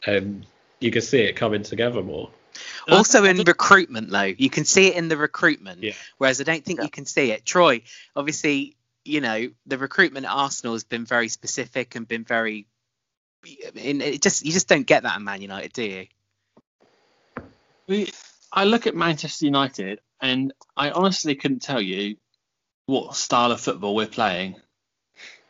and 0.06 0.46
you 0.80 0.92
can 0.92 1.02
see 1.02 1.22
it 1.22 1.36
coming 1.36 1.64
together 1.64 2.02
more 2.02 2.30
also 2.90 3.24
in 3.24 3.38
recruitment 3.38 4.10
though 4.10 4.22
you 4.22 4.50
can 4.50 4.66
see 4.66 4.88
it 4.88 4.96
in 4.96 5.08
the 5.08 5.18
recruitment 5.18 5.84
yeah. 5.84 5.94
whereas 6.18 6.40
i 6.40 6.44
don't 6.44 6.64
think 6.64 6.80
yeah. 6.80 6.86
you 6.86 6.90
can 6.90 7.06
see 7.06 7.32
it 7.32 7.46
troy 7.46 7.82
obviously 8.16 8.76
you 9.04 9.22
know 9.22 9.50
the 9.66 9.78
recruitment 9.78 10.26
at 10.26 10.32
arsenal 10.32 10.74
has 10.74 10.84
been 10.84 11.06
very 11.06 11.28
specific 11.28 11.96
and 11.96 12.08
been 12.08 12.24
very 12.24 12.68
In, 13.76 14.02
it 14.02 14.22
just 14.22 14.46
you 14.46 14.52
just 14.52 14.68
don't 14.68 14.88
get 14.88 15.04
that 15.04 15.18
in 15.18 15.24
Man 15.24 15.42
United, 15.42 15.74
do 15.74 15.84
you? 15.84 16.08
We, 17.88 18.12
I 18.52 18.64
look 18.64 18.88
at 18.88 18.96
Manchester 18.96 19.46
United 19.46 20.00
and 20.20 20.54
I 20.76 20.90
honestly 20.90 21.36
couldn't 21.36 21.62
tell 21.62 21.82
you 21.82 22.18
what 22.88 23.16
style 23.16 23.52
of 23.52 23.62
football 23.62 23.96
we're 23.96 24.08
playing. 24.08 24.56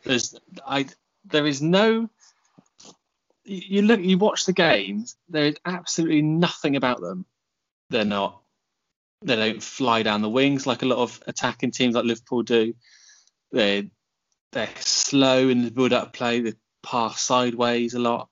There's, 0.04 0.36
I, 0.68 0.88
there 1.24 1.48
is 1.48 1.62
no. 1.62 2.10
You 3.46 3.84
look, 3.84 4.02
you 4.02 4.18
watch 4.18 4.46
the 4.46 4.54
games. 4.54 5.16
There 5.30 5.46
is 5.46 5.56
absolutely 5.66 6.22
nothing 6.22 6.76
about 6.76 7.00
them. 7.00 7.26
They're 7.90 8.06
not. 8.06 8.42
They 9.22 9.36
don't 9.36 9.64
fly 9.64 10.04
down 10.04 10.22
the 10.22 10.30
wings 10.30 10.68
like 10.68 10.82
a 10.82 10.88
lot 10.88 11.00
of 11.00 11.22
attacking 11.28 11.72
teams 11.72 11.96
like 11.96 12.06
Liverpool 12.06 12.44
do. 12.44 12.74
They 13.52 13.90
they're 14.52 14.70
slow 14.80 15.50
in 15.50 15.64
the 15.64 15.72
build-up 15.72 16.14
play. 16.14 16.42
They 16.42 16.54
pass 16.84 17.22
sideways 17.22 17.94
a 17.94 18.00
lot. 18.00 18.30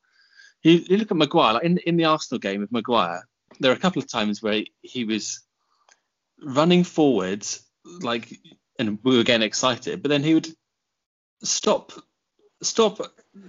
You, 0.64 0.84
you 0.88 0.98
look 0.98 1.12
at 1.12 1.18
Maguire, 1.18 1.54
like 1.54 1.64
in 1.64 1.78
in 1.80 1.98
the 1.98 2.06
Arsenal 2.06 2.40
game 2.40 2.62
with 2.62 2.72
Maguire, 2.72 3.28
there 3.60 3.72
are 3.72 3.76
a 3.76 3.80
couple 3.80 4.02
of 4.02 4.10
times 4.10 4.42
where 4.42 4.54
he, 4.54 4.74
he 4.82 5.04
was 5.06 5.42
running 6.42 6.84
forwards, 6.84 7.64
like, 8.02 8.30
and 8.80 9.00
we 9.04 9.18
were 9.18 9.24
getting 9.24 9.46
excited, 9.46 10.02
but 10.02 10.10
then 10.10 10.24
he 10.24 10.34
would 10.34 10.48
stop, 11.44 11.92
stop, 12.64 13.00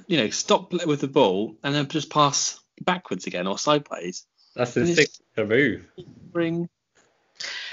you 0.07 0.19
know, 0.19 0.31
stop 0.31 0.73
with 0.87 1.01
the 1.01 1.09
ball 1.09 1.57
and 1.63 1.75
then 1.75 1.89
just 1.89 2.11
pass 2.11 2.61
backwards 2.81 3.27
again 3.27 3.47
or 3.47 3.59
sideways. 3.59 4.27
That's 4.55 4.75
his 4.75 4.95
signature 4.95 5.47
move. 5.47 5.89
Bring 6.33 6.69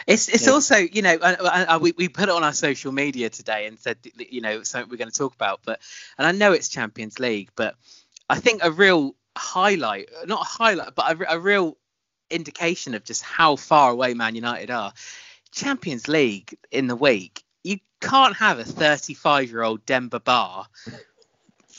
it's 0.08 0.30
it's 0.30 0.46
yeah. 0.46 0.54
also 0.54 0.78
you 0.78 1.02
know 1.02 1.18
uh, 1.22 1.66
uh, 1.70 1.80
we, 1.82 1.94
we 1.98 2.10
put 2.10 2.24
it 2.24 2.30
on 2.30 2.44
our 2.44 2.54
social 2.54 2.92
media 2.92 3.30
today 3.30 3.68
and 3.68 3.80
said 3.80 3.98
you 4.18 4.42
know 4.42 4.64
something 4.64 4.89
we're 4.89 4.98
going 4.98 5.12
to 5.12 5.18
talk 5.18 5.34
about 5.34 5.62
but 5.64 5.80
and 6.18 6.28
I 6.28 6.32
know 6.32 6.54
it's 6.54 6.70
Champions 6.70 7.20
League 7.20 7.50
but 7.56 7.76
I 8.30 8.39
think 8.39 8.64
a 8.64 8.72
real 8.72 9.16
highlight 9.38 10.10
not 10.26 10.42
a 10.42 10.46
highlight 10.46 10.96
but 10.96 11.22
a, 11.22 11.36
a 11.36 11.39
real 11.39 11.78
indication 12.30 12.96
of 12.96 13.04
just 13.04 13.24
how 13.24 13.56
far 13.56 13.92
away 13.92 14.14
Man 14.14 14.36
United 14.36 14.72
are 14.72 14.94
Champions 15.52 16.08
League 16.08 16.58
in 16.72 16.88
the 16.88 16.96
week 16.96 17.44
you 17.64 17.78
can't 18.00 18.36
have 18.36 18.60
a 18.60 18.64
35 18.64 19.50
year 19.50 19.64
old 19.64 19.86
Demba 19.86 20.20
Ba 20.20 20.68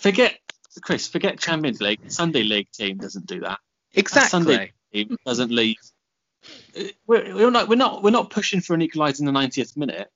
forget 0.03 0.39
Chris 0.83 1.09
forget 1.09 1.39
Champions 1.39 1.81
League 1.81 2.01
Sunday 2.09 2.43
League 2.43 2.71
team 2.73 2.99
doesn't 2.99 3.27
do 3.27 3.41
that 3.41 3.59
exactly 3.95 4.29
Sunday 4.29 4.73
team 4.93 5.17
doesn't 5.25 5.51
leave 5.51 5.77
we're, 7.07 7.35
we're 7.35 7.51
not 7.51 7.69
we're 7.69 7.77
not 7.77 8.03
we're 8.03 8.11
not 8.11 8.31
pushing 8.31 8.61
for 8.61 8.75
an 8.75 8.81
equaliser 8.81 9.21
in 9.21 9.27
the 9.27 9.33
90th 9.33 9.77
minute. 9.77 10.11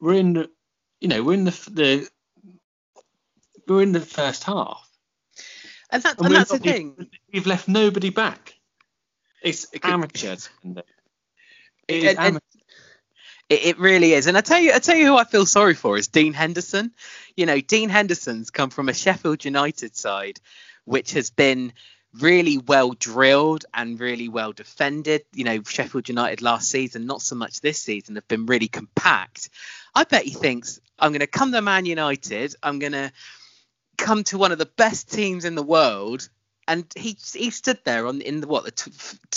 We're 0.00 0.14
in 0.14 0.32
the, 0.34 0.50
you 1.00 1.08
know 1.08 1.22
we're 1.22 1.34
in 1.34 1.44
the 1.44 1.70
the 1.70 2.08
we're 3.66 3.82
in 3.82 3.92
the 3.92 4.00
first 4.00 4.44
half. 4.44 4.88
And, 5.90 6.02
that, 6.02 6.16
and, 6.18 6.26
and 6.26 6.34
that's 6.34 6.50
the 6.50 6.58
thing. 6.58 7.10
We've 7.32 7.46
left 7.46 7.68
nobody 7.68 8.10
back. 8.10 8.54
It's 9.42 9.66
amateur. 9.82 10.36
It 11.88 12.04
is 12.04 12.16
amateur. 12.16 12.40
It, 13.52 13.66
it, 13.66 13.78
really 13.78 14.14
is. 14.14 14.26
And 14.26 14.38
I 14.38 14.40
tell 14.40 14.58
you, 14.58 14.72
I 14.72 14.78
tell 14.78 14.96
you 14.96 15.06
who 15.06 15.16
I 15.16 15.24
feel 15.24 15.44
sorry 15.44 15.74
for 15.74 15.98
is 15.98 16.08
Dean 16.08 16.32
Henderson. 16.32 16.92
You 17.36 17.44
know, 17.44 17.60
Dean 17.60 17.90
Henderson's 17.90 18.50
come 18.50 18.70
from 18.70 18.88
a 18.88 18.94
Sheffield 18.94 19.44
United 19.44 19.94
side, 19.94 20.40
which 20.86 21.12
has 21.12 21.28
been 21.28 21.74
really 22.18 22.56
well 22.56 22.92
drilled 22.92 23.66
and 23.74 24.00
really 24.00 24.30
well 24.30 24.52
defended. 24.52 25.24
You 25.34 25.44
know, 25.44 25.62
Sheffield 25.64 26.08
United 26.08 26.40
last 26.40 26.70
season, 26.70 27.04
not 27.04 27.20
so 27.20 27.34
much 27.34 27.60
this 27.60 27.82
season, 27.82 28.14
have 28.14 28.26
been 28.26 28.46
really 28.46 28.68
compact. 28.68 29.50
I 29.94 30.04
bet 30.04 30.24
he 30.24 30.30
thinks 30.30 30.80
I'm 30.98 31.12
going 31.12 31.20
to 31.20 31.26
come 31.26 31.52
to 31.52 31.60
Man 31.60 31.84
United. 31.84 32.54
I'm 32.62 32.78
going 32.78 32.92
to 32.92 33.12
come 33.98 34.24
to 34.24 34.38
one 34.38 34.52
of 34.52 34.58
the 34.58 34.66
best 34.66 35.12
teams 35.12 35.44
in 35.44 35.56
the 35.56 35.62
world. 35.62 36.26
And 36.66 36.86
he 36.96 37.18
he 37.34 37.50
stood 37.50 37.80
there 37.84 38.06
on 38.06 38.22
in 38.22 38.40
the 38.40 38.46
what 38.46 38.64
the 38.64 38.90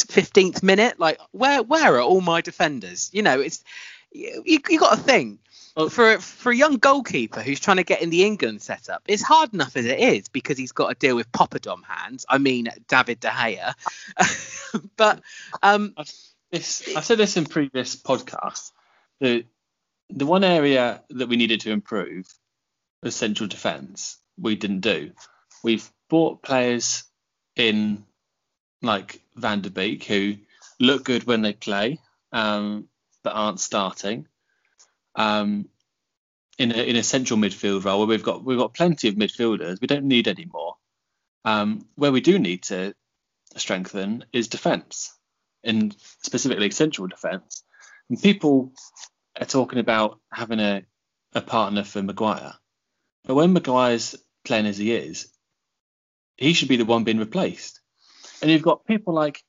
fifteenth 0.08 0.62
minute, 0.62 1.00
like 1.00 1.20
where 1.32 1.64
where 1.64 1.96
are 1.96 2.02
all 2.02 2.22
my 2.22 2.42
defenders? 2.42 3.10
You 3.12 3.24
know, 3.24 3.42
it's 3.42 3.64
you, 4.16 4.60
you 4.70 4.80
got 4.80 4.96
to 4.96 5.02
think 5.02 5.40
well, 5.76 5.90
for 5.90 6.20
for 6.20 6.52
a 6.52 6.56
young 6.56 6.78
goalkeeper 6.78 7.42
who's 7.42 7.60
trying 7.60 7.78
to 7.78 7.84
get 7.84 8.02
in 8.02 8.10
the 8.10 8.24
England 8.24 8.62
setup, 8.62 9.04
it's 9.08 9.22
hard 9.22 9.54
enough 9.54 9.76
as 9.76 9.86
it 9.86 10.00
is 10.00 10.30
because 10.30 10.58
he's 10.58 10.72
got 10.72 10.88
to 10.90 10.96
deal 10.96 11.18
with 11.18 11.32
Poppadom 11.34 11.84
hands. 11.84 12.26
I 12.30 12.38
mean, 12.38 12.70
David 12.88 13.20
De 13.20 13.28
Gea. 13.28 13.74
but 14.98 15.22
um, 15.62 15.94
I've, 15.98 16.12
this, 16.52 16.88
I've 16.96 17.04
said 17.04 17.18
this 17.18 17.36
in 17.36 17.46
previous 17.46 17.96
podcasts. 17.96 18.72
The 19.20 19.46
the 20.10 20.26
one 20.26 20.46
area 20.46 21.04
that 21.10 21.28
we 21.28 21.36
needed 21.36 21.62
to 21.62 21.72
improve 21.72 22.26
was 23.04 23.16
central 23.16 23.50
defence. 23.50 24.18
We 24.40 24.56
didn't 24.56 24.82
do. 24.82 25.12
We've 25.62 25.90
bought 26.10 26.42
players 26.42 27.04
in 27.58 28.06
like 28.82 29.22
Van 29.36 29.62
der 29.62 29.70
Beek 29.72 30.06
who 30.06 30.36
look 30.80 31.04
good 31.04 31.26
when 31.26 31.42
they 31.42 31.54
play, 31.54 32.00
um, 32.32 32.88
but 33.26 33.34
aren't 33.34 33.60
starting 33.60 34.28
um, 35.16 35.68
in 36.60 36.72
a 36.72 36.78
in 36.78 36.96
a 36.96 37.04
central 37.04 37.40
midfield 37.40 37.84
role 37.84 37.98
where 37.98 38.08
we've 38.08 38.24
got 38.24 38.46
we've 38.46 38.60
got 38.60 38.76
plenty 38.76 39.10
of 39.10 39.16
midfielders. 39.16 39.82
We 39.82 39.88
don't 39.88 40.06
need 40.06 40.28
any 40.28 40.46
more. 40.46 40.76
Um, 41.44 41.88
where 41.96 42.12
we 42.12 42.22
do 42.22 42.40
need 42.40 42.64
to 42.64 42.94
strengthen 43.58 44.26
is 44.32 44.48
defence, 44.48 45.18
and 45.64 45.96
specifically 46.22 46.70
central 46.70 47.08
defence. 47.08 47.64
And 48.10 48.22
people 48.22 48.74
are 49.40 49.46
talking 49.46 49.80
about 49.80 50.20
having 50.32 50.60
a, 50.60 50.84
a 51.34 51.42
partner 51.42 51.84
for 51.84 52.04
Maguire, 52.04 52.54
but 53.26 53.34
when 53.34 53.54
Maguire's 53.54 54.16
playing 54.46 54.68
as 54.68 54.78
he 54.78 54.94
is, 54.94 55.28
he 56.38 56.54
should 56.54 56.70
be 56.70 56.78
the 56.78 56.86
one 56.86 57.04
being 57.04 57.18
replaced. 57.18 57.82
And 58.42 58.52
you've 58.52 58.62
got 58.62 58.86
people 58.86 59.16
like 59.16 59.44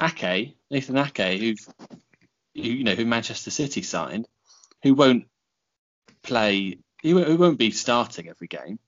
Ake, 0.00 0.56
Nathan 0.70 0.98
Ake, 0.98 1.40
who, 1.40 1.54
you 2.56 2.84
know 2.84 2.94
who 2.94 3.04
Manchester 3.04 3.50
City 3.50 3.82
signed, 3.82 4.26
who 4.82 4.94
won't 4.94 5.26
play, 6.22 6.78
who, 7.02 7.36
won't 7.36 7.58
be 7.58 7.70
starting 7.70 8.28
every 8.28 8.48
game. 8.48 8.78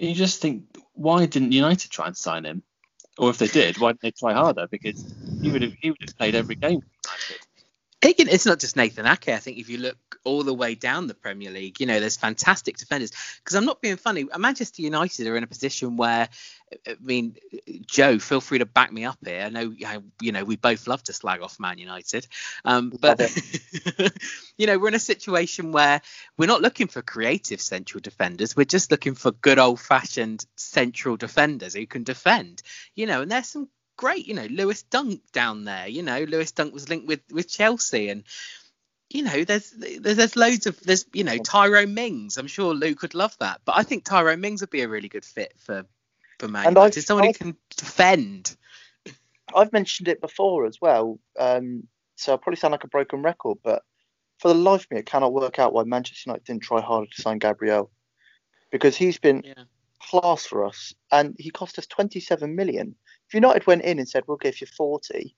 And 0.00 0.08
you 0.08 0.14
just 0.14 0.40
think, 0.40 0.64
why 0.92 1.26
didn't 1.26 1.52
United 1.52 1.90
try 1.90 2.06
and 2.06 2.16
sign 2.16 2.44
him? 2.44 2.62
Or 3.18 3.30
if 3.30 3.38
they 3.38 3.46
did, 3.46 3.78
why 3.78 3.90
didn't 3.90 4.02
they 4.02 4.10
try 4.10 4.32
harder? 4.32 4.66
Because 4.68 5.04
he 5.40 5.50
would 5.50 5.62
have 5.62 5.72
he 5.80 5.90
would 5.90 6.00
have 6.00 6.16
played 6.16 6.34
every 6.34 6.56
game. 6.56 6.80
It's 8.04 8.46
not 8.46 8.60
just 8.60 8.76
Nathan 8.76 9.06
Ake. 9.06 9.28
I 9.28 9.38
think 9.38 9.58
if 9.58 9.68
you 9.68 9.78
look 9.78 10.18
all 10.24 10.42
the 10.42 10.54
way 10.54 10.74
down 10.74 11.06
the 11.06 11.14
Premier 11.14 11.50
League, 11.50 11.80
you 11.80 11.86
know, 11.86 12.00
there's 12.00 12.16
fantastic 12.16 12.76
defenders. 12.76 13.12
Because 13.38 13.56
I'm 13.56 13.64
not 13.64 13.80
being 13.80 13.96
funny. 13.96 14.26
Manchester 14.38 14.82
United 14.82 15.26
are 15.26 15.36
in 15.36 15.42
a 15.44 15.46
position 15.46 15.96
where, 15.96 16.28
I 16.86 16.96
mean, 17.00 17.36
Joe, 17.86 18.18
feel 18.18 18.40
free 18.40 18.58
to 18.58 18.66
back 18.66 18.92
me 18.92 19.04
up 19.04 19.18
here. 19.24 19.42
I 19.42 19.48
know, 19.48 19.72
you 20.20 20.32
know, 20.32 20.44
we 20.44 20.56
both 20.56 20.86
love 20.86 21.02
to 21.04 21.12
slag 21.12 21.40
off 21.40 21.58
Man 21.58 21.78
United, 21.78 22.26
um, 22.64 22.92
but 23.00 23.20
you 24.58 24.66
know, 24.66 24.78
we're 24.78 24.88
in 24.88 24.94
a 24.94 24.98
situation 24.98 25.72
where 25.72 26.00
we're 26.36 26.46
not 26.46 26.62
looking 26.62 26.88
for 26.88 27.02
creative 27.02 27.60
central 27.60 28.00
defenders. 28.00 28.56
We're 28.56 28.64
just 28.64 28.90
looking 28.90 29.14
for 29.14 29.32
good 29.32 29.58
old-fashioned 29.58 30.44
central 30.56 31.16
defenders 31.16 31.74
who 31.74 31.86
can 31.86 32.02
defend. 32.02 32.62
You 32.94 33.06
know, 33.06 33.22
and 33.22 33.30
there's 33.30 33.48
some 33.48 33.68
great, 33.96 34.26
you 34.26 34.34
know, 34.34 34.46
Lewis 34.46 34.82
Dunk 34.82 35.20
down 35.32 35.64
there. 35.64 35.86
You 35.88 36.02
know, 36.02 36.20
Lewis 36.20 36.52
Dunk 36.52 36.72
was 36.74 36.88
linked 36.88 37.06
with 37.06 37.20
with 37.30 37.48
Chelsea, 37.48 38.08
and 38.08 38.24
you 39.10 39.22
know, 39.22 39.44
there's 39.44 39.70
there's, 39.70 40.16
there's 40.16 40.36
loads 40.36 40.66
of 40.66 40.80
there's 40.80 41.06
you 41.12 41.24
know 41.24 41.38
Tyrone 41.38 41.94
Mings. 41.94 42.38
I'm 42.38 42.46
sure 42.46 42.74
Luke 42.74 43.02
would 43.02 43.14
love 43.14 43.36
that, 43.38 43.60
but 43.64 43.76
I 43.76 43.82
think 43.82 44.04
Tyrone 44.04 44.40
Mings 44.40 44.60
would 44.60 44.70
be 44.70 44.82
a 44.82 44.88
really 44.88 45.08
good 45.08 45.24
fit 45.24 45.54
for 45.58 45.84
for 46.38 46.48
Man 46.48 46.66
and 46.66 46.76
United. 46.76 47.02
Someone 47.02 47.28
I've, 47.28 47.36
who 47.36 47.44
can 47.44 47.56
defend. 47.76 48.56
I've 49.54 49.72
mentioned 49.72 50.08
it 50.08 50.20
before 50.20 50.66
as 50.66 50.80
well, 50.80 51.20
um, 51.38 51.86
so 52.16 52.34
I 52.34 52.36
probably 52.36 52.56
sound 52.56 52.72
like 52.72 52.84
a 52.84 52.88
broken 52.88 53.22
record, 53.22 53.58
but 53.62 53.82
for 54.38 54.48
the 54.48 54.54
life 54.54 54.84
of 54.84 54.90
me, 54.90 54.98
I 54.98 55.02
cannot 55.02 55.32
work 55.32 55.58
out 55.58 55.72
why 55.72 55.84
Manchester 55.84 56.30
United 56.30 56.44
didn't 56.44 56.62
try 56.62 56.80
harder 56.80 57.06
to 57.10 57.22
sign 57.22 57.38
Gabriel 57.38 57.90
because 58.70 58.96
he's 58.96 59.18
been 59.18 59.42
yeah. 59.44 59.64
class 60.00 60.44
for 60.44 60.64
us 60.64 60.94
and 61.12 61.36
he 61.38 61.50
cost 61.50 61.78
us 61.78 61.86
27 61.86 62.54
million. 62.54 62.96
If 63.28 63.34
United 63.34 63.66
went 63.66 63.82
in 63.82 63.98
and 63.98 64.08
said 64.08 64.24
we'll 64.26 64.36
give 64.36 64.60
you 64.60 64.66
40, 64.66 65.34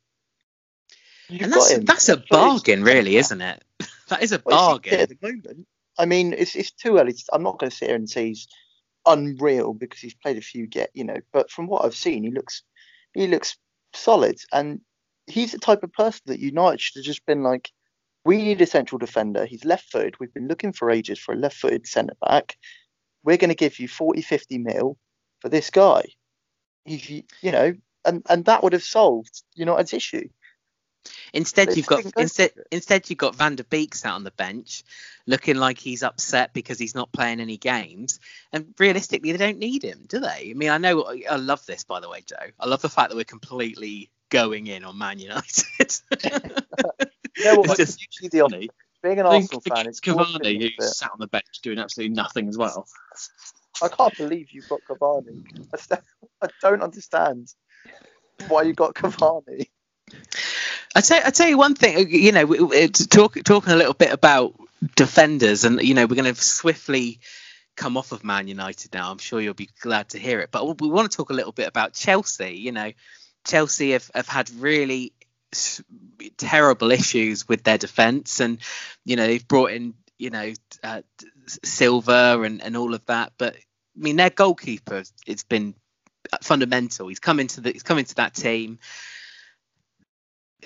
and 1.28 1.52
that's 1.52 1.78
that's 1.78 2.08
a 2.08 2.16
bargain, 2.16 2.82
really, 2.82 3.16
isn't 3.16 3.40
it? 3.40 3.64
that 4.08 4.22
is 4.22 4.32
a 4.32 4.42
well, 4.44 4.70
bargain. 4.70 5.00
At 5.00 5.08
the 5.08 5.18
moment, 5.20 5.66
I 5.98 6.06
mean, 6.06 6.32
it's 6.32 6.54
it's 6.54 6.70
too 6.70 6.98
early. 6.98 7.12
To, 7.12 7.24
I'm 7.32 7.42
not 7.42 7.58
going 7.58 7.70
to 7.70 7.76
sit 7.76 7.88
here 7.88 7.96
and 7.96 8.08
say 8.08 8.28
he's 8.28 8.48
unreal 9.06 9.72
because 9.72 10.00
he's 10.00 10.14
played 10.14 10.38
a 10.38 10.42
few 10.42 10.66
get, 10.66 10.90
you 10.94 11.04
know. 11.04 11.18
But 11.32 11.50
from 11.50 11.66
what 11.66 11.84
I've 11.84 11.96
seen, 11.96 12.22
he 12.22 12.30
looks 12.30 12.62
he 13.14 13.26
looks 13.26 13.56
solid, 13.92 14.38
and 14.52 14.80
he's 15.26 15.52
the 15.52 15.58
type 15.58 15.82
of 15.82 15.92
person 15.92 16.22
that 16.26 16.38
United 16.38 16.80
should 16.80 16.96
have 16.96 17.04
just 17.04 17.26
been 17.26 17.42
like, 17.42 17.72
we 18.24 18.38
need 18.38 18.60
a 18.60 18.66
central 18.66 18.98
defender. 18.98 19.44
He's 19.44 19.64
left-footed. 19.64 20.18
We've 20.20 20.34
been 20.34 20.48
looking 20.48 20.72
for 20.72 20.90
ages 20.90 21.18
for 21.18 21.32
a 21.32 21.38
left-footed 21.38 21.86
centre 21.86 22.16
back. 22.24 22.56
We're 23.24 23.36
going 23.36 23.50
to 23.50 23.56
give 23.56 23.78
you 23.78 23.88
40, 23.88 24.22
50 24.22 24.58
mil 24.58 24.96
for 25.40 25.48
this 25.48 25.70
guy. 25.70 26.02
You 26.86 27.52
know, 27.52 27.74
and 28.04 28.22
and 28.28 28.44
that 28.46 28.62
would 28.62 28.72
have 28.72 28.84
solved 28.84 29.42
United's 29.54 29.92
issue. 29.92 30.28
Instead, 31.32 31.76
you've 31.76 31.86
got 31.86 32.04
instead 32.16 32.52
instead 32.70 33.08
you've 33.10 33.18
got 33.18 33.36
Van 33.36 33.56
der 33.56 33.64
Beek 33.64 33.94
sat 33.94 34.12
on 34.12 34.24
the 34.24 34.30
bench, 34.30 34.82
looking 35.26 35.56
like 35.56 35.78
he's 35.78 36.02
upset 36.02 36.52
because 36.52 36.78
he's 36.78 36.94
not 36.94 37.12
playing 37.12 37.40
any 37.40 37.56
games. 37.56 38.20
And 38.52 38.74
realistically, 38.78 39.32
they 39.32 39.38
don't 39.38 39.58
need 39.58 39.82
him, 39.82 40.04
do 40.06 40.20
they? 40.20 40.50
I 40.50 40.54
mean, 40.54 40.70
I 40.70 40.78
know 40.78 41.12
I 41.30 41.36
love 41.36 41.64
this 41.66 41.84
by 41.84 42.00
the 42.00 42.08
way, 42.08 42.22
Joe. 42.26 42.36
I 42.58 42.66
love 42.66 42.82
the 42.82 42.88
fact 42.88 43.10
that 43.10 43.16
we're 43.16 43.24
completely 43.24 44.10
going 44.30 44.66
in 44.66 44.84
on 44.84 44.98
Man 44.98 45.18
United. 45.18 45.94
yeah, 46.24 47.54
well, 47.54 47.64
it's 47.64 47.76
just, 47.76 48.00
usually 48.00 48.28
the 48.28 48.42
only 48.42 48.70
being 49.02 49.20
an 49.20 49.26
Arsenal 49.26 49.60
fan, 49.60 49.86
it's 49.86 50.00
Cavani 50.00 50.60
who 50.60 50.86
sat 50.86 51.10
on 51.12 51.18
the 51.18 51.28
bench 51.28 51.60
doing 51.62 51.78
absolutely 51.78 52.14
nothing 52.14 52.48
as 52.48 52.58
well. 52.58 52.86
I 53.82 53.88
can't 53.88 54.16
believe 54.16 54.50
you've 54.50 54.68
got 54.68 54.80
Cavani. 54.88 55.44
I 56.42 56.48
don't 56.62 56.82
understand 56.82 57.48
why 58.48 58.62
you 58.62 58.72
got 58.72 58.94
Cavani. 58.94 59.68
I 60.94 61.00
tell, 61.00 61.20
I 61.24 61.30
tell 61.30 61.48
you 61.48 61.58
one 61.58 61.74
thing. 61.74 62.10
You 62.10 62.32
know, 62.32 62.46
talk, 63.10 63.34
talking 63.44 63.72
a 63.72 63.76
little 63.76 63.94
bit 63.94 64.12
about 64.12 64.54
defenders, 64.94 65.64
and 65.64 65.82
you 65.82 65.94
know, 65.94 66.06
we're 66.06 66.20
going 66.20 66.34
to 66.34 66.40
swiftly 66.40 67.20
come 67.76 67.96
off 67.96 68.12
of 68.12 68.24
Man 68.24 68.48
United 68.48 68.94
now. 68.94 69.10
I'm 69.10 69.18
sure 69.18 69.40
you'll 69.40 69.54
be 69.54 69.68
glad 69.80 70.10
to 70.10 70.18
hear 70.18 70.40
it. 70.40 70.50
But 70.50 70.80
we 70.80 70.88
want 70.88 71.10
to 71.10 71.16
talk 71.16 71.30
a 71.30 71.34
little 71.34 71.52
bit 71.52 71.68
about 71.68 71.92
Chelsea. 71.92 72.56
You 72.56 72.72
know, 72.72 72.92
Chelsea 73.44 73.92
have, 73.92 74.10
have 74.14 74.28
had 74.28 74.50
really 74.50 75.12
terrible 76.36 76.90
issues 76.90 77.48
with 77.48 77.62
their 77.62 77.78
defence, 77.78 78.40
and 78.40 78.58
you 79.04 79.16
know 79.16 79.26
they've 79.26 79.46
brought 79.46 79.72
in 79.72 79.94
you 80.18 80.30
know 80.30 80.52
uh, 80.82 81.02
Silva 81.46 82.40
and, 82.42 82.62
and 82.62 82.76
all 82.76 82.94
of 82.94 83.04
that. 83.06 83.32
But 83.38 83.56
I 83.96 84.02
mean, 84.02 84.16
their 84.16 84.30
goalkeeper 84.30 85.02
it's 85.26 85.44
been 85.44 85.74
fundamental. 86.42 87.08
He's 87.08 87.20
come 87.20 87.40
into 87.40 87.60
the 87.60 87.72
he's 87.72 87.82
come 87.82 87.98
into 87.98 88.16
that 88.16 88.34
team 88.34 88.78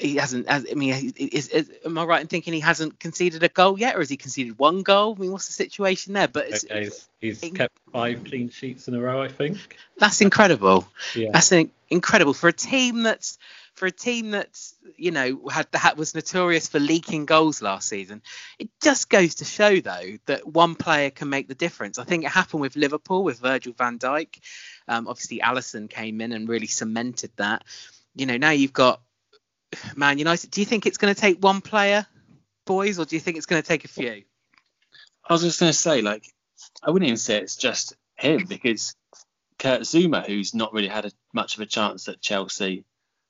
he 0.01 0.17
hasn't. 0.17 0.47
I 0.49 0.61
mean, 0.75 1.13
is, 1.17 1.49
is, 1.49 1.71
am 1.85 1.99
I 1.99 2.05
right 2.05 2.21
in 2.21 2.27
thinking 2.27 2.53
he 2.53 2.61
hasn't 2.61 2.99
conceded 2.99 3.43
a 3.43 3.49
goal 3.49 3.79
yet, 3.79 3.97
or 3.97 3.99
has 3.99 4.09
he 4.09 4.17
conceded 4.17 4.59
one 4.59 4.83
goal? 4.83 5.15
I 5.17 5.21
mean, 5.21 5.33
what's 5.33 5.47
the 5.47 5.53
situation 5.53 6.15
there? 6.15 6.29
But 6.29 6.49
it's, 6.49 6.65
okay, 6.65 6.85
he's, 6.85 7.09
he's 7.21 7.53
kept 7.53 7.77
five 7.93 8.25
clean 8.25 8.49
sheets 8.51 8.89
in 8.89 8.95
a 8.95 9.01
row, 9.01 9.23
I 9.23 9.29
think. 9.29 9.77
That's 9.99 10.21
incredible. 10.21 10.89
Yeah. 11.15 11.31
That's 11.33 11.53
an, 11.53 11.71
incredible 11.89 12.35
for 12.35 12.49
a 12.49 12.53
team 12.53 13.03
that's 13.03 13.39
for 13.81 13.87
a 13.87 13.91
team 13.91 14.31
that's 14.33 14.75
you 14.99 15.11
know 15.11 15.49
had 15.51 15.67
that 15.73 15.97
was 15.97 16.15
notorious 16.15 16.69
for 16.69 16.79
leaking 16.79 17.25
goals 17.25 17.63
last 17.63 17.89
season. 17.89 18.21
It 18.59 18.69
just 18.83 19.09
goes 19.09 19.37
to 19.37 19.47
show 19.47 19.81
though 19.81 20.19
that 20.27 20.47
one 20.47 20.75
player 20.75 21.09
can 21.09 21.31
make 21.31 21.49
the 21.49 21.55
difference. 21.55 21.99
I 21.99 22.05
think 22.05 22.25
it 22.25 22.31
happened 22.31 22.61
with 22.61 22.77
Liverpool 22.77 23.25
with 23.25 23.41
Virgil 23.41 23.73
Van 23.73 23.99
Dijk. 23.99 24.39
Um, 24.87 25.09
obviously, 25.09 25.39
Alisson 25.39 25.89
came 25.89 26.21
in 26.21 26.33
and 26.33 26.47
really 26.47 26.67
cemented 26.67 27.31
that. 27.37 27.65
You 28.15 28.27
know, 28.27 28.37
now 28.37 28.51
you've 28.51 28.75
got 28.75 29.01
Man 29.97 30.19
United. 30.19 30.51
Do 30.51 30.61
you 30.61 30.67
think 30.67 30.85
it's 30.85 30.99
going 30.99 31.15
to 31.15 31.19
take 31.19 31.43
one 31.43 31.63
player, 31.63 32.07
boys, 32.67 32.99
or 32.99 33.07
do 33.07 33.17
you 33.17 33.21
think 33.21 33.39
it's 33.39 33.47
going 33.47 33.63
to 33.63 33.67
take 33.67 33.87
a 33.87 33.89
few? 33.89 34.25
I 35.27 35.33
was 35.33 35.41
just 35.41 35.59
going 35.59 35.73
to 35.73 35.79
say, 35.79 36.03
like, 36.03 36.27
I 36.83 36.91
wouldn't 36.91 37.09
even 37.09 37.17
say 37.17 37.39
it's 37.39 37.57
just 37.57 37.97
him 38.17 38.45
because 38.47 38.95
Kurt 39.59 39.83
Zouma, 39.83 40.27
who's 40.27 40.55
not 40.55 40.75
really 40.75 40.89
had 40.89 41.07
a, 41.07 41.13
much 41.33 41.55
of 41.55 41.63
a 41.63 41.67
chance 41.67 42.09
at 42.09 42.21
Chelsea, 42.21 42.85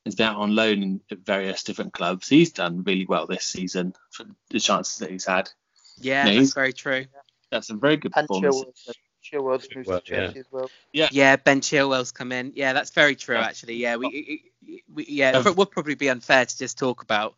has 0.05 0.14
been 0.14 0.26
out 0.26 0.36
on 0.36 0.55
loan 0.55 0.82
in 0.82 1.01
various 1.11 1.62
different 1.62 1.92
clubs. 1.92 2.28
He's 2.28 2.53
done 2.53 2.82
really 2.84 3.07
well 3.07 3.26
this 3.26 3.44
season 3.44 3.94
for 4.11 4.24
the 4.51 4.61
chances 4.61 4.98
that 4.98 5.11
he's 5.11 5.26
had. 5.26 5.51
Yeah, 5.98 6.26
yeah 6.26 6.38
that's 6.38 6.55
very 6.55 6.72
true. 6.72 7.07
That's 7.51 7.70
a 7.70 7.74
very 7.74 7.96
good 7.96 8.12
and 8.16 8.26
performance. 8.26 8.88
Chilwell's 9.22 9.68
moved 9.74 9.88
to 9.88 10.01
Chelsea 10.01 10.34
yeah. 10.34 10.40
as 10.40 10.46
well. 10.51 10.70
Yeah, 10.92 11.09
yeah, 11.12 11.36
Ben 11.36 11.61
Chilwell's 11.61 12.12
come 12.12 12.32
in. 12.32 12.53
Yeah, 12.55 12.72
that's 12.72 12.90
very 12.90 13.14
true. 13.16 13.36
Yeah. 13.36 13.44
Actually, 13.44 13.76
yeah, 13.76 13.96
we, 13.96 14.51
we 14.92 15.05
yeah, 15.07 15.38
it 15.38 15.57
would 15.57 15.70
probably 15.70 15.94
be 15.94 16.09
unfair 16.09 16.46
to 16.46 16.59
just 16.59 16.78
talk 16.78 17.03
about 17.03 17.34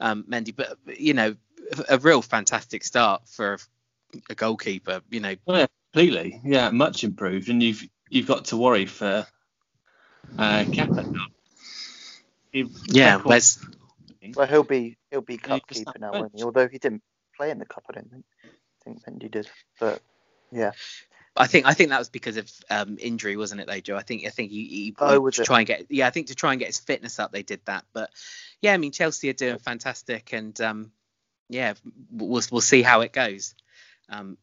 um, 0.00 0.24
Mendy, 0.28 0.54
but 0.54 0.76
you 0.98 1.14
know, 1.14 1.34
a 1.88 1.98
real 1.98 2.20
fantastic 2.20 2.84
start 2.84 3.26
for 3.28 3.58
a 4.28 4.34
goalkeeper. 4.34 5.00
You 5.10 5.20
know, 5.20 5.34
well, 5.46 5.60
yeah, 5.60 5.66
completely. 5.92 6.40
Yeah, 6.44 6.70
much 6.70 7.04
improved, 7.04 7.48
and 7.48 7.62
you've 7.62 7.88
you've 8.10 8.26
got 8.26 8.46
to 8.46 8.56
worry 8.56 8.86
for 8.86 9.26
uh, 10.38 10.64
Kepa 10.64 11.10
now. 11.10 11.26
Yeah, 12.54 13.16
Wes. 13.16 13.64
Well, 14.34 14.46
he'll 14.46 14.62
be 14.62 14.96
he'll 15.10 15.20
be 15.20 15.36
cup 15.36 15.66
keeper 15.68 15.92
now, 15.98 16.12
won't 16.12 16.32
he? 16.34 16.42
Although 16.42 16.68
he 16.68 16.78
didn't 16.78 17.02
play 17.36 17.50
in 17.50 17.58
the 17.58 17.66
cup, 17.66 17.84
I 17.90 17.94
don't 17.94 18.10
think. 18.10 18.24
I 18.44 18.84
think 18.84 19.04
Mendy 19.04 19.30
did, 19.30 19.48
but 19.80 20.00
yeah. 20.50 20.72
I 21.36 21.48
think 21.48 21.66
I 21.66 21.74
think 21.74 21.90
that 21.90 21.98
was 21.98 22.10
because 22.10 22.36
of 22.36 22.50
um, 22.70 22.96
injury, 23.00 23.36
wasn't 23.36 23.60
it, 23.60 23.66
though, 23.66 23.80
Joe? 23.80 23.96
I 23.96 24.02
think 24.02 24.24
I 24.24 24.30
think 24.30 24.52
he, 24.52 24.66
he 24.66 24.94
oh, 24.98 25.18
was 25.20 25.36
to 25.36 25.42
it? 25.42 25.46
try 25.46 25.58
and 25.58 25.66
get 25.66 25.86
yeah, 25.90 26.06
I 26.06 26.10
think 26.10 26.28
to 26.28 26.34
try 26.34 26.52
and 26.52 26.60
get 26.60 26.66
his 26.66 26.78
fitness 26.78 27.18
up, 27.18 27.32
they 27.32 27.42
did 27.42 27.60
that. 27.64 27.84
But 27.92 28.10
yeah, 28.60 28.72
I 28.72 28.76
mean 28.76 28.92
Chelsea 28.92 29.30
are 29.30 29.34
doing 29.34 29.58
fantastic, 29.58 30.32
and 30.32 30.58
um, 30.60 30.92
yeah, 31.48 31.74
we'll 32.12 32.42
we'll 32.52 32.60
see 32.60 32.82
how 32.82 33.00
it 33.00 33.12
goes. 33.12 33.54
Um, 34.08 34.38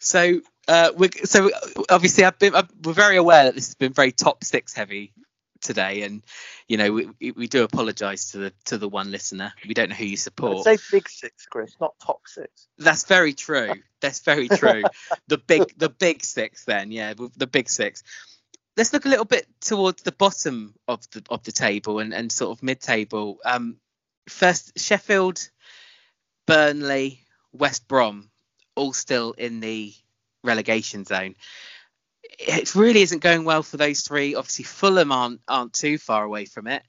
so 0.00 0.40
uh, 0.66 0.90
we 0.96 1.10
so 1.24 1.50
obviously 1.88 2.24
I've 2.24 2.38
been 2.38 2.56
I've, 2.56 2.68
we're 2.82 2.92
very 2.92 3.16
aware 3.16 3.44
that 3.44 3.54
this 3.54 3.68
has 3.68 3.74
been 3.76 3.92
very 3.92 4.10
top 4.10 4.42
six 4.42 4.74
heavy 4.74 5.12
today, 5.60 6.02
and 6.02 6.22
you 6.66 6.76
know 6.76 6.92
we 6.92 7.32
we 7.32 7.46
do 7.46 7.64
apologise 7.64 8.32
to 8.32 8.38
the 8.38 8.52
to 8.66 8.78
the 8.78 8.88
one 8.88 9.10
listener. 9.10 9.52
We 9.66 9.74
don't 9.74 9.90
know 9.90 9.94
who 9.94 10.04
you 10.04 10.16
support. 10.16 10.66
I'd 10.66 10.78
say 10.78 10.96
big 10.96 11.08
six, 11.08 11.46
Chris, 11.46 11.74
not 11.80 11.94
top 12.04 12.22
six. 12.26 12.68
That's 12.78 13.04
very 13.04 13.34
true. 13.34 13.74
That's 14.00 14.20
very 14.20 14.48
true. 14.48 14.84
the 15.26 15.38
big 15.38 15.76
the 15.76 15.88
big 15.88 16.24
six, 16.24 16.64
then 16.64 16.92
yeah, 16.92 17.14
the 17.36 17.46
big 17.46 17.68
six. 17.68 18.02
Let's 18.76 18.92
look 18.92 19.06
a 19.06 19.08
little 19.08 19.24
bit 19.24 19.46
towards 19.60 20.02
the 20.02 20.12
bottom 20.12 20.74
of 20.86 21.00
the 21.10 21.22
of 21.30 21.42
the 21.42 21.52
table 21.52 21.98
and, 21.98 22.14
and 22.14 22.30
sort 22.30 22.56
of 22.56 22.62
mid 22.62 22.80
table. 22.80 23.38
Um, 23.44 23.76
first 24.28 24.78
Sheffield, 24.78 25.48
Burnley, 26.46 27.20
West 27.52 27.88
Brom, 27.88 28.30
all 28.76 28.92
still 28.92 29.32
in 29.32 29.60
the 29.60 29.92
relegation 30.44 31.04
zone 31.04 31.34
it 32.38 32.74
really 32.74 33.02
isn't 33.02 33.22
going 33.22 33.44
well 33.44 33.62
for 33.62 33.76
those 33.76 34.00
three. 34.02 34.34
Obviously, 34.34 34.64
Fulham 34.64 35.12
aren't 35.12 35.40
aren't 35.48 35.72
too 35.72 35.98
far 35.98 36.24
away 36.24 36.44
from 36.44 36.66
it. 36.66 36.82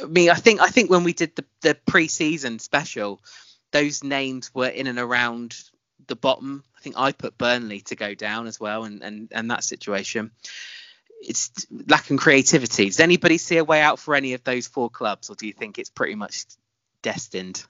I 0.00 0.06
mean, 0.06 0.30
I 0.30 0.34
think 0.34 0.60
I 0.60 0.68
think 0.68 0.90
when 0.90 1.04
we 1.04 1.12
did 1.12 1.36
the 1.36 1.44
the 1.62 1.74
pre-season 1.86 2.58
special, 2.58 3.20
those 3.72 4.04
names 4.04 4.54
were 4.54 4.68
in 4.68 4.86
and 4.86 4.98
around 4.98 5.56
the 6.06 6.16
bottom. 6.16 6.64
I 6.76 6.80
think 6.80 6.96
I 6.98 7.12
put 7.12 7.38
Burnley 7.38 7.80
to 7.82 7.96
go 7.96 8.14
down 8.14 8.46
as 8.46 8.58
well, 8.58 8.84
and 8.84 9.02
and 9.02 9.28
and 9.32 9.50
that 9.50 9.64
situation. 9.64 10.30
It's 11.26 11.50
lacking 11.88 12.18
creativity. 12.18 12.86
Does 12.86 13.00
anybody 13.00 13.38
see 13.38 13.56
a 13.56 13.64
way 13.64 13.80
out 13.80 13.98
for 13.98 14.14
any 14.14 14.34
of 14.34 14.44
those 14.44 14.66
four 14.66 14.90
clubs, 14.90 15.30
or 15.30 15.36
do 15.36 15.46
you 15.46 15.54
think 15.54 15.78
it's 15.78 15.88
pretty 15.88 16.14
much 16.14 16.44
destined? 17.02 17.64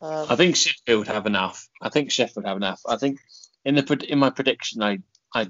Um, 0.00 0.26
I 0.28 0.36
think 0.36 0.56
Sheffield 0.56 1.08
have 1.08 1.26
enough. 1.26 1.68
I 1.80 1.88
think 1.88 2.10
Sheffield 2.10 2.46
have 2.46 2.56
enough. 2.56 2.80
I 2.86 2.96
think 2.96 3.20
in 3.64 3.74
the 3.74 4.06
in 4.08 4.18
my 4.18 4.30
prediction, 4.30 4.82
I 4.82 4.98
I 5.34 5.48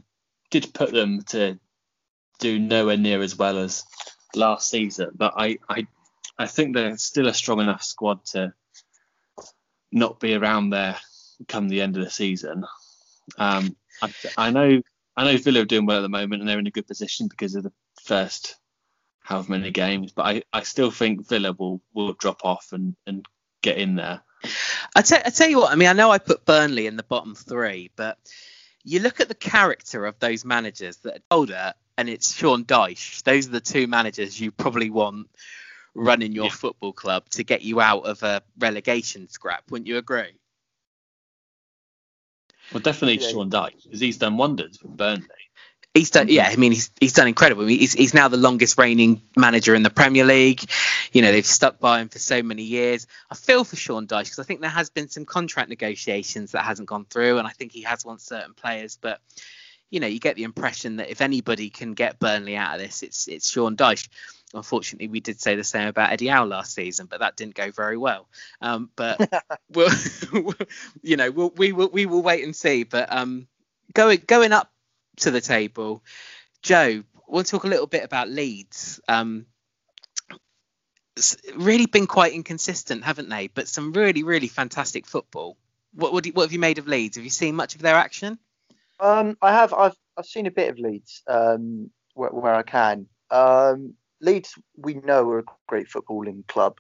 did 0.51 0.73
put 0.73 0.93
them 0.93 1.23
to 1.29 1.59
do 2.39 2.59
nowhere 2.59 2.97
near 2.97 3.21
as 3.23 3.37
well 3.37 3.59
as 3.59 3.85
last 4.35 4.71
season, 4.71 5.11
but 5.15 5.35
I 5.37 5.59
I 5.69 5.87
I 6.39 6.47
think 6.47 6.75
they're 6.75 6.97
still 6.97 7.29
a 7.29 7.35
strong 7.35 7.61
enough 7.61 7.83
squad 7.83 8.25
to 8.27 8.53
not 9.93 10.21
be 10.21 10.35
around 10.35 10.71
there 10.71 10.97
come 11.49 11.69
the 11.69 11.81
end 11.81 11.97
of 11.97 12.05
the 12.05 12.11
season. 12.11 12.65
Um, 13.39 13.77
I, 14.03 14.13
I 14.37 14.51
know 14.51 14.81
I 15.17 15.25
know 15.25 15.39
Villa 15.39 15.63
are 15.63 15.67
doing 15.67 15.87
well 15.87 15.99
at 15.99 16.03
the 16.03 16.09
moment 16.09 16.43
and 16.43 16.49
they're 16.49 16.59
in 16.59 16.67
a 16.67 16.73
good 16.73 16.87
position 16.87 17.29
because 17.29 17.55
of 17.55 17.63
the 17.63 17.73
first 18.05 18.57
however 19.21 19.53
many 19.53 19.71
games, 19.71 20.13
but 20.13 20.27
I, 20.27 20.43
I 20.53 20.63
still 20.63 20.91
think 20.91 21.29
Villa 21.29 21.53
will 21.53 21.83
will 21.95 22.13
drop 22.13 22.45
off 22.45 22.69
and, 22.73 22.95
and 23.07 23.27
get 23.63 23.79
in 23.79 23.97
there. 23.97 24.23
I, 24.95 25.03
t- 25.03 25.17
I 25.17 25.31
tell 25.31 25.49
you 25.49 25.59
what, 25.59 25.73
I 25.73 25.77
mean, 25.77 25.89
I 25.89 25.93
know 25.93 26.11
I 26.11 26.19
put 26.19 26.45
Burnley 26.45 26.87
in 26.87 26.97
the 26.97 27.03
bottom 27.03 27.35
three, 27.35 27.91
but 27.97 28.19
you 28.85 29.01
look 29.01 29.21
at 29.21 29.29
the 29.29 29.35
character 29.35 30.07
of 30.07 30.19
those 30.19 30.45
managers 30.45 30.99
that 30.99 31.17
are 31.17 31.23
older, 31.31 31.75
and 31.99 32.09
it's 32.09 32.35
Sean 32.35 32.65
Dyche. 32.65 33.23
Those 33.23 33.49
are 33.49 33.53
the 33.53 33.61
two 33.61 33.87
managers 33.87 34.41
you 34.41 34.53
probably 34.53 34.91
want 34.91 35.29
running 35.95 36.33
your 36.33 36.47
yeah. 36.47 36.51
football 36.51 36.93
club 36.93 37.29
to 37.31 37.43
get 37.43 37.63
you 37.63 37.81
out 37.81 38.07
of 38.07 38.23
a 38.23 38.43
relegation 38.59 39.29
scrap. 39.29 39.65
Wouldn't 39.71 39.89
you 39.89 39.97
agree? 39.97 40.35
Well, 42.73 42.83
definitely 42.83 43.19
yeah. 43.25 43.31
Sean 43.31 43.51
Dyche, 43.51 43.85
because 43.85 44.01
he's 44.01 44.19
done 44.19 44.37
wonders 44.37 44.77
for 44.77 44.89
Burnley. 44.89 45.27
He's 45.97 46.11
done, 46.11 46.29
yeah. 46.29 46.47
I 46.47 46.57
mean, 46.57 46.73
he's 46.73 46.91
he's 47.01 47.15
done 47.15 47.27
incredible. 47.27 47.65
He's 47.65 47.95
he's 47.95 48.13
now 48.13 48.29
the 48.29 48.37
longest 48.37 48.77
reigning 48.77 49.23
manager 49.35 49.75
in 49.75 49.83
the 49.83 49.89
Premier 49.89 50.25
League. 50.25 50.61
You 51.13 51.23
know, 51.23 51.33
they've 51.33 51.47
stuck 51.47 51.81
by 51.81 52.01
him 52.01 52.11
for 52.11 52.19
so 52.19 52.43
many 52.43 52.65
years. 52.65 53.07
I 53.31 53.35
feel 53.35 53.65
for 53.65 53.77
Sean 53.77 54.07
Dyche 54.07 54.25
because 54.25 54.39
I 54.39 54.43
think 54.43 54.61
there 54.61 54.69
has 54.69 54.91
been 54.91 55.09
some 55.09 55.25
contract 55.25 55.71
negotiations 55.71 56.53
that 56.53 56.65
hasn't 56.65 56.89
gone 56.89 57.07
through, 57.07 57.39
and 57.39 57.47
I 57.47 57.51
think 57.51 57.73
he 57.73 57.83
has 57.83 58.05
won 58.05 58.19
certain 58.19 58.53
players. 58.53 58.99
But 59.01 59.21
you 59.91 60.01
know, 60.01 60.07
you 60.07 60.21
get 60.21 60.37
the 60.37 60.43
impression 60.43 60.97
that 60.97 61.11
if 61.11 61.23
anybody 61.23 61.71
can 61.71 61.95
get 61.95 62.19
Burnley 62.19 62.57
out 62.57 62.75
of 62.75 62.83
this, 62.83 63.03
it's 63.03 63.27
it's 63.27 63.51
Sean 63.51 63.75
Dyche. 63.75 64.09
Unfortunately, 64.53 65.09
we 65.09 65.21
did 65.21 65.41
say 65.41 65.57
the 65.57 65.65
same 65.65 65.89
about 65.89 66.13
Eddie 66.13 66.29
Howe 66.29 66.45
last 66.45 66.75
season, 66.75 67.07
but 67.07 67.21
that 67.21 67.37
didn't 67.37 67.55
go 67.55 67.71
very 67.71 67.97
well. 67.97 68.29
Um, 68.61 68.91
but 68.97 69.19
we'll, 69.71 69.91
you 71.03 71.17
know, 71.17 71.31
we'll, 71.31 71.51
we 71.57 71.73
will 71.73 71.89
we 71.89 72.05
will 72.05 72.23
wait 72.23 72.45
and 72.45 72.55
see. 72.55 72.85
But 72.85 73.11
um, 73.11 73.47
going 73.95 74.21
going 74.27 74.53
up 74.53 74.71
to 75.19 75.31
the 75.31 75.41
table. 75.41 76.03
Joe, 76.63 77.03
we'll 77.27 77.45
talk 77.45 77.65
a 77.65 77.69
little 77.69 77.87
bit 77.87 78.05
about 78.05 78.29
Leeds. 78.29 79.01
Um, 79.09 79.47
really 81.55 81.87
been 81.87 82.07
quite 82.07 82.33
inconsistent, 82.33 83.05
haven't 83.05 83.29
they? 83.29 83.49
But 83.49 83.69
some 83.69 83.93
really, 83.93 84.23
really 84.23 84.49
fantastic 84.49 85.07
football. 85.07 85.57
What, 85.95 86.13
what, 86.13 86.27
what 86.27 86.43
have 86.43 86.53
you 86.53 86.59
made 86.59 86.79
of 86.79 86.87
Leeds? 86.87 87.17
Have 87.17 87.25
you 87.25 87.31
seen 87.31 87.55
much 87.57 87.75
of 87.75 87.83
their 87.83 87.97
action? 87.97 88.39
Um, 89.01 89.37
I 89.43 89.53
have. 89.53 89.73
I've 89.73 89.97
I've 90.17 90.27
seen 90.27 90.47
a 90.47 90.51
bit 90.51 90.71
of 90.71 90.79
Leeds 90.79 91.23
um, 91.27 91.91
where, 92.15 92.31
where, 92.31 92.55
I 92.55 92.63
can. 92.63 93.07
Um, 93.31 93.95
Leeds, 94.21 94.55
we 94.77 94.95
know, 94.95 95.29
are 95.29 95.41
a 95.41 95.45
great 95.67 95.89
footballing 95.89 96.47
club. 96.47 96.79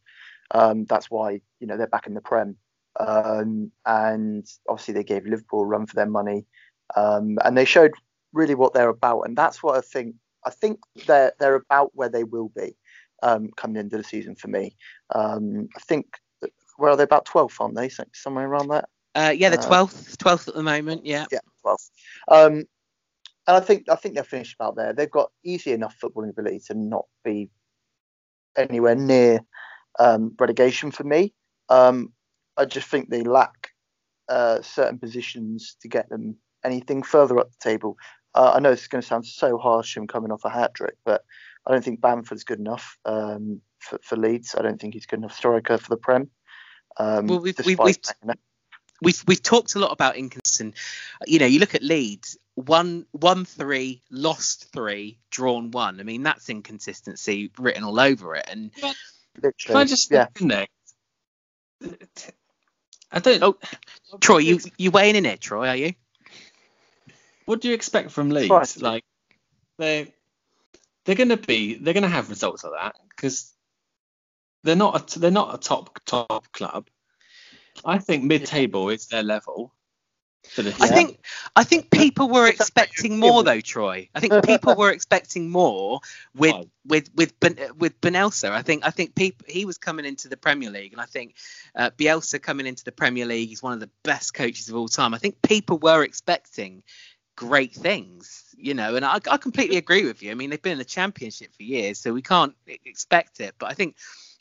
Um, 0.50 0.86
that's 0.86 1.10
why 1.10 1.40
you 1.60 1.66
know 1.66 1.76
they're 1.76 1.86
back 1.86 2.06
in 2.06 2.14
the 2.14 2.20
Prem, 2.20 2.56
um, 2.98 3.70
and 3.84 4.46
obviously 4.68 4.94
they 4.94 5.04
gave 5.04 5.26
Liverpool 5.26 5.62
a 5.62 5.66
run 5.66 5.86
for 5.86 5.96
their 5.96 6.06
money, 6.06 6.46
um, 6.94 7.38
and 7.44 7.56
they 7.56 7.64
showed 7.64 7.92
really 8.32 8.54
what 8.54 8.74
they're 8.74 8.88
about, 8.88 9.22
and 9.22 9.36
that's 9.36 9.62
what 9.62 9.76
I 9.76 9.80
think. 9.80 10.16
I 10.44 10.50
think 10.50 10.78
they're 11.06 11.32
they're 11.40 11.56
about 11.56 11.90
where 11.94 12.08
they 12.08 12.24
will 12.24 12.50
be 12.54 12.76
um, 13.22 13.50
coming 13.56 13.76
into 13.76 13.96
the 13.96 14.04
season 14.04 14.36
for 14.36 14.48
me. 14.48 14.76
Um, 15.14 15.68
I 15.76 15.80
think 15.80 16.06
where 16.76 16.90
are 16.90 16.96
they 16.96 17.02
about 17.02 17.26
12th, 17.26 17.60
aren't 17.60 17.74
they? 17.74 17.90
Somewhere 18.12 18.46
around 18.46 18.68
that. 18.68 18.88
Uh, 19.14 19.32
yeah, 19.34 19.48
the 19.48 19.56
12th, 19.56 20.12
uh, 20.12 20.36
12th 20.36 20.48
at 20.48 20.54
the 20.54 20.62
moment. 20.62 21.06
Yeah. 21.06 21.24
Yeah, 21.32 21.38
12th. 21.64 21.90
Um, 22.28 22.52
and 23.48 23.56
I 23.56 23.60
think 23.60 23.88
I 23.88 23.94
think 23.94 24.14
they're 24.14 24.24
finished 24.24 24.54
about 24.58 24.76
there. 24.76 24.92
They've 24.92 25.10
got 25.10 25.30
easy 25.44 25.72
enough 25.72 25.96
footballing 26.02 26.30
ability 26.30 26.60
to 26.66 26.74
not 26.74 27.06
be 27.24 27.48
anywhere 28.56 28.96
near 28.96 29.40
um, 29.98 30.34
relegation 30.38 30.90
for 30.90 31.04
me. 31.04 31.32
Um, 31.68 32.12
I 32.56 32.64
just 32.64 32.88
think 32.88 33.08
they 33.08 33.22
lack 33.22 33.70
uh, 34.28 34.62
certain 34.62 34.98
positions 34.98 35.76
to 35.82 35.88
get 35.88 36.08
them 36.08 36.36
anything 36.66 37.02
further 37.02 37.38
up 37.38 37.50
the 37.50 37.70
table. 37.70 37.96
Uh, 38.34 38.52
I 38.54 38.60
know 38.60 38.70
it's 38.70 38.88
going 38.88 39.00
to 39.00 39.06
sound 39.06 39.24
so 39.24 39.56
harsh 39.56 39.96
him 39.96 40.06
coming 40.06 40.30
off 40.30 40.44
a 40.44 40.50
hat 40.50 40.74
trick, 40.74 40.96
but 41.04 41.24
I 41.66 41.72
don't 41.72 41.82
think 41.82 42.00
Bamford's 42.00 42.44
good 42.44 42.58
enough 42.58 42.98
um, 43.04 43.62
for, 43.78 43.98
for, 44.02 44.16
Leeds. 44.16 44.54
I 44.54 44.62
don't 44.62 44.78
think 44.80 44.94
he's 44.94 45.06
good 45.06 45.20
enough 45.20 45.34
striker 45.34 45.78
for 45.78 45.88
the 45.88 45.96
Prem. 45.96 46.28
Um, 46.98 47.26
well, 47.26 47.40
we've, 47.40 47.58
we've, 47.64 47.78
we've, 47.78 47.98
we've, 49.02 49.24
we've 49.26 49.42
talked 49.42 49.74
a 49.74 49.78
lot 49.78 49.92
about 49.92 50.16
inconsistent. 50.16 50.74
You 51.26 51.38
know, 51.38 51.46
you 51.46 51.60
look 51.60 51.74
at 51.74 51.82
Leeds, 51.82 52.36
one 52.54 53.06
one 53.12 53.44
three, 53.44 54.02
lost 54.10 54.72
three, 54.72 55.18
drawn 55.30 55.70
one. 55.70 56.00
I 56.00 56.02
mean, 56.02 56.22
that's 56.22 56.48
inconsistency 56.48 57.50
written 57.58 57.84
all 57.84 58.00
over 58.00 58.34
it. 58.34 58.48
And 58.50 58.70
Literally, 59.36 59.54
can 59.64 59.76
I 59.76 59.84
just 59.84 60.10
yeah. 60.10 60.26
there? 60.40 60.66
I 63.12 63.20
don't. 63.20 63.42
Oh, 63.42 63.56
Troy, 64.20 64.38
you 64.38 64.60
you 64.78 64.90
weighing 64.90 65.16
in 65.16 65.26
it, 65.26 65.40
Troy? 65.40 65.68
Are 65.68 65.76
you? 65.76 65.92
What 67.46 67.60
do 67.60 67.68
you 67.68 67.74
expect 67.74 68.10
from 68.10 68.30
Leeds? 68.30 68.80
Like 68.80 69.04
they 69.78 70.12
they're 71.04 71.14
going 71.14 71.30
to 71.30 71.36
be 71.36 71.74
they're 71.76 71.94
going 71.94 72.02
to 72.02 72.08
have 72.08 72.28
results 72.28 72.64
like 72.64 72.74
that 72.74 72.96
because 73.08 73.52
they're 74.62 74.76
not 74.76 75.16
a, 75.16 75.18
they're 75.18 75.30
not 75.30 75.54
a 75.54 75.58
top 75.58 75.98
top 76.04 76.52
club. 76.52 76.88
I 77.84 77.98
think 77.98 78.24
mid 78.24 78.46
table 78.46 78.88
is 78.90 79.06
their 79.06 79.22
level. 79.22 79.72
I 80.58 80.88
think 80.88 81.18
I 81.56 81.64
think 81.64 81.90
people 81.90 82.28
were 82.28 82.46
expecting 82.46 83.18
more 83.18 83.42
though, 83.42 83.60
Troy. 83.60 84.08
I 84.14 84.20
think 84.20 84.44
people 84.44 84.74
were 84.76 84.90
expecting 84.90 85.50
more 85.50 86.00
with 86.34 86.54
with 86.86 87.10
with 87.14 87.38
ben, 87.40 87.58
with 87.76 88.00
Bielsa. 88.00 88.50
I 88.50 88.62
think 88.62 88.86
I 88.86 88.90
think 88.90 89.14
people 89.14 89.46
he 89.48 89.64
was 89.64 89.78
coming 89.78 90.04
into 90.04 90.28
the 90.28 90.36
Premier 90.36 90.70
League, 90.70 90.92
and 90.92 91.00
I 91.00 91.06
think 91.06 91.34
uh, 91.74 91.90
Bielsa 91.90 92.40
coming 92.40 92.66
into 92.66 92.84
the 92.84 92.92
Premier 92.92 93.26
League, 93.26 93.48
he's 93.48 93.62
one 93.62 93.72
of 93.72 93.80
the 93.80 93.90
best 94.04 94.34
coaches 94.34 94.68
of 94.68 94.76
all 94.76 94.88
time. 94.88 95.14
I 95.14 95.18
think 95.18 95.42
people 95.42 95.78
were 95.78 96.02
expecting 96.04 96.82
great 97.36 97.72
things, 97.72 98.54
you 98.56 98.74
know, 98.74 98.96
and 98.96 99.04
I, 99.04 99.20
I 99.30 99.36
completely 99.36 99.76
agree 99.76 100.04
with 100.04 100.22
you. 100.22 100.30
I 100.30 100.34
mean, 100.34 100.50
they've 100.50 100.60
been 100.60 100.72
in 100.72 100.78
the 100.78 100.84
Championship 100.84 101.54
for 101.54 101.62
years, 101.62 101.98
so 101.98 102.12
we 102.12 102.22
can't 102.22 102.54
expect 102.66 103.40
it. 103.40 103.54
But 103.58 103.70
I 103.70 103.74
think 103.74 103.96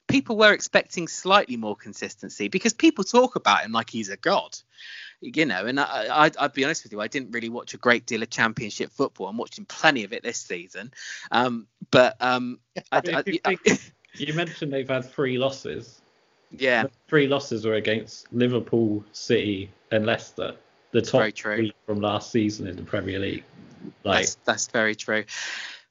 people 0.08 0.38
were 0.38 0.54
expecting 0.54 1.08
slightly 1.08 1.58
more 1.58 1.76
consistency 1.76 2.48
because 2.48 2.74
people 2.74 3.04
talk 3.04 3.36
about 3.36 3.64
him 3.64 3.72
like 3.72 3.89
he's 3.89 4.10
a 4.10 4.18
god 4.18 4.58
you 5.22 5.46
know, 5.46 5.66
and 5.66 5.80
I, 5.80 6.32
I, 6.38 6.43
would 6.43 6.54
be 6.54 6.64
honest 6.64 6.84
with 6.84 6.91
you, 6.91 7.02
I 7.02 7.08
didn't 7.08 7.32
really 7.32 7.50
watch 7.50 7.74
a 7.74 7.78
great 7.78 8.06
deal 8.06 8.22
of 8.22 8.30
Championship 8.30 8.91
football. 8.91 9.28
I'm 9.28 9.38
watching 9.38 9.66
plenty 9.66 10.04
of 10.04 10.14
it 10.14 10.24
this 10.24 10.38
season, 10.38 10.93
um, 11.32 11.68
but 11.91 12.16
um, 12.20 12.60
I, 12.91 13.24
I, 13.46 13.58
you 14.16 14.34
mentioned 14.34 14.72
they've 14.72 14.88
had 14.88 15.06
three 15.06 15.38
losses. 15.38 16.02
Yeah, 16.52 16.86
three 17.08 17.28
losses 17.28 17.66
were 17.66 17.74
against 17.74 18.32
Liverpool, 18.32 19.04
City, 19.12 19.72
and 19.91 20.06
Leicester, 20.06 20.56
the 20.96 21.02
top 21.02 21.34
three 21.36 21.74
from 21.86 22.00
last 22.00 22.32
season 22.32 22.68
in 22.68 22.78
the 22.78 22.84
Premier 22.84 23.20
League. 23.20 23.43
Like, 24.04 24.22
that's, 24.22 24.36
that's 24.46 24.68
very 24.68 24.96
true. 24.96 25.26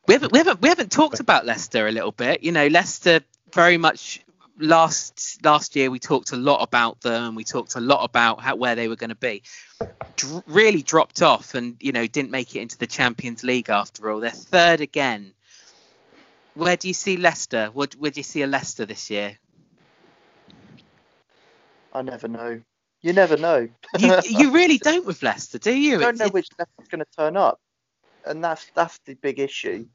We 0.07 0.15
haven't, 0.15 0.33
we 0.33 0.39
haven't 0.39 0.61
we 0.61 0.69
haven't 0.69 0.91
talked 0.91 1.21
about 1.21 1.47
Leicester 1.47 1.87
a 1.87 1.93
little 1.93 2.13
bit. 2.13 2.43
You 2.43 2.53
know, 2.53 2.67
Leicester 2.67 3.21
very 3.53 3.77
much 3.77 4.23
last 4.59 5.45
last 5.45 5.77
year 5.77 5.91
we 5.91 5.99
talked 5.99 6.33
a 6.33 6.37
lot 6.37 6.63
about 6.63 7.01
them. 7.03 7.23
And 7.25 7.37
we 7.37 7.45
talked 7.45 7.75
a 7.77 7.81
lot 7.81 8.03
about 8.05 8.41
how, 8.41 8.57
where 8.57 8.75
they 8.75 8.89
were 8.89 8.97
going 8.97 9.11
to 9.11 9.15
be. 9.17 9.43
Dr- 10.17 10.43
really 10.47 10.83
dropped 10.83 11.21
off, 11.23 11.55
and 11.55 11.77
you 11.81 11.93
know 11.93 12.07
didn't 12.07 12.31
make 12.31 12.57
it 12.57 12.61
into 12.61 12.79
the 12.79 12.87
Champions 12.87 13.45
League 13.45 13.69
after 13.69 14.11
all. 14.11 14.21
They're 14.21 14.31
third 14.31 14.81
again. 14.81 15.33
Where 16.55 16.77
do 16.77 16.89
you 16.89 16.95
see 16.95 17.17
Leicester? 17.19 17.67
Where, 17.73 17.89
where 17.99 18.11
do 18.11 18.21
you 18.21 18.25
see 18.25 18.43
a 18.43 18.47
Leicester 18.47 18.87
this 18.87 19.11
year? 19.11 19.39
I 21.93 22.03
never 22.03 22.29
know. 22.29 22.61
You 23.05 23.13
never 23.13 23.37
know. 23.37 23.69
you, 23.99 24.19
you, 24.25 24.51
really 24.51 24.79
don't 24.79 25.05
with 25.05 25.23
Leicester, 25.23 25.59
do 25.59 25.77
you? 25.77 25.93
You 25.93 25.99
don't 25.99 26.19
know 26.19 26.31
which 26.31 26.49
Leicester's 26.59 26.89
going 26.89 27.05
to 27.05 27.11
turn 27.15 27.37
up, 27.37 27.61
and 28.25 28.43
that's 28.43 28.67
that's 28.75 28.99
the 29.05 29.13
big 29.13 29.39
issue. 29.39 29.87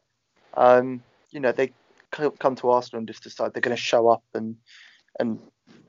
Um, 0.53 1.01
you 1.31 1.39
know, 1.39 1.51
they 1.51 1.73
come 2.11 2.55
to 2.57 2.69
Arsenal 2.69 2.99
and 2.99 3.07
just 3.07 3.23
decide 3.23 3.55
they're 3.55 3.61
going 3.61 3.75
to 3.75 3.81
show 3.81 4.09
up 4.09 4.21
and 4.35 4.57
and 5.19 5.39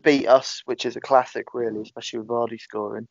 beat 0.02 0.28
us, 0.28 0.62
which 0.64 0.86
is 0.86 0.96
a 0.96 1.00
classic, 1.00 1.52
really, 1.52 1.82
especially 1.82 2.20
with 2.20 2.28
Vardy 2.28 2.58
scoring. 2.58 3.06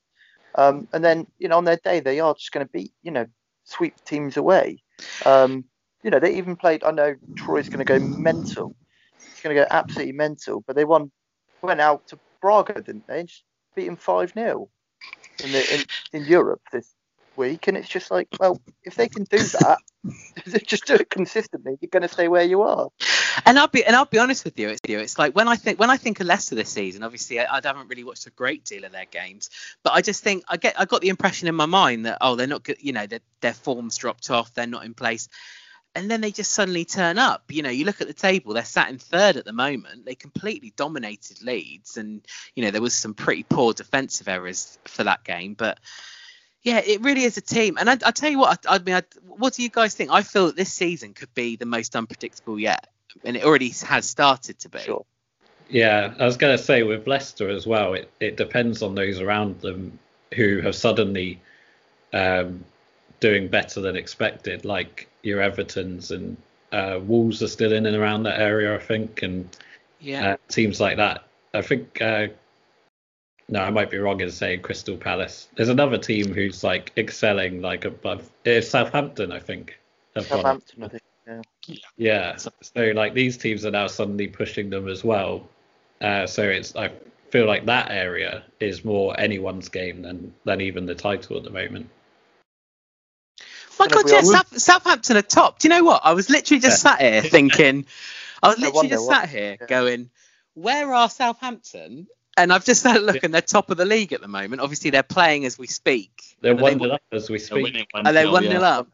Um, 0.56 0.88
and 0.92 1.06
then, 1.06 1.28
you 1.38 1.48
know, 1.48 1.58
on 1.58 1.66
their 1.66 1.80
day, 1.84 2.00
they 2.00 2.20
are 2.20 2.34
just 2.34 2.52
going 2.52 2.66
to 2.66 2.72
beat, 2.72 2.92
you 3.04 3.12
know, 3.12 3.28
sweep 3.66 3.94
teams 4.06 4.38
away. 4.38 4.82
Um, 5.24 5.66
you 6.02 6.10
know, 6.10 6.20
they 6.20 6.36
even 6.36 6.56
played. 6.56 6.84
I 6.84 6.90
know 6.90 7.14
Troy's 7.36 7.70
going 7.70 7.86
to 7.86 8.00
go 8.00 8.00
mental. 8.00 8.76
He's 9.20 9.42
going 9.42 9.56
to 9.56 9.62
go 9.62 9.68
absolutely 9.70 10.14
mental. 10.14 10.64
But 10.66 10.76
they 10.76 10.86
won, 10.86 11.12
went 11.62 11.80
out 11.80 12.08
to 12.08 12.20
Braga, 12.42 12.82
didn't 12.82 13.06
they? 13.06 13.26
Just 13.26 13.44
beat 13.80 13.88
them 13.88 13.96
five 13.96 14.34
0 14.34 14.70
in, 15.44 15.52
the, 15.52 15.74
in 15.74 16.22
in 16.22 16.28
Europe 16.28 16.62
this 16.72 16.94
week. 17.36 17.68
And 17.68 17.78
it's 17.78 17.88
just 17.88 18.12
like, 18.12 18.28
well, 18.40 18.60
if 18.84 18.96
they 18.96 19.08
can 19.08 19.24
do 19.24 19.38
that, 19.38 19.78
if 20.36 20.46
they 20.46 20.60
just 20.60 20.86
do 20.86 20.96
it 20.96 21.10
consistently. 21.10 21.78
You're 21.82 21.90
going 21.90 22.04
to 22.04 22.10
stay 22.10 22.28
where 22.28 22.44
you 22.44 22.62
are. 22.62 22.90
And 23.46 23.58
I'll 23.58 23.68
be 23.68 23.84
and 23.84 23.96
I'll 23.96 24.06
be 24.06 24.20
honest 24.20 24.44
with 24.44 24.60
you, 24.60 24.70
it's, 24.70 24.82
it's 24.84 25.18
like 25.18 25.34
when 25.34 25.48
I 25.48 25.56
think 25.56 25.80
when 25.80 25.90
I 25.90 25.98
think 25.98 26.20
of 26.20 26.28
Leicester 26.28 26.56
this 26.56 26.70
season. 26.70 27.04
Obviously, 27.04 27.40
I, 27.40 27.58
I, 27.58 27.62
haven't 27.64 27.88
really 27.88 28.04
watched 28.04 28.28
a 28.28 28.32
great 28.32 28.66
deal 28.66 28.84
of 28.84 28.92
their 28.92 29.06
games, 29.06 29.50
but 29.84 29.94
I 29.94 30.02
just 30.02 30.24
think 30.24 30.44
I 30.50 30.58
get 30.58 30.80
I 30.80 30.86
got 30.86 31.02
the 31.02 31.10
impression 31.10 31.48
in 31.48 31.56
my 31.56 31.66
mind 31.66 32.06
that 32.06 32.18
oh 32.20 32.36
they're 32.36 32.48
not 32.48 32.64
good, 32.64 32.78
you 32.82 32.92
know 32.92 33.08
their 33.08 33.22
their 33.40 33.54
form's 33.54 33.98
dropped 33.98 34.30
off, 34.30 34.54
they're 34.54 34.68
not 34.68 34.84
in 34.84 34.94
place, 34.94 35.30
and 35.96 36.10
then 36.10 36.22
they 36.22 36.32
just 36.32 36.52
suddenly 36.52 36.86
turn 36.86 37.18
up. 37.18 37.44
You 37.50 37.64
know, 37.64 37.70
you 37.70 37.86
look 37.86 38.02
at 38.02 38.08
the 38.08 38.14
table, 38.14 38.54
they're 38.54 38.66
sat 38.66 38.90
in 38.90 38.98
third 38.98 39.38
at 39.38 39.46
the 39.46 39.54
moment. 39.54 40.06
They 40.06 40.16
completely 40.16 40.74
dominated 40.76 41.42
Leeds, 41.42 41.98
and 41.98 42.26
you 42.56 42.64
know 42.64 42.72
there 42.72 42.82
was 42.82 42.94
some 42.94 43.14
pretty 43.14 43.44
poor 43.44 43.74
defensive 43.74 44.28
errors 44.28 44.78
for 44.86 45.04
that 45.04 45.24
game, 45.24 45.56
but 45.56 45.80
yeah, 46.62 46.80
it 46.80 47.02
really 47.02 47.24
is 47.24 47.38
a 47.38 47.42
team. 47.42 47.78
And 47.80 47.90
I, 47.90 47.94
will 47.96 48.12
tell 48.12 48.30
you 48.30 48.40
what, 48.40 48.66
I, 48.68 48.76
I 48.76 48.80
mean, 48.80 48.96
I, 48.96 49.04
what 49.28 49.54
do 49.54 49.64
you 49.64 49.70
guys 49.70 49.96
think? 49.96 50.12
I 50.12 50.24
feel 50.24 50.48
that 50.48 50.56
this 50.56 50.72
season 50.72 51.14
could 51.14 51.34
be 51.34 51.56
the 51.56 51.66
most 51.66 51.96
unpredictable 51.96 52.60
yet, 52.60 52.88
and 53.24 53.36
it 53.36 53.44
already 53.44 53.70
has 53.86 54.08
started 54.08 54.60
to 54.60 54.70
be. 54.70 54.80
Sure. 54.80 55.06
Yeah, 55.70 56.14
I 56.20 56.26
was 56.26 56.38
going 56.38 56.58
to 56.58 56.64
say 56.64 56.84
with 56.84 57.08
Leicester 57.08 57.50
as 57.50 57.68
well, 57.68 57.94
it, 57.94 58.12
it 58.20 58.38
depends 58.38 58.82
on 58.82 58.96
those 58.96 59.20
around 59.22 59.62
them 59.62 60.00
who 60.34 60.62
have 60.62 60.76
suddenly 60.76 61.42
um, 62.12 62.66
doing 63.20 63.48
better 63.48 63.82
than 63.82 63.96
expected, 63.96 64.66
like 64.66 65.08
your 65.24 65.42
Evertons 65.42 66.12
and 66.12 66.38
uh, 66.72 67.00
Wolves 67.02 67.42
are 67.42 67.48
still 67.48 67.74
in 67.74 67.86
and 67.86 67.96
around 67.96 68.24
that 68.24 68.40
area, 68.40 68.76
I 68.76 68.80
think, 68.80 69.22
and 69.24 69.50
yeah, 70.00 70.34
uh, 70.34 70.38
teams 70.48 70.80
like 70.80 70.98
that. 70.98 71.26
I 71.54 71.62
think 71.62 72.02
uh, 72.02 72.28
no, 73.50 73.62
I 73.62 73.72
might 73.72 73.90
be 73.90 73.98
wrong 73.98 74.22
in 74.22 74.30
saying 74.30 74.62
Crystal 74.62 74.96
Palace. 74.96 75.48
There's 75.56 75.70
another 75.70 75.98
team 75.98 76.34
who's 76.34 76.64
like 76.64 76.92
excelling 76.96 77.62
like 77.62 77.86
above. 77.86 78.30
It's 78.46 78.70
Southampton, 78.70 79.32
I 79.32 79.40
think. 79.40 79.80
Southampton, 80.16 80.84
I 80.84 80.88
think. 80.88 81.04
Yeah. 81.28 81.76
Yeah. 81.98 82.36
So 82.38 82.52
like 82.76 83.14
these 83.14 83.38
teams 83.38 83.66
are 83.66 83.72
now 83.72 83.88
suddenly 83.88 84.28
pushing 84.28 84.70
them 84.70 84.88
as 84.88 85.04
well. 85.04 85.48
Uh, 86.02 86.28
so 86.28 86.44
it's 86.44 86.76
I 86.76 86.92
feel 87.32 87.46
like 87.46 87.66
that 87.66 87.92
area 87.92 88.44
is 88.60 88.86
more 88.86 89.20
anyone's 89.20 89.70
game 89.70 90.04
than 90.04 90.34
than 90.46 90.62
even 90.62 90.86
the 90.86 90.96
title 90.96 91.38
at 91.38 91.44
the 91.44 91.50
moment. 91.50 91.90
My 93.80 93.88
God, 93.88 94.10
yeah, 94.10 94.22
South, 94.22 94.60
Southampton 94.60 95.18
are 95.18 95.22
top. 95.22 95.60
Do 95.60 95.68
you 95.68 95.70
know 95.70 95.84
what? 95.84 96.02
I 96.04 96.14
was 96.14 96.30
literally 96.30 96.60
just 96.60 96.82
sat 96.82 97.02
here 97.02 97.22
thinking. 97.22 97.86
I 98.44 98.50
was 98.50 98.60
literally 98.60 98.90
just 98.90 99.08
sat 99.08 99.30
here 99.30 99.58
going, 99.68 100.10
where 100.54 100.94
are 100.94 101.10
Southampton 101.10 102.08
and 102.40 102.54
I've 102.54 102.64
just 102.64 102.84
had 102.84 102.96
a 102.96 103.00
look, 103.00 103.24
and 103.24 103.34
they're 103.34 103.42
top 103.42 103.70
of 103.70 103.78
the 103.78 103.86
league 103.86 104.14
at 104.14 104.22
the 104.22 104.28
moment. 104.28 104.62
Obviously, 104.62 104.92
they're 104.92 105.04
playing 105.04 105.46
as 105.46 105.58
we 105.58 105.68
speak. 105.68 106.24
They're 106.42 106.56
one 106.56 106.78
nil 106.78 106.94
up 106.94 107.02
as 107.12 107.30
we 107.30 107.38
speak. 107.38 107.88
Are 107.94 108.14
they 108.14 108.26
one 108.26 108.46
nil 108.46 108.64
up? 108.64 108.88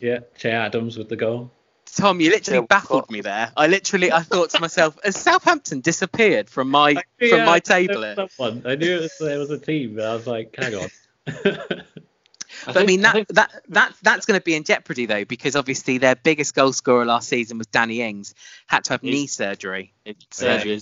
Yeah, 0.00 0.20
Che 0.36 0.50
Adams 0.50 0.98
with 0.98 1.08
the 1.08 1.16
goal. 1.16 1.52
Tom, 1.94 2.20
you 2.20 2.30
literally 2.30 2.66
baffled 2.66 3.10
me 3.10 3.20
there. 3.20 3.50
I 3.56 3.66
literally, 3.66 4.12
I 4.12 4.20
thought 4.22 4.50
to 4.50 4.60
myself, 4.60 4.98
has 5.02 5.16
Southampton 5.16 5.80
disappeared 5.80 6.50
from 6.50 6.70
my 6.70 6.94
from 6.94 7.28
yeah, 7.28 7.44
my 7.44 7.60
table? 7.60 8.14
Someone. 8.14 8.62
I 8.66 8.74
knew 8.74 8.98
was, 9.00 9.16
there 9.18 9.38
was 9.38 9.50
a 9.50 9.58
team, 9.58 9.94
but 9.96 10.04
I 10.04 10.14
was 10.14 10.26
like, 10.26 10.54
hang 10.56 10.74
on. 10.74 10.88
but 12.66 12.76
I, 12.76 12.84
mean 12.84 13.02
that 13.02 13.26
that 13.30 13.62
that 13.68 13.94
that's 14.02 14.26
going 14.26 14.38
to 14.38 14.44
be 14.44 14.54
in 14.54 14.64
jeopardy 14.64 15.06
though 15.06 15.24
because 15.24 15.56
obviously 15.56 15.98
their 15.98 16.16
biggest 16.16 16.54
goal 16.54 16.72
scorer 16.72 17.04
last 17.04 17.28
season 17.28 17.58
was 17.58 17.66
Danny 17.66 18.02
Ings 18.02 18.34
had 18.66 18.84
to 18.84 18.94
have 18.94 19.02
knee 19.02 19.26
surgery. 19.26 19.94
surgery 20.30 20.80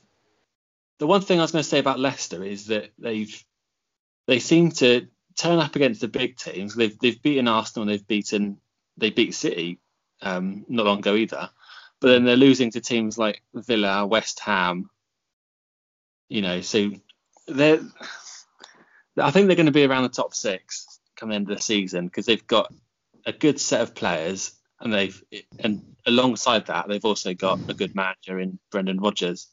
the 0.99 1.07
one 1.07 1.21
thing 1.21 1.39
I 1.39 1.43
was 1.43 1.53
going 1.53 1.63
to 1.63 1.69
say 1.69 1.79
about 1.79 1.99
Leicester 1.99 2.43
is 2.43 2.67
that 2.67 2.91
they've 2.99 3.45
they 4.27 4.39
seem 4.39 4.71
to 4.73 5.07
turn 5.37 5.59
up 5.59 5.77
against 5.77 6.01
the 6.01 6.09
big 6.09 6.37
teams. 6.37 6.75
They've 6.75 6.99
they've 6.99 7.21
beaten 7.21 7.49
Arsenal 7.49 7.83
and 7.83 7.91
they've 7.91 8.07
beaten 8.07 8.59
they 8.97 9.11
beat 9.11 9.35
City 9.35 9.79
um, 10.23 10.65
not 10.69 10.87
long 10.87 10.99
ago 10.99 11.15
either. 11.15 11.51
But 12.01 12.09
then 12.09 12.25
they're 12.25 12.37
losing 12.37 12.71
to 12.73 12.81
teams 12.81 13.19
like 13.19 13.43
Villa, 13.55 14.07
West 14.07 14.41
Ham. 14.41 14.91
You 16.29 16.43
know, 16.43 16.61
so 16.61 16.91
they're 17.47 17.81
I 19.19 19.31
think 19.31 19.47
they're 19.47 19.57
going 19.57 19.67
to 19.67 19.73
be 19.73 19.85
around 19.85 20.05
the 20.05 20.09
top 20.11 20.35
six 20.35 20.96
come 21.17 21.31
the 21.31 21.35
end 21.35 21.51
of 21.51 21.57
the 21.57 21.63
season 21.63 22.07
because 22.07 22.27
they've 22.27 22.47
got 22.47 22.73
a 23.25 23.33
good 23.33 23.61
set 23.61 23.81
of 23.81 23.95
players 23.95 24.53
and 24.81 24.93
they've 24.93 25.23
and 25.59 25.97
alongside 26.07 26.67
that 26.67 26.89
they've 26.89 27.05
also 27.05 27.35
got 27.35 27.59
a 27.69 27.75
good 27.75 27.95
manager 27.95 28.39
in 28.39 28.59
Brendan 28.71 29.01
Rodgers. 29.01 29.49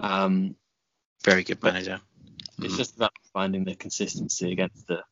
Um, 0.00 0.56
very 1.24 1.44
good 1.44 1.62
manager. 1.62 2.00
It's 2.60 2.74
mm. 2.74 2.76
just 2.76 2.96
about 2.96 3.12
finding 3.32 3.64
the 3.64 3.74
consistency 3.74 4.52
against 4.52 4.86
the. 4.86 5.02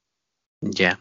Yeah. 0.62 0.96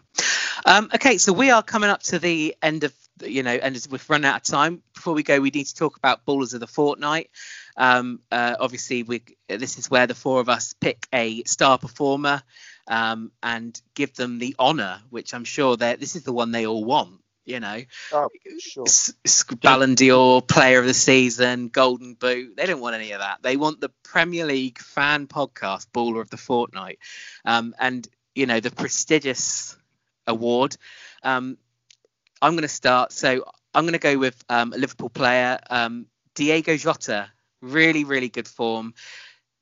Um, 0.66 0.90
okay, 0.94 1.18
so 1.18 1.34
we 1.34 1.52
are 1.52 1.64
coming 1.64 1.90
up 1.90 2.04
to 2.04 2.20
the 2.20 2.56
end 2.62 2.84
of 2.84 2.94
you 3.24 3.44
know, 3.44 3.54
and 3.54 3.88
we've 3.90 4.10
run 4.10 4.26
out 4.26 4.38
of 4.38 4.44
time. 4.44 4.82
Before 4.94 5.14
we 5.14 5.24
go, 5.24 5.40
we 5.40 5.50
need 5.50 5.66
to 5.66 5.76
talk 5.76 5.98
about 5.98 6.26
ballers 6.26 6.54
of 6.54 6.60
the 6.60 6.68
fortnight. 6.68 7.30
Um, 7.78 8.20
uh, 8.32 8.56
obviously, 8.60 9.04
we 9.04 9.24
this 9.48 9.78
is 9.78 9.90
where 9.90 10.08
the 10.08 10.16
four 10.16 10.40
of 10.40 10.50
us 10.50 10.74
pick 10.74 11.08
a 11.14 11.44
star 11.44 11.78
performer 11.78 12.42
um, 12.88 13.32
and 13.42 13.80
give 13.94 14.16
them 14.16 14.40
the 14.40 14.56
honour, 14.60 15.02
which 15.10 15.34
I'm 15.34 15.46
sure 15.46 15.78
that 15.78 16.00
this 16.00 16.16
is 16.16 16.24
the 16.24 16.34
one 16.34 16.52
they 16.52 16.66
all 16.66 16.84
want 16.84 17.22
you 17.46 17.60
know, 17.60 17.82
oh, 18.12 18.30
sure. 18.60 18.86
Ballon 19.62 19.94
d'Or, 19.94 20.42
Player 20.42 20.80
of 20.80 20.88
the 20.88 20.94
Season, 20.94 21.68
Golden 21.68 22.16
Boot. 22.16 22.58
They 22.58 22.66
don't 22.66 22.82
want 22.82 22.96
any 22.96 23.12
of 23.12 23.20
that. 23.20 23.44
They 23.44 23.56
want 23.56 23.80
the 23.80 23.92
Premier 24.04 24.46
League 24.46 24.80
fan 24.80 25.28
podcast, 25.28 25.88
Baller 25.94 26.22
of 26.22 26.30
the 26.32 26.38
Fortnight, 26.38 26.98
um, 27.46 27.76
and 27.80 28.08
you 28.34 28.48
know 28.48 28.60
the 28.60 28.72
prestigious 28.72 29.78
award. 30.26 30.76
Um, 31.22 31.58
I'm 32.42 32.54
going 32.54 32.64
to 32.64 32.68
start. 32.68 33.12
So 33.12 33.46
I'm 33.74 33.84
going 33.84 33.94
to 33.94 34.00
go 34.00 34.18
with 34.18 34.44
um, 34.50 34.74
a 34.74 34.78
Liverpool 34.78 35.10
player, 35.10 35.60
um, 35.70 36.08
Diego 36.34 36.76
Jota. 36.76 37.30
Really, 37.62 38.04
really 38.04 38.30
good 38.30 38.48
form. 38.48 38.96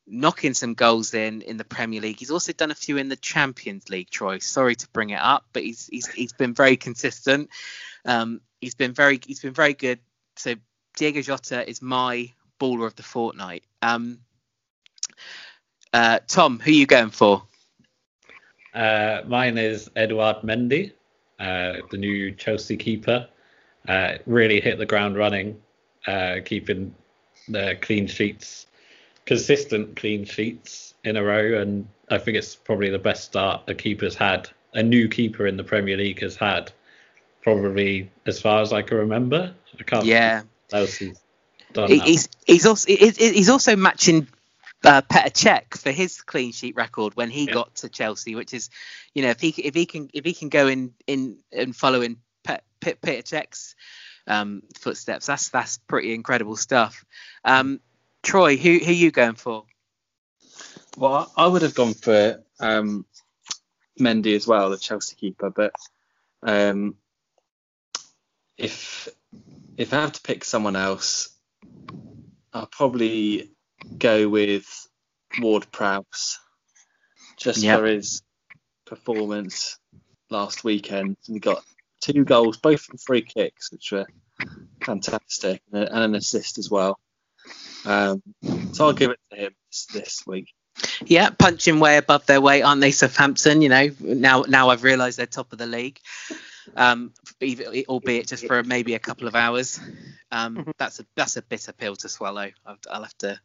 Knocking 0.05 0.53
some 0.53 0.73
goals 0.73 1.13
in 1.13 1.41
in 1.41 1.57
the 1.57 1.63
Premier 1.63 2.01
League. 2.01 2.19
He's 2.19 2.31
also 2.31 2.51
done 2.51 2.71
a 2.71 2.75
few 2.75 2.97
in 2.97 3.09
the 3.09 3.15
Champions 3.15 3.89
League. 3.89 4.09
Troy, 4.09 4.39
sorry 4.39 4.75
to 4.75 4.87
bring 4.89 5.11
it 5.11 5.19
up, 5.19 5.45
but 5.53 5.63
he's 5.63 5.87
he's 5.87 6.07
he's 6.07 6.33
been 6.33 6.53
very 6.53 6.75
consistent. 6.75 7.49
Um, 8.05 8.41
he's 8.59 8.75
been 8.75 8.93
very 8.93 9.19
he's 9.25 9.39
been 9.39 9.53
very 9.53 9.73
good. 9.73 9.99
So 10.35 10.55
Diego 10.97 11.21
Jota 11.21 11.67
is 11.67 11.81
my 11.81 12.31
baller 12.59 12.85
of 12.85 12.95
the 12.95 13.03
fortnight. 13.03 13.63
Um, 13.81 14.19
uh, 15.93 16.19
Tom, 16.27 16.59
who 16.59 16.71
are 16.71 16.73
you 16.73 16.85
going 16.85 17.11
for? 17.11 17.43
Uh, 18.73 19.21
mine 19.27 19.57
is 19.57 19.89
Edouard 19.95 20.37
Mendy, 20.43 20.91
uh, 21.39 21.73
the 21.91 21.97
new 21.97 22.31
Chelsea 22.31 22.77
keeper. 22.77 23.27
Uh, 23.87 24.15
really 24.25 24.59
hit 24.59 24.77
the 24.77 24.85
ground 24.85 25.17
running, 25.17 25.61
uh, 26.07 26.37
keeping 26.43 26.95
the 27.47 27.77
clean 27.81 28.07
sheets, 28.07 28.65
consistent 29.25 29.95
clean 29.95 30.25
sheets 30.25 30.93
in 31.03 31.17
a 31.17 31.23
row, 31.23 31.61
and 31.61 31.87
I 32.09 32.17
think 32.17 32.37
it's 32.37 32.55
probably 32.55 32.89
the 32.89 32.99
best 32.99 33.25
start 33.25 33.63
a 33.67 33.73
keeper's 33.73 34.15
had, 34.15 34.49
a 34.73 34.83
new 34.83 35.07
keeper 35.07 35.47
in 35.47 35.57
the 35.57 35.63
Premier 35.63 35.97
League 35.97 36.21
has 36.21 36.35
had, 36.35 36.71
probably 37.41 38.11
as 38.25 38.41
far 38.41 38.61
as 38.61 38.73
I 38.73 38.81
can 38.81 38.97
remember. 38.97 39.53
I 39.79 39.83
can't. 39.83 40.05
Yeah. 40.05 40.43
Else 40.71 40.95
he's 40.95 41.19
done. 41.73 41.89
He's 41.89 42.29
he's 42.45 42.65
also 42.65 42.87
he's 42.87 43.49
also 43.49 43.75
matching 43.75 44.27
uh, 44.83 45.01
Petr 45.01 45.31
Cech 45.31 45.77
for 45.77 45.91
his 45.91 46.21
clean 46.21 46.51
sheet 46.51 46.75
record 46.75 47.15
when 47.15 47.29
he 47.29 47.45
yeah. 47.45 47.53
got 47.53 47.75
to 47.75 47.89
Chelsea, 47.89 48.35
which 48.35 48.53
is, 48.53 48.69
you 49.13 49.23
know, 49.23 49.29
if 49.29 49.39
he 49.39 49.49
if 49.49 49.75
he 49.75 49.85
can 49.85 50.09
if 50.13 50.25
he 50.25 50.33
can 50.33 50.49
go 50.49 50.67
in 50.67 50.93
in 51.07 51.37
and 51.51 51.75
follow 51.75 52.01
in 52.01 52.17
Pet, 52.43 52.63
Pet, 52.79 53.01
Petr 53.01 53.23
Cech's 53.23 53.75
um, 54.27 54.63
footsteps, 54.79 55.25
that's 55.25 55.49
that's 55.49 55.77
pretty 55.77 56.13
incredible 56.13 56.55
stuff. 56.55 57.05
Um, 57.45 57.79
Troy, 58.23 58.57
who 58.57 58.79
who 58.79 58.91
are 58.91 58.93
you 58.93 59.11
going 59.11 59.35
for? 59.35 59.65
Well, 60.97 61.31
I 61.35 61.47
would 61.47 61.61
have 61.61 61.75
gone 61.75 61.93
for 61.93 62.43
um, 62.59 63.05
Mendy 63.99 64.35
as 64.35 64.47
well, 64.47 64.69
the 64.69 64.77
Chelsea 64.77 65.15
keeper, 65.15 65.49
but 65.49 65.73
um, 66.41 66.95
if 68.57 69.09
if 69.77 69.93
I 69.93 70.01
have 70.01 70.13
to 70.13 70.21
pick 70.21 70.43
someone 70.43 70.75
else, 70.75 71.35
I'll 72.53 72.67
probably 72.67 73.51
go 73.97 74.29
with 74.29 74.87
Ward 75.39 75.71
Prowse 75.71 76.39
just 77.37 77.63
yep. 77.63 77.79
for 77.79 77.85
his 77.85 78.21
performance 78.85 79.77
last 80.29 80.63
weekend. 80.63 81.17
And 81.27 81.35
He 81.35 81.39
got 81.39 81.63
two 82.01 82.23
goals, 82.23 82.57
both 82.57 82.81
from 82.81 82.97
free 82.97 83.23
kicks, 83.23 83.71
which 83.71 83.91
were 83.91 84.07
fantastic, 84.83 85.61
and 85.71 85.89
an 85.89 86.15
assist 86.15 86.57
as 86.57 86.69
well. 86.69 86.99
Um, 87.85 88.21
so 88.71 88.85
I'll 88.85 88.93
give 88.93 89.11
it 89.11 89.19
to 89.31 89.37
him 89.37 89.55
this 89.93 90.23
week. 90.25 90.53
Yeah, 91.05 91.29
punching 91.29 91.79
way 91.79 91.97
above 91.97 92.25
their 92.25 92.41
weight, 92.41 92.63
aren't 92.63 92.81
they, 92.81 92.91
Southampton? 92.91 93.61
You 93.61 93.69
know, 93.69 93.89
now 93.99 94.43
now 94.47 94.69
I've 94.69 94.83
realised 94.83 95.19
they're 95.19 95.27
top 95.27 95.53
of 95.53 95.59
the 95.59 95.67
league 95.67 95.99
um, 96.75 97.11
albeit 97.87 98.27
just 98.27 98.47
for 98.47 98.63
maybe 98.63 98.95
a 98.95 98.99
couple 98.99 99.27
of 99.27 99.35
hours. 99.35 99.79
Um, 100.31 100.57
mm-hmm. 100.57 100.71
that's 100.77 100.99
a 100.99 101.05
that's 101.15 101.37
a 101.37 101.41
bitter 101.41 101.71
pill 101.71 101.95
to 101.97 102.09
swallow. 102.09 102.49
I'll, 102.65 102.77
I'll, 102.89 103.03
have 103.03 103.17
to 103.19 103.39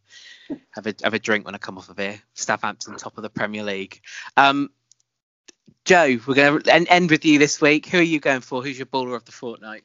have 0.70 0.86
a 0.86 0.94
have 1.02 1.14
a 1.14 1.18
drink 1.18 1.44
when 1.44 1.54
I 1.54 1.58
come 1.58 1.78
off 1.78 1.88
of 1.88 1.98
here. 1.98 2.20
Southampton, 2.34 2.96
top 2.96 3.16
of 3.16 3.22
the 3.22 3.30
Premier 3.30 3.62
League. 3.62 4.00
Um, 4.36 4.70
Joe, 5.84 6.18
we're 6.26 6.34
going 6.34 6.62
to 6.62 6.92
end 6.92 7.10
with 7.10 7.24
you 7.24 7.38
this 7.38 7.60
week. 7.60 7.86
Who 7.86 7.98
are 7.98 8.02
you 8.02 8.20
going 8.20 8.40
for? 8.40 8.62
Who's 8.62 8.78
your 8.78 8.86
baller 8.86 9.16
of 9.16 9.24
the 9.24 9.32
fortnight? 9.32 9.84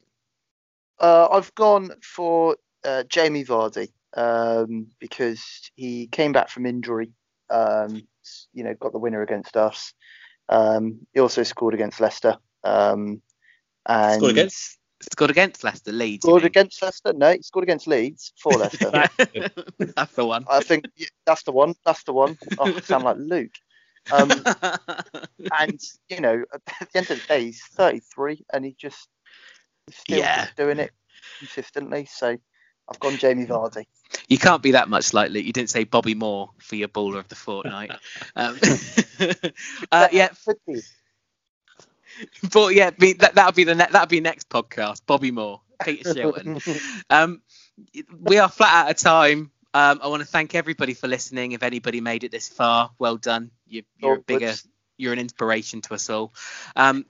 Uh, 0.98 1.28
I've 1.30 1.54
gone 1.54 1.90
for 2.02 2.56
uh, 2.84 3.04
Jamie 3.04 3.44
Vardy 3.44 3.90
um, 4.16 4.88
because 4.98 5.42
he 5.74 6.06
came 6.06 6.32
back 6.32 6.48
from 6.48 6.66
injury. 6.66 7.12
Um, 7.50 8.06
you 8.52 8.64
know, 8.64 8.74
got 8.74 8.92
the 8.92 8.98
winner 8.98 9.22
against 9.22 9.56
us. 9.56 9.92
Um, 10.48 11.06
he 11.12 11.20
also 11.20 11.42
scored 11.42 11.74
against 11.74 12.00
Leicester. 12.00 12.38
Um, 12.62 13.20
and 13.86 14.14
scored 14.14 14.32
against 14.32 14.78
scored 15.12 15.30
against 15.30 15.64
Leicester, 15.64 15.92
Leeds. 15.92 16.22
Scored 16.22 16.44
against 16.44 16.80
Leicester? 16.82 17.12
No, 17.12 17.32
he 17.32 17.42
scored 17.42 17.64
against 17.64 17.86
Leeds 17.86 18.32
for 18.40 18.52
Leicester. 18.52 18.90
that's 19.78 20.14
the 20.14 20.24
one. 20.24 20.44
I 20.48 20.60
think 20.60 20.86
yeah, 20.96 21.06
that's 21.26 21.42
the 21.42 21.52
one. 21.52 21.74
That's 21.84 22.02
the 22.04 22.12
one. 22.12 22.38
Oh, 22.58 22.74
I 22.74 22.80
sound 22.80 23.04
like 23.04 23.16
Luke. 23.18 23.52
Um, 24.12 24.30
and 25.58 25.80
you 26.08 26.20
know, 26.20 26.44
at 26.52 26.90
the 26.92 26.98
end 26.98 27.10
of 27.10 27.20
the 27.20 27.26
day, 27.26 27.44
he's 27.44 27.62
33, 27.72 28.44
and 28.52 28.64
he 28.64 28.76
just 28.78 29.08
still 29.90 30.18
yeah. 30.18 30.48
doing 30.56 30.78
it 30.78 30.92
consistently. 31.38 32.06
So 32.06 32.38
I've 32.88 33.00
gone 33.00 33.16
Jamie 33.16 33.46
Vardy. 33.46 33.86
You 34.28 34.38
can't 34.38 34.62
be 34.62 34.72
that 34.72 34.88
much 34.88 35.14
like 35.14 35.30
Luke. 35.30 35.44
You 35.44 35.52
didn't 35.52 35.70
say 35.70 35.84
Bobby 35.84 36.14
Moore 36.14 36.50
for 36.58 36.76
your 36.76 36.88
baller 36.88 37.18
of 37.18 37.28
the 37.28 37.34
fortnight. 37.34 37.92
um, 38.36 38.58
uh, 39.92 40.08
yeah 40.12 40.28
but 42.52 42.74
yeah, 42.74 42.90
be, 42.90 43.14
that 43.14 43.34
that'll 43.34 43.52
be 43.52 43.64
the 43.64 43.74
ne- 43.74 43.88
that'll 43.90 44.06
be 44.06 44.20
next 44.20 44.48
podcast. 44.48 45.02
Bobby 45.06 45.30
Moore, 45.30 45.60
Peter 45.82 46.14
Shilton. 46.14 47.04
um, 47.10 47.42
we 48.20 48.38
are 48.38 48.48
flat 48.48 48.86
out 48.86 48.90
of 48.90 48.96
time. 48.96 49.50
Um, 49.72 50.00
I 50.02 50.08
want 50.08 50.22
to 50.22 50.28
thank 50.28 50.54
everybody 50.54 50.94
for 50.94 51.08
listening. 51.08 51.52
If 51.52 51.62
anybody 51.62 52.00
made 52.00 52.24
it 52.24 52.30
this 52.30 52.48
far, 52.48 52.90
well 52.98 53.16
done. 53.16 53.50
You, 53.66 53.82
are 54.02 54.12
oh, 54.12 54.14
a 54.14 54.20
bigger, 54.20 54.54
you're 54.96 55.12
an 55.12 55.18
inspiration 55.18 55.80
to 55.82 55.94
us 55.94 56.08
all. 56.08 56.32
Um, 56.76 57.06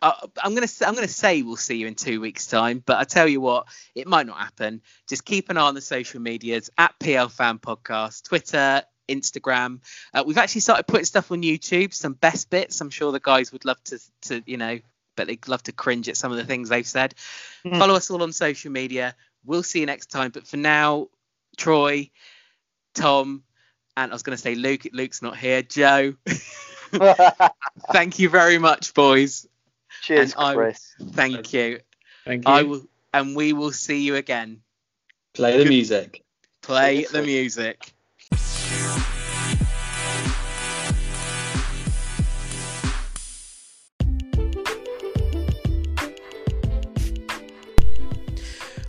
I, 0.00 0.26
I'm 0.42 0.54
gonna 0.54 0.68
I'm 0.86 0.94
gonna 0.94 1.08
say 1.08 1.42
we'll 1.42 1.56
see 1.56 1.76
you 1.76 1.86
in 1.86 1.94
two 1.94 2.20
weeks' 2.20 2.46
time, 2.46 2.82
but 2.84 2.98
I 2.98 3.04
tell 3.04 3.26
you 3.26 3.40
what, 3.40 3.66
it 3.94 4.06
might 4.06 4.26
not 4.26 4.38
happen. 4.38 4.82
Just 5.08 5.24
keep 5.24 5.50
an 5.50 5.56
eye 5.56 5.62
on 5.62 5.74
the 5.74 5.80
social 5.80 6.20
medias 6.20 6.70
at 6.78 6.98
PL 7.00 7.28
Fan 7.28 7.58
Podcast, 7.58 8.24
Twitter, 8.24 8.82
Instagram. 9.08 9.80
Uh, 10.14 10.22
we've 10.26 10.38
actually 10.38 10.60
started 10.60 10.86
putting 10.86 11.04
stuff 11.04 11.32
on 11.32 11.42
YouTube, 11.42 11.92
some 11.92 12.12
best 12.12 12.50
bits. 12.50 12.80
I'm 12.80 12.90
sure 12.90 13.10
the 13.10 13.20
guys 13.20 13.52
would 13.52 13.64
love 13.64 13.82
to, 13.84 13.98
to 14.22 14.42
you 14.46 14.56
know, 14.56 14.78
but 15.16 15.26
they'd 15.26 15.48
love 15.48 15.62
to 15.64 15.72
cringe 15.72 16.08
at 16.08 16.16
some 16.16 16.30
of 16.30 16.38
the 16.38 16.44
things 16.44 16.68
they've 16.68 16.86
said. 16.86 17.14
Mm. 17.64 17.78
Follow 17.78 17.94
us 17.94 18.10
all 18.10 18.22
on 18.22 18.32
social 18.32 18.70
media. 18.70 19.16
We'll 19.44 19.62
see 19.62 19.80
you 19.80 19.86
next 19.86 20.06
time. 20.06 20.30
But 20.30 20.46
for 20.46 20.58
now, 20.58 21.08
Troy, 21.56 22.10
Tom, 22.94 23.42
and 23.96 24.12
I 24.12 24.14
was 24.14 24.22
going 24.22 24.36
to 24.36 24.42
say 24.42 24.54
Luke. 24.54 24.86
Luke's 24.92 25.22
not 25.22 25.36
here. 25.36 25.62
Joe. 25.62 26.14
thank 27.92 28.18
you 28.18 28.28
very 28.28 28.58
much, 28.58 28.94
boys. 28.94 29.46
Cheers, 30.02 30.34
and 30.36 30.56
Chris. 30.56 30.94
I, 31.00 31.04
thank 31.04 31.52
you. 31.52 31.80
Thank 32.24 32.46
you. 32.46 32.52
I 32.52 32.62
will, 32.62 32.82
and 33.12 33.36
we 33.36 33.52
will 33.52 33.72
see 33.72 34.02
you 34.02 34.16
again. 34.16 34.60
Play 35.34 35.62
the 35.62 35.68
music. 35.68 36.24
Play 36.62 37.04
the 37.04 37.22
music. 37.22 37.94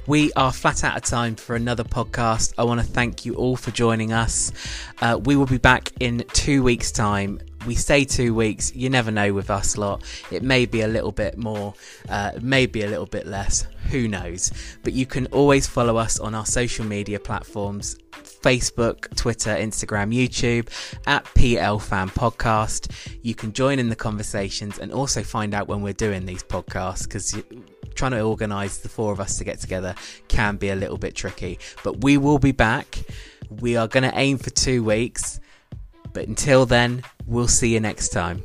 We 0.09 0.33
are 0.33 0.51
flat 0.51 0.83
out 0.83 0.97
of 0.97 1.03
time 1.03 1.35
for 1.35 1.55
another 1.55 1.83
podcast. 1.83 2.55
I 2.57 2.63
want 2.63 2.79
to 2.79 2.85
thank 2.85 3.27
you 3.27 3.35
all 3.35 3.55
for 3.55 3.69
joining 3.69 4.11
us. 4.11 4.51
Uh, 4.99 5.19
we 5.23 5.35
will 5.35 5.45
be 5.45 5.59
back 5.59 5.91
in 5.99 6.23
two 6.33 6.63
weeks' 6.63 6.91
time. 6.91 7.39
We 7.65 7.75
say 7.75 8.05
two 8.05 8.33
weeks. 8.33 8.73
You 8.75 8.89
never 8.89 9.11
know 9.11 9.33
with 9.33 9.49
us 9.49 9.77
lot. 9.77 10.03
It 10.31 10.43
may 10.43 10.65
be 10.65 10.81
a 10.81 10.87
little 10.87 11.11
bit 11.11 11.37
more, 11.37 11.73
uh, 12.07 12.31
maybe 12.41 12.83
a 12.83 12.87
little 12.87 13.05
bit 13.05 13.27
less. 13.27 13.67
Who 13.89 14.07
knows? 14.07 14.51
But 14.83 14.93
you 14.93 15.05
can 15.05 15.25
always 15.27 15.67
follow 15.67 15.97
us 15.97 16.19
on 16.19 16.35
our 16.35 16.45
social 16.45 16.85
media 16.85 17.19
platforms 17.19 17.97
Facebook, 18.11 19.13
Twitter, 19.15 19.51
Instagram, 19.51 20.13
YouTube 20.15 20.69
at 21.05 21.25
PL 21.35 21.79
Fan 21.79 22.09
Podcast. 22.09 22.91
You 23.21 23.35
can 23.35 23.53
join 23.53 23.79
in 23.79 23.89
the 23.89 23.95
conversations 23.95 24.79
and 24.79 24.91
also 24.91 25.23
find 25.23 25.53
out 25.53 25.67
when 25.67 25.81
we're 25.81 25.93
doing 25.93 26.25
these 26.25 26.43
podcasts 26.43 27.03
because 27.03 27.35
trying 27.95 28.11
to 28.11 28.21
organise 28.21 28.77
the 28.77 28.89
four 28.89 29.11
of 29.11 29.19
us 29.19 29.37
to 29.37 29.43
get 29.43 29.59
together 29.59 29.93
can 30.27 30.55
be 30.55 30.69
a 30.69 30.75
little 30.75 30.97
bit 30.97 31.15
tricky. 31.15 31.59
But 31.83 32.01
we 32.01 32.17
will 32.17 32.39
be 32.39 32.53
back. 32.53 32.99
We 33.49 33.75
are 33.75 33.87
going 33.87 34.09
to 34.09 34.17
aim 34.17 34.37
for 34.37 34.49
two 34.51 34.83
weeks. 34.83 35.39
But 36.13 36.27
until 36.27 36.65
then, 36.65 37.03
we'll 37.25 37.47
see 37.47 37.73
you 37.73 37.79
next 37.79 38.09
time. 38.09 38.41